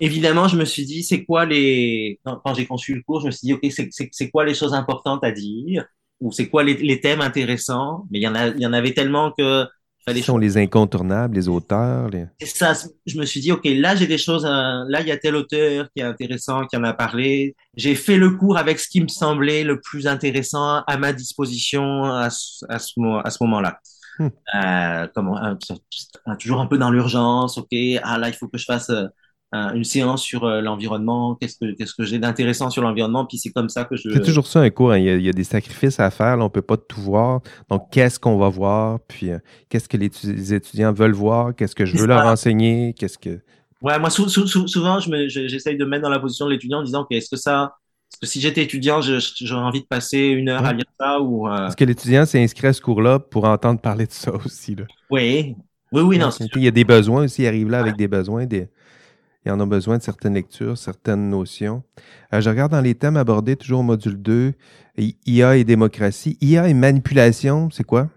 évidemment, 0.00 0.46
je 0.48 0.56
me 0.56 0.64
suis 0.64 0.84
dit, 0.84 1.02
c'est 1.02 1.24
quoi 1.24 1.44
les 1.44 2.20
quand, 2.24 2.54
j'ai 2.54 2.66
conçu 2.66 2.94
le 2.94 3.02
cours, 3.02 3.20
je 3.20 3.26
me 3.26 3.30
suis 3.32 3.46
dit, 3.46 3.52
ok, 3.52 3.66
c'est 4.12 4.30
quoi 4.30 4.44
les 4.44 4.54
choses 4.54 4.74
importantes 4.74 5.24
à 5.24 5.32
dire? 5.32 5.84
Ou 6.20 6.30
c'est 6.32 6.48
quoi 6.48 6.62
les, 6.62 6.74
les 6.74 7.00
thèmes 7.00 7.20
intéressants? 7.20 8.06
Mais 8.10 8.18
il 8.18 8.22
y 8.22 8.28
en 8.28 8.34
a, 8.34 8.48
il 8.48 8.60
y 8.60 8.66
en 8.66 8.72
avait 8.72 8.92
tellement 8.92 9.32
que 9.32 9.66
ce 10.06 10.22
sont 10.22 10.38
les 10.38 10.56
incontournables, 10.56 11.34
les 11.34 11.48
auteurs. 11.48 12.10
C'est 12.40 12.46
ça. 12.46 12.72
Je 13.06 13.18
me 13.18 13.24
suis 13.24 13.40
dit, 13.40 13.52
OK, 13.52 13.64
là, 13.64 13.94
j'ai 13.94 14.06
des 14.06 14.18
choses. 14.18 14.44
Là, 14.44 15.00
il 15.00 15.06
y 15.06 15.12
a 15.12 15.16
tel 15.16 15.36
auteur 15.36 15.88
qui 15.94 16.02
est 16.02 16.04
intéressant, 16.04 16.66
qui 16.66 16.76
en 16.76 16.84
a 16.84 16.92
parlé. 16.92 17.54
J'ai 17.76 17.94
fait 17.94 18.16
le 18.16 18.30
cours 18.30 18.56
avec 18.56 18.78
ce 18.80 18.88
qui 18.88 19.00
me 19.00 19.08
semblait 19.08 19.62
le 19.62 19.80
plus 19.80 20.06
intéressant 20.06 20.82
à 20.86 20.96
ma 20.96 21.12
disposition 21.12 22.04
à, 22.04 22.30
ce, 22.30 22.64
à 22.68 22.78
ce 22.78 23.44
moment-là. 23.44 23.78
Hmm. 24.18 24.28
Euh, 24.54 25.06
euh, 25.16 26.34
toujours 26.38 26.60
un 26.60 26.66
peu 26.66 26.76
dans 26.76 26.90
l'urgence. 26.90 27.56
OK, 27.56 27.74
ah 28.02 28.18
là, 28.18 28.28
il 28.28 28.34
faut 28.34 28.48
que 28.48 28.58
je 28.58 28.64
fasse 28.64 28.90
euh, 28.90 29.06
une 29.52 29.84
séance 29.84 30.22
sur 30.22 30.44
euh, 30.44 30.60
l'environnement, 30.60 31.34
qu'est-ce 31.34 31.56
que, 31.56 31.72
qu'est-ce 31.72 31.94
que 31.94 32.04
j'ai 32.04 32.18
d'intéressant 32.18 32.70
sur 32.70 32.82
l'environnement, 32.82 33.26
puis 33.26 33.36
c'est 33.38 33.50
comme 33.50 33.68
ça 33.68 33.84
que 33.84 33.96
je... 33.96 34.10
C'est 34.10 34.22
toujours 34.22 34.46
ça 34.46 34.60
un 34.60 34.70
cours, 34.70 34.92
hein. 34.92 34.98
il, 34.98 35.22
y 35.22 35.28
a, 35.28 35.32
des 35.32 35.44
sacrifices 35.44 35.98
à 35.98 36.10
faire, 36.10 36.36
là, 36.36 36.44
on 36.44 36.50
peut 36.50 36.62
pas 36.62 36.76
tout 36.76 37.00
voir, 37.00 37.40
donc 37.68 37.90
qu'est-ce 37.90 38.20
qu'on 38.20 38.38
va 38.38 38.48
voir, 38.48 39.00
puis 39.08 39.30
euh, 39.30 39.38
qu'est-ce 39.68 39.88
que 39.88 39.96
les, 39.96 40.54
étudiants 40.54 40.92
veulent 40.92 41.12
voir, 41.12 41.54
qu'est-ce 41.54 41.74
que 41.74 41.84
je 41.84 41.96
veux 41.96 42.06
leur 42.06 42.26
enseigner, 42.26 42.94
qu'est-ce 42.96 43.18
que... 43.18 43.40
Ouais, 43.82 43.98
moi 43.98 44.10
souvent 44.10 45.00
je 45.00 45.10
me, 45.10 45.28
j'essaye 45.28 45.76
de 45.76 45.84
me 45.84 45.90
mettre 45.90 46.02
dans 46.02 46.10
la 46.10 46.20
position 46.20 46.46
de 46.46 46.52
l'étudiant 46.52 46.80
en 46.80 46.84
disant, 46.84 47.06
est-ce 47.10 47.30
que 47.30 47.36
ça... 47.36 47.74
Est-ce 48.12 48.18
que 48.18 48.26
si 48.26 48.40
j'étais 48.40 48.64
étudiant, 48.64 49.00
j'aurais 49.00 49.62
envie 49.62 49.82
de 49.82 49.86
passer 49.86 50.18
une 50.18 50.48
heure 50.48 50.64
à 50.64 50.72
lire 50.72 50.84
ça 50.98 51.20
ou... 51.20 51.48
Euh... 51.48 51.68
Est-ce 51.68 51.76
que 51.76 51.84
l'étudiant 51.84 52.26
s'est 52.26 52.42
inscrit 52.42 52.66
à 52.66 52.72
ce 52.72 52.80
cours-là 52.80 53.20
pour 53.20 53.44
entendre 53.44 53.80
parler 53.80 54.06
de 54.06 54.12
ça 54.12 54.32
aussi, 54.32 54.74
là? 54.74 54.84
Oui, 55.10 55.54
oui, 55.92 56.02
oui, 56.02 56.18
non. 56.18 56.30
Il 56.56 56.62
y 56.62 56.68
a 56.68 56.72
des 56.72 56.84
besoins 56.84 57.24
aussi, 57.24 57.42
il 57.42 57.46
arrive 57.46 57.70
là 57.70 57.78
avec 57.78 57.96
des 57.96 58.08
besoins, 58.08 58.46
des 58.46 58.68
il 59.46 59.52
en 59.52 59.60
a 59.60 59.66
besoin 59.66 59.98
de 59.98 60.02
certaines 60.02 60.34
lectures, 60.34 60.76
certaines 60.76 61.30
notions. 61.30 61.82
Euh, 62.34 62.40
je 62.40 62.50
regarde 62.50 62.72
dans 62.72 62.80
les 62.80 62.94
thèmes 62.94 63.16
abordés, 63.16 63.56
toujours 63.56 63.80
au 63.80 63.84
module 63.84 64.20
2, 64.20 64.52
IA 65.26 65.56
et 65.56 65.64
démocratie. 65.64 66.36
IA 66.40 66.68
et 66.68 66.74
manipulation, 66.74 67.70
c'est 67.70 67.84
quoi? 67.84 68.08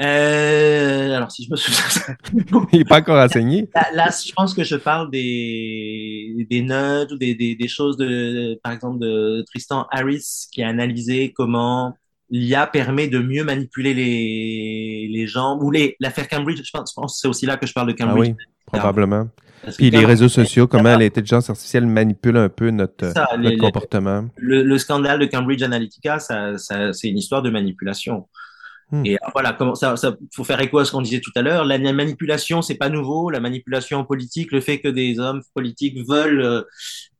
Euh, 0.00 1.14
alors, 1.14 1.30
si 1.30 1.44
je 1.44 1.50
me 1.50 1.56
souviens. 1.56 2.16
Il 2.72 2.78
n'est 2.78 2.84
pas 2.84 2.98
encore 2.98 3.22
enseigné. 3.22 3.68
Là, 3.94 4.08
je 4.10 4.32
pense 4.32 4.52
que 4.52 4.64
je 4.64 4.74
parle 4.74 5.10
des, 5.10 6.46
des 6.50 6.62
notes 6.62 7.12
ou 7.12 7.18
des, 7.18 7.34
des, 7.34 7.54
des, 7.54 7.68
choses 7.68 7.96
de, 7.96 8.58
par 8.64 8.72
exemple, 8.72 8.98
de 8.98 9.44
Tristan 9.46 9.86
Harris 9.90 10.48
qui 10.50 10.62
a 10.62 10.68
analysé 10.68 11.32
comment 11.32 11.94
l'IA 12.30 12.66
permet 12.66 13.08
de 13.08 13.18
mieux 13.18 13.44
manipuler 13.44 13.94
les, 13.94 15.08
les 15.12 15.26
gens 15.26 15.58
ou 15.60 15.70
les, 15.70 15.94
l'affaire 16.00 16.26
Cambridge. 16.28 16.60
Je 16.64 16.70
pense, 16.72 16.90
je 16.90 16.94
pense 17.00 17.14
que 17.14 17.20
c'est 17.20 17.28
aussi 17.28 17.46
là 17.46 17.56
que 17.58 17.66
je 17.66 17.74
parle 17.74 17.88
de 17.88 17.96
ah 18.00 18.04
Cambridge. 18.04 18.32
Ah 18.32 18.36
oui, 18.38 18.51
probablement. 18.66 19.28
Puis 19.76 19.90
les 19.90 20.04
réseaux 20.04 20.28
sociaux, 20.28 20.66
comment 20.66 20.96
l'intelligence 20.96 21.48
artificielle 21.48 21.86
manipule 21.86 22.36
un 22.36 22.48
peu 22.48 22.70
notre, 22.70 23.12
notre 23.38 23.58
comportement? 23.58 24.24
Le, 24.36 24.62
le, 24.62 24.78
scandale 24.78 25.20
de 25.20 25.26
Cambridge 25.26 25.62
Analytica, 25.62 26.18
ça, 26.18 26.58
ça, 26.58 26.92
c'est 26.92 27.08
une 27.08 27.18
histoire 27.18 27.42
de 27.42 27.50
manipulation. 27.50 28.26
Hmm. 28.92 29.06
Et 29.06 29.18
voilà, 29.32 29.54
comment 29.54 29.74
ça, 29.74 29.96
ça, 29.96 30.14
faut 30.34 30.44
faire 30.44 30.60
écho 30.60 30.78
à 30.78 30.84
ce 30.84 30.92
qu'on 30.92 31.00
disait 31.00 31.20
tout 31.20 31.30
à 31.34 31.40
l'heure. 31.42 31.64
La, 31.64 31.78
manipulation, 31.92 32.60
c'est 32.60 32.74
pas 32.74 32.90
nouveau. 32.90 33.30
La 33.30 33.40
manipulation 33.40 34.04
politique, 34.04 34.52
le 34.52 34.60
fait 34.60 34.80
que 34.80 34.88
des 34.88 35.18
hommes 35.18 35.42
politiques 35.54 35.98
veulent 36.06 36.42
euh, 36.42 36.62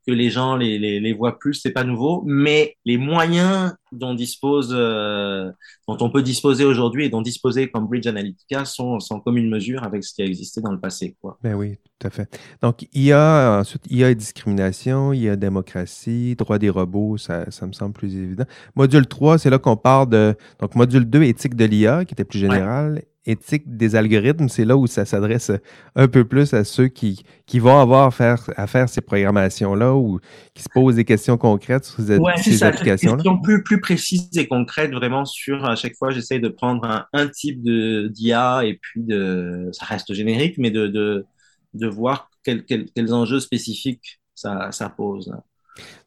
que 0.05 0.11
les 0.11 0.29
gens 0.29 0.55
les, 0.55 0.77
les, 0.79 0.99
les 0.99 1.13
voient 1.13 1.37
plus, 1.39 1.55
c'est 1.55 1.71
pas 1.71 1.83
nouveau, 1.83 2.23
mais 2.25 2.75
les 2.85 2.97
moyens 2.97 3.73
dont 3.91 4.13
dispose, 4.13 4.69
euh, 4.71 5.51
dont 5.87 5.97
on 6.01 6.09
peut 6.09 6.21
disposer 6.21 6.65
aujourd'hui 6.65 7.05
et 7.05 7.09
dont 7.09 7.21
disposait 7.21 7.69
Cambridge 7.69 8.07
Analytica 8.07 8.65
sont, 8.65 8.99
sont 8.99 9.19
comme 9.19 9.37
une 9.37 9.49
mesure 9.49 9.83
avec 9.83 10.03
ce 10.03 10.13
qui 10.13 10.21
a 10.21 10.25
existé 10.25 10.61
dans 10.61 10.71
le 10.71 10.79
passé. 10.79 11.15
Quoi. 11.21 11.37
Ben 11.43 11.53
oui, 11.53 11.77
tout 11.99 12.07
à 12.07 12.09
fait. 12.09 12.27
Donc, 12.61 12.87
il 12.91 13.03
y 13.03 13.11
a 13.11 13.59
ensuite, 13.59 13.83
il 13.89 13.97
y 13.97 14.03
a 14.03 14.13
discrimination, 14.13 15.13
il 15.13 15.21
y 15.21 15.29
a 15.29 15.35
démocratie, 15.35 16.35
droit 16.35 16.57
des 16.57 16.69
robots, 16.69 17.17
ça, 17.17 17.49
ça 17.51 17.67
me 17.67 17.73
semble 17.73 17.93
plus 17.93 18.15
évident. 18.15 18.45
Module 18.75 19.05
3, 19.05 19.37
c'est 19.37 19.49
là 19.49 19.59
qu'on 19.59 19.77
parle 19.77 20.09
de, 20.09 20.35
donc 20.59 20.75
module 20.75 21.05
2, 21.05 21.23
éthique 21.23 21.55
de 21.55 21.65
l'IA, 21.65 22.05
qui 22.05 22.13
était 22.13 22.25
plus 22.25 22.39
général, 22.39 23.03
éthique 23.25 23.63
des 23.65 23.95
algorithmes, 23.95 24.49
c'est 24.49 24.65
là 24.65 24.75
où 24.75 24.85
ça 24.87 25.05
s'adresse 25.05 25.51
un 25.95 26.07
peu 26.07 26.25
plus 26.25 26.53
à 26.53 26.63
ceux 26.63 26.87
qui, 26.87 27.23
qui 27.45 27.59
vont 27.59 27.77
avoir 27.79 28.07
à 28.07 28.11
faire, 28.11 28.49
à 28.57 28.67
faire 28.67 28.89
ces 28.89 29.01
programmations-là 29.01 29.93
ou 29.95 30.19
qui 30.53 30.63
se 30.63 30.69
posent 30.69 30.95
des 30.95 31.05
questions 31.05 31.37
concrètes 31.37 31.85
sur 31.85 32.03
ces, 32.03 32.17
ouais, 32.17 32.37
ces 32.37 32.63
applications-là. 32.63 33.17
Questions 33.17 33.41
plus, 33.41 33.63
plus 33.63 33.79
précises 33.79 34.37
et 34.37 34.47
concrètes, 34.47 34.91
vraiment 34.91 35.23
sur, 35.25 35.63
à 35.63 35.75
chaque 35.75 35.95
fois, 35.95 36.11
j'essaie 36.11 36.39
de 36.39 36.49
prendre 36.49 36.83
un, 36.85 37.05
un 37.13 37.27
type 37.27 37.61
d'IA 37.63 38.65
et 38.65 38.79
puis 38.81 39.01
de, 39.03 39.69
ça 39.71 39.85
reste 39.85 40.13
générique, 40.13 40.57
mais 40.57 40.71
de, 40.71 40.87
de, 40.87 41.25
de 41.73 41.87
voir 41.87 42.29
quels 42.43 43.13
enjeux 43.13 43.39
spécifiques 43.39 44.19
ça, 44.35 44.71
ça 44.71 44.89
pose. 44.89 45.33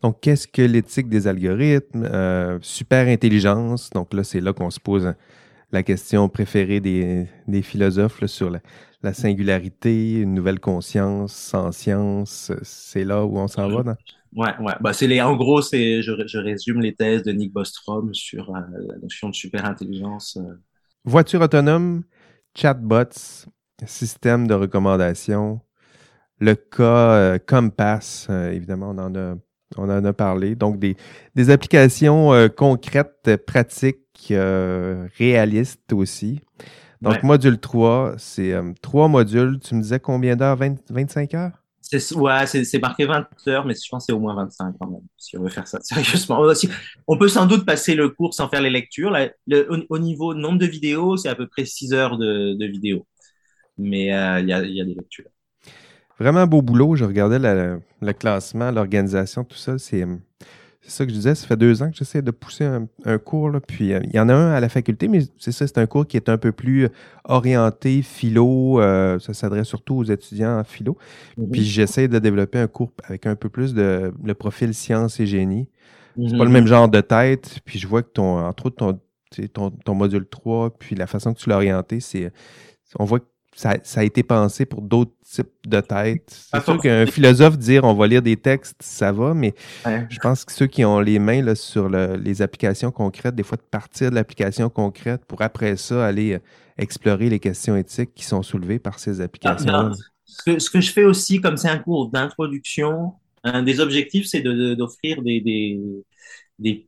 Donc, 0.03 0.21
qu'est-ce 0.21 0.47
que 0.47 0.63
l'éthique 0.63 1.09
des 1.09 1.27
algorithmes? 1.27 2.05
Euh, 2.05 2.59
super 2.61 3.09
intelligence. 3.09 3.91
Donc 3.91 4.15
là, 4.15 4.23
c'est 4.23 4.41
là 4.41 4.53
qu'on 4.53 4.71
se 4.71 4.79
pose 4.79 5.15
la 5.73 5.83
question 5.83 6.29
préférée 6.29 6.81
des, 6.81 7.27
des 7.49 7.63
philosophes 7.63 8.25
sur 8.27 8.51
la, 8.51 8.61
la, 9.03 9.13
singularité, 9.13 10.21
une 10.21 10.35
nouvelle 10.35 10.61
conscience, 10.61 11.33
sans 11.33 11.73
science. 11.73 12.53
C'est 12.63 13.05
là 13.05 13.25
où 13.25 13.39
on 13.39 13.49
s'en 13.49 13.69
va. 13.69 13.83
Non? 13.83 13.95
Ouais, 14.35 14.55
ouais. 14.61 14.75
Bah, 14.81 14.93
c'est 14.93 15.07
les, 15.07 15.21
en 15.21 15.37
gros, 15.37 15.63
c'est, 15.63 16.03
je, 16.03 16.13
je, 16.27 16.39
résume 16.39 16.81
les 16.81 16.95
thèses 16.95 17.23
de 17.23 17.33
Nick 17.33 17.53
Bostrom 17.53 18.13
sur 18.15 18.55
euh, 18.55 18.61
la 18.89 18.99
notion 18.99 19.29
de 19.31 19.35
super-intelligence. 19.35 20.37
Euh. 20.37 20.55
Voiture 21.05 21.41
autonome, 21.41 22.03
chatbots, 22.55 23.47
système 23.87 24.47
de 24.47 24.55
recommandation, 24.55 25.61
le 26.39 26.55
cas 26.55 26.83
euh, 26.83 27.39
Compass, 27.39 28.27
euh, 28.31 28.51
évidemment, 28.51 28.91
on 28.91 28.99
en 28.99 29.15
a 29.15 29.35
on 29.77 29.91
en 29.91 30.05
a 30.05 30.13
parlé. 30.13 30.55
Donc, 30.55 30.79
des, 30.79 30.97
des 31.35 31.51
applications 31.51 32.33
euh, 32.33 32.49
concrètes, 32.49 33.37
pratiques, 33.47 33.99
euh, 34.33 35.07
réalistes 35.19 35.93
aussi. 35.93 36.41
Donc, 37.03 37.23
module 37.23 37.59
3, 37.59 38.15
c'est 38.19 38.53
euh, 38.53 38.73
trois 38.81 39.09
modules. 39.09 39.59
Tu 39.61 39.75
me 39.75 39.83
disais 39.83 40.01
combien 40.01 40.35
d'heures? 40.35 40.57
25 40.57 41.35
heures? 41.35 41.53
C'est, 41.83 42.15
ouais, 42.15 42.47
c'est, 42.47 42.79
marqué 42.81 43.07
20 43.07 43.29
heures, 43.47 43.65
mais 43.65 43.75
je 43.75 43.89
pense 43.89 44.05
que 44.05 44.07
c'est 44.07 44.13
au 44.13 44.19
moins 44.19 44.35
25 44.35 44.75
quand 44.81 44.91
même, 44.91 45.03
si 45.17 45.39
on 45.39 45.43
veut 45.43 45.51
faire 45.51 45.69
ça 45.69 45.79
sérieusement. 45.83 46.45
On 47.07 47.17
peut 47.17 47.29
sans 47.29 47.47
doute 47.47 47.65
passer 47.65 47.95
le 47.95 48.09
cours 48.09 48.35
sans 48.35 48.49
faire 48.49 48.61
les 48.61 48.71
lectures. 48.71 49.17
le, 49.47 49.87
au, 49.89 49.99
niveau 49.99 50.35
nombre 50.35 50.59
de 50.59 50.67
vidéos, 50.67 51.17
c'est 51.17 51.29
à 51.29 51.37
peu 51.37 51.47
près 51.47 51.65
6 51.65 51.93
heures 51.93 52.19
de, 52.19 52.55
de 52.55 52.67
vidéos. 52.67 53.07
Mais 53.79 54.07
il 54.07 54.09
y, 54.09 54.13
a, 54.13 54.41
y 54.41 54.81
a 54.81 54.85
des 54.85 54.95
lectures. 54.95 55.29
Vraiment 56.19 56.47
beau 56.47 56.63
boulot. 56.63 56.97
Je 56.97 57.05
regardais 57.05 57.39
le 57.39 58.13
classement, 58.13 58.71
l'organisation, 58.71 59.45
tout 59.45 59.59
ça. 59.59 59.79
C'est 59.79 60.05
c'est 60.87 60.99
ça 60.99 61.05
que 61.05 61.11
je 61.11 61.17
disais, 61.17 61.35
ça 61.35 61.47
fait 61.49 61.57
deux 61.57 61.83
ans 61.83 61.91
que 61.91 61.97
j'essaie 61.97 62.23
de 62.23 62.31
pousser 62.31 62.65
un, 62.65 63.19
cours. 63.19 63.51
Là, 63.51 63.61
puis 63.61 63.93
euh, 63.93 64.01
il 64.05 64.15
y 64.15 64.21
en 64.21 64.29
a 64.29 64.35
un 64.35 64.53
à 64.53 64.61
la 64.61 64.69
faculté, 64.69 65.09
mais 65.09 65.21
c'est 65.37 65.51
ça, 65.51 65.67
c'est 65.67 65.79
un 65.79 65.87
cours 65.87 66.07
qui 66.07 66.17
est 66.17 66.29
un 66.29 66.39
peu 66.39 66.53
plus 66.53 66.89
orienté 67.25 68.03
philo. 68.03 68.81
Euh, 68.81 69.19
ça 69.19 69.35
s'adresse 69.35 69.67
surtout 69.67 69.97
aux 69.97 70.05
étudiants 70.05 70.61
en 70.61 70.65
philo. 70.65 70.97
Mhm. 71.37 71.51
Puis 71.51 71.65
j'essaie 71.65 72.07
de 72.07 72.21
développer 72.21 72.61
un 72.61 72.69
cours 72.69 72.93
avec 73.03 73.27
un 73.27 73.35
peu 73.35 73.49
plus 73.49 73.75
de 73.75 74.13
le 74.23 74.35
profil 74.35 74.75
sciences 74.75 75.19
et 75.19 75.27
génie. 75.27 75.69
C'est 76.17 76.39
pas 76.39 76.45
le 76.45 76.47
mhm. 76.47 76.53
même 76.53 76.67
genre 76.69 76.89
de 76.89 77.01
tête. 77.01 77.59
Puis 77.65 77.81
je 77.81 77.89
vois 77.89 78.03
que 78.03 78.11
ton, 78.11 78.39
entre 78.39 78.67
autres, 78.67 78.77
ton, 78.77 79.01
ton, 79.53 79.71
ton 79.71 79.95
module 79.95 80.27
3, 80.27 80.79
puis 80.79 80.95
la 80.95 81.09
façon 81.09 81.35
que 81.35 81.41
tu 81.41 81.49
l'as 81.49 81.57
orienté, 81.57 81.99
c'est. 81.99 82.33
On 82.99 83.05
voit 83.05 83.19
que 83.19 83.27
ça, 83.57 83.79
a 83.95 84.05
été 84.05 84.23
pensé 84.23 84.67
pour 84.67 84.83
d'autres 84.83 85.15
types 85.25 85.49
de 85.67 85.81
têtes. 85.81 86.47
C'est 86.53 86.63
sûr 86.63 86.79
qu'un 86.79 87.07
philosophe 87.07 87.57
dire 87.57 87.85
on 87.85 87.95
va 87.95 88.07
lire 88.07 88.21
des 88.21 88.37
textes, 88.37 88.77
ça 88.81 89.13
va, 89.13 89.33
mais 89.33 89.55
je 89.85 90.19
pense 90.21 90.45
que 90.45 90.53
ceux 90.53 90.67
qui 90.67 90.85
ont 90.85 91.01
les 91.01 91.19
mains 91.19 91.43
là, 91.43 91.55
sur 91.55 91.89
les 91.89 92.43
applications 92.43 92.91
concrètes, 92.91 93.35
des 93.35 93.43
fois 93.43 93.57
de 93.57 93.63
partir 93.63 94.11
de 94.11 94.15
l'application 94.15 94.69
concrète 94.69 95.25
pour 95.25 95.41
après 95.41 95.77
ça 95.77 96.07
aller 96.07 96.35
euh, 96.35 96.39
explorer 96.77 97.31
les 97.31 97.39
questions 97.39 97.77
éthiques 97.77 98.11
qui 98.15 98.25
sont 98.25 98.43
soulevées 98.43 98.79
par 98.79 98.99
ces 98.99 99.23
applications. 99.23 99.73
Ah, 99.73 99.91
ce, 100.27 100.71
que, 100.71 100.81
je 100.81 100.93
fais 100.93 101.05
aussi, 101.05 101.41
comme 101.41 101.57
c'est 101.57 101.71
un 101.71 101.79
cours 101.79 102.11
d'introduction, 102.11 103.15
un 103.43 103.63
des 103.63 103.81
objectifs, 103.81 104.27
c'est 104.27 104.43
d'offrir 104.43 105.23
des, 105.23 105.41
des 105.41 105.81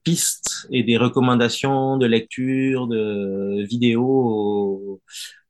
pistes 0.03 0.67
et 0.71 0.83
des 0.83 0.97
recommandations 0.97 1.97
de 1.97 2.07
lecture, 2.07 2.87
de 2.87 3.65
vidéos 3.69 5.01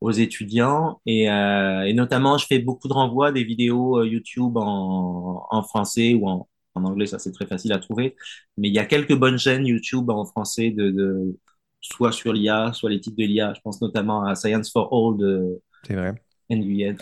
aux, 0.01 0.11
étudiants. 0.11 1.01
Et, 1.05 1.29
euh, 1.29 1.83
et, 1.83 1.93
notamment, 1.93 2.37
je 2.37 2.45
fais 2.45 2.59
beaucoup 2.59 2.87
de 2.87 2.93
renvois 2.93 3.31
des 3.31 3.43
vidéos 3.43 3.99
euh, 3.99 4.07
YouTube 4.07 4.57
en, 4.57 5.45
en 5.49 5.63
français 5.63 6.13
ou 6.13 6.27
en, 6.27 6.47
en 6.75 6.83
anglais, 6.85 7.05
ça 7.05 7.19
c'est 7.19 7.31
très 7.31 7.45
facile 7.45 7.73
à 7.73 7.79
trouver. 7.79 8.15
Mais 8.57 8.69
il 8.69 8.73
y 8.73 8.79
a 8.79 8.85
quelques 8.85 9.15
bonnes 9.15 9.37
chaînes 9.37 9.65
YouTube 9.65 10.09
en 10.09 10.25
français 10.25 10.71
de, 10.71 10.89
de 10.89 11.37
soit 11.81 12.11
sur 12.11 12.33
l'IA, 12.33 12.71
soit 12.73 12.89
les 12.89 12.99
types 12.99 13.17
de 13.17 13.25
l'IA. 13.25 13.53
Je 13.55 13.61
pense 13.61 13.81
notamment 13.81 14.23
à 14.23 14.35
Science 14.35 14.71
for 14.71 14.89
All 14.91 15.17
de 15.17 15.61
C'est 15.85 15.95
vrai. 15.95 16.13
Nguyen 16.49 16.95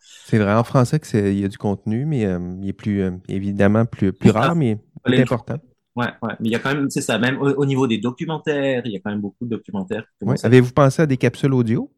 C'est 0.00 0.38
vrai, 0.38 0.54
en 0.54 0.64
français 0.64 1.00
qu'il 1.00 1.38
y 1.38 1.44
a 1.44 1.48
du 1.48 1.58
contenu, 1.58 2.04
mais 2.04 2.26
euh, 2.26 2.38
il 2.60 2.68
est 2.68 2.74
plus, 2.74 3.02
euh, 3.02 3.12
évidemment 3.28 3.86
plus, 3.86 4.12
plus 4.12 4.30
rare, 4.30 4.54
mais 4.54 4.78
important. 5.06 5.56
Ouais, 5.96 6.08
ouais. 6.22 6.32
Mais 6.40 6.48
il 6.48 6.52
y 6.52 6.54
a 6.56 6.58
quand 6.58 6.74
même, 6.74 6.90
c'est 6.90 7.00
ça, 7.00 7.18
même 7.18 7.40
au, 7.40 7.64
niveau 7.64 7.86
des 7.86 7.98
documentaires, 7.98 8.82
il 8.84 8.92
y 8.92 8.96
a 8.96 9.00
quand 9.00 9.10
même 9.10 9.20
beaucoup 9.20 9.44
de 9.44 9.50
documentaires. 9.50 10.04
Avez-vous 10.42 10.72
pensé 10.72 11.02
à 11.02 11.06
des 11.06 11.16
capsules 11.16 11.54
audio? 11.54 11.90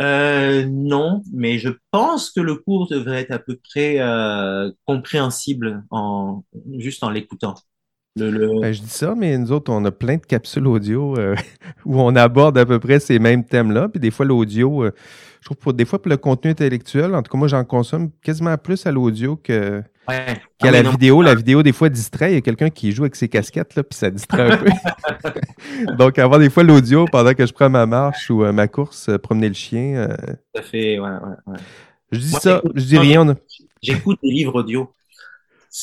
Euh, 0.00 0.66
non, 0.66 1.22
mais 1.32 1.58
je 1.58 1.70
pense 1.92 2.30
que 2.30 2.40
le 2.40 2.56
cours 2.56 2.88
devrait 2.88 3.20
être 3.20 3.30
à 3.30 3.38
peu 3.38 3.56
près 3.56 4.00
euh, 4.00 4.70
compréhensible 4.84 5.84
en 5.90 6.42
juste 6.78 7.04
en 7.04 7.10
l'écoutant. 7.10 7.54
Le, 8.16 8.60
ben, 8.60 8.72
je 8.72 8.80
dis 8.80 8.88
ça, 8.88 9.14
mais 9.16 9.38
nous 9.38 9.52
autres, 9.52 9.72
on 9.72 9.84
a 9.84 9.92
plein 9.92 10.16
de 10.16 10.26
capsules 10.26 10.66
audio 10.66 11.16
euh, 11.16 11.36
où 11.84 12.00
on 12.00 12.16
aborde 12.16 12.58
à 12.58 12.66
peu 12.66 12.80
près 12.80 12.98
ces 12.98 13.18
mêmes 13.18 13.44
thèmes-là. 13.44 13.88
Puis 13.88 14.00
des 14.00 14.10
fois, 14.10 14.26
l'audio, 14.26 14.84
euh, 14.84 14.92
je 15.40 15.46
trouve 15.46 15.56
pour 15.56 15.72
des 15.72 15.84
fois 15.84 16.02
pour 16.02 16.10
le 16.10 16.16
contenu 16.16 16.50
intellectuel, 16.50 17.14
en 17.14 17.22
tout 17.22 17.30
cas, 17.30 17.38
moi, 17.38 17.46
j'en 17.46 17.64
consomme 17.64 18.10
quasiment 18.22 18.56
plus 18.58 18.84
à 18.86 18.90
l'audio 18.90 19.36
que 19.36 19.82
qu'à 20.08 20.36
ah 20.62 20.70
la 20.70 20.82
vidéo. 20.82 21.22
La 21.22 21.36
vidéo, 21.36 21.62
des 21.62 21.72
fois, 21.72 21.88
distrait. 21.88 22.32
Il 22.32 22.34
y 22.34 22.38
a 22.38 22.40
quelqu'un 22.40 22.70
qui 22.70 22.90
joue 22.90 23.04
avec 23.04 23.14
ses 23.14 23.28
casquettes, 23.28 23.76
là, 23.76 23.84
puis 23.84 23.96
ça 23.96 24.10
distrait 24.10 24.50
un 24.50 24.56
peu. 24.56 24.70
Donc, 25.98 26.18
avoir 26.18 26.40
des 26.40 26.50
fois 26.50 26.64
l'audio 26.64 27.04
pendant 27.10 27.32
que 27.32 27.46
je 27.46 27.52
prends 27.52 27.70
ma 27.70 27.86
marche 27.86 28.28
ou 28.28 28.44
euh, 28.44 28.52
ma 28.52 28.66
course, 28.66 29.10
promener 29.22 29.48
le 29.48 29.54
chien. 29.54 29.94
Euh, 29.96 30.16
ça 30.54 30.62
fait, 30.62 30.98
ouais, 30.98 31.08
ouais, 31.08 31.52
ouais. 31.52 31.58
Je 32.10 32.18
dis 32.18 32.30
ça, 32.30 32.60
je 32.74 32.84
dis 32.84 32.98
rien. 32.98 33.36
J'écoute 33.80 34.18
des 34.22 34.30
livres 34.30 34.60
audio. 34.60 34.90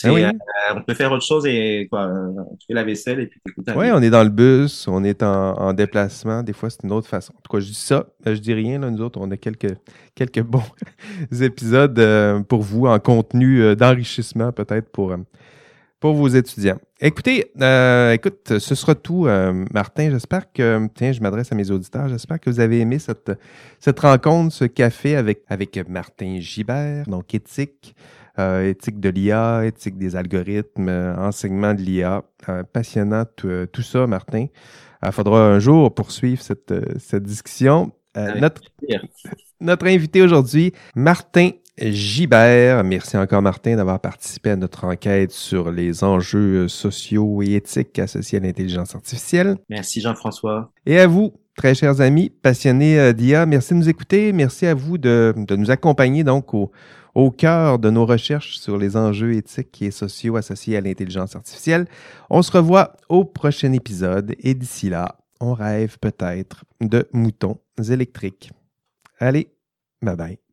Ah 0.04 0.14
oui. 0.14 0.24
Euh, 0.24 0.32
on 0.76 0.82
peut 0.82 0.94
faire 0.94 1.12
autre 1.12 1.26
chose 1.26 1.46
et 1.46 1.88
quoi, 1.90 2.12
tu 2.60 2.68
fais 2.68 2.74
la 2.74 2.84
vaisselle 2.84 3.22
et 3.22 3.28
puis 3.28 3.40
tu 3.46 3.52
écoutes. 3.52 3.70
Oui, 3.76 3.88
on 3.94 4.02
est 4.02 4.10
dans 4.10 4.24
le 4.24 4.30
bus, 4.30 4.88
on 4.88 5.04
est 5.04 5.24
en, 5.24 5.74
déplacement. 5.74 6.44
Des 6.44 6.54
fois, 6.54 6.70
c'est 6.70 6.84
une 6.84 6.92
autre 6.92 7.08
façon. 7.08 7.34
En 7.38 7.42
tout 7.42 7.56
cas, 7.56 7.60
je 7.62 7.68
dis 7.68 7.74
ça, 7.74 8.06
je 8.26 8.34
dis 8.34 8.54
rien. 8.54 8.80
Là, 8.80 8.90
nous 8.90 9.02
autres, 9.02 9.20
on 9.22 9.32
a 9.32 9.38
quelques, 9.38 9.76
quelques 10.14 10.42
bons 10.44 10.64
épisodes 11.42 11.98
euh, 12.00 12.42
pour 12.42 12.62
vous 12.62 12.86
en 12.86 13.00
contenu 13.00 13.62
euh, 13.62 13.76
d'enrichissement 13.76 14.52
peut-être 14.52 14.90
pour, 14.92 15.16
pour 16.02 16.14
vos 16.16 16.28
étudiants. 16.28 16.80
Écoutez, 17.00 17.52
écoute, 18.14 18.60
ce 18.60 18.76
sera 18.76 18.96
tout, 18.96 19.28
Martin. 19.72 20.10
J'espère 20.10 20.52
que, 20.52 20.88
tiens, 20.96 21.12
je 21.12 21.22
m'adresse 21.22 21.52
à 21.52 21.56
mes 21.56 21.70
auditeurs. 21.70 22.10
J'espère 22.10 22.40
que 22.40 22.50
vous 22.50 22.60
avez 22.60 22.80
aimé 22.80 22.98
cette, 22.98 23.32
cette 23.80 24.00
rencontre, 24.00 24.52
ce 24.52 24.66
café 24.66 25.16
avec, 25.16 25.44
avec 25.48 25.78
Martin 25.88 26.40
Gibert, 26.40 27.06
donc 27.06 27.36
éthique. 27.36 27.96
Euh, 28.40 28.70
éthique 28.70 29.00
de 29.00 29.10
l'IA, 29.10 29.66
éthique 29.66 29.98
des 29.98 30.16
algorithmes, 30.16 30.90
euh, 30.90 31.16
enseignement 31.18 31.74
de 31.74 31.82
l'IA. 31.82 32.24
Euh, 32.50 32.62
passionnant 32.64 33.24
tout, 33.36 33.82
ça, 33.82 34.06
Martin. 34.06 34.46
Il 35.04 35.12
faudra 35.12 35.48
un 35.48 35.60
jour 35.60 35.94
poursuivre 35.94 36.42
cette, 36.42 36.74
cette 37.00 37.24
discussion. 37.24 37.92
notre, 38.16 38.62
notre 39.60 39.88
invité 39.88 40.22
aujourd'hui, 40.22 40.72
Martin 40.96 41.50
Gibert. 41.80 42.84
Merci 42.84 43.18
encore, 43.18 43.42
Martin, 43.42 43.76
d'avoir 43.76 44.00
participé 44.00 44.52
à 44.52 44.56
notre 44.56 44.86
enquête 44.86 45.32
sur 45.32 45.72
les 45.72 46.04
enjeux 46.04 46.68
sociaux 46.68 47.42
et 47.42 47.56
éthiques 47.56 47.98
associés 47.98 48.38
à 48.38 48.42
l'intelligence 48.42 48.94
artificielle. 48.94 49.58
Merci, 49.70 50.00
Jean-François. 50.02 50.72
Et 50.86 51.00
à 51.00 51.08
vous, 51.08 51.34
très 51.56 51.74
chers 51.74 52.02
amis 52.02 52.30
passionnés 52.30 53.14
d'IA, 53.14 53.48
merci 53.48 53.74
de 53.74 53.80
nous 53.80 53.90
écouter. 53.90 54.32
Merci 54.32 54.68
à 54.68 54.76
vous 54.76 55.00
de, 55.00 55.34
de 55.36 55.56
nous 55.56 55.72
accompagner 55.72 56.24
donc 56.24 56.54
au, 56.54 56.72
au 57.18 57.32
cœur 57.32 57.80
de 57.80 57.90
nos 57.90 58.06
recherches 58.06 58.60
sur 58.60 58.78
les 58.78 58.96
enjeux 58.96 59.34
éthiques 59.34 59.82
et 59.82 59.90
sociaux 59.90 60.36
associés 60.36 60.78
à 60.78 60.82
l'intelligence 60.82 61.36
artificielle. 61.36 61.88
On 62.30 62.44
se 62.44 62.52
revoit 62.52 62.96
au 63.10 63.26
prochain 63.26 63.74
épisode 63.74 64.36
et 64.40 64.54
d'ici 64.54 64.88
là, 64.90 65.18
on 65.42 65.56
rêve 65.56 65.98
peut-être 66.00 66.64
de 66.80 67.10
moutons 67.14 67.58
électriques. 67.90 68.52
Allez, 69.20 69.52
bye 70.04 70.16
bye. 70.16 70.47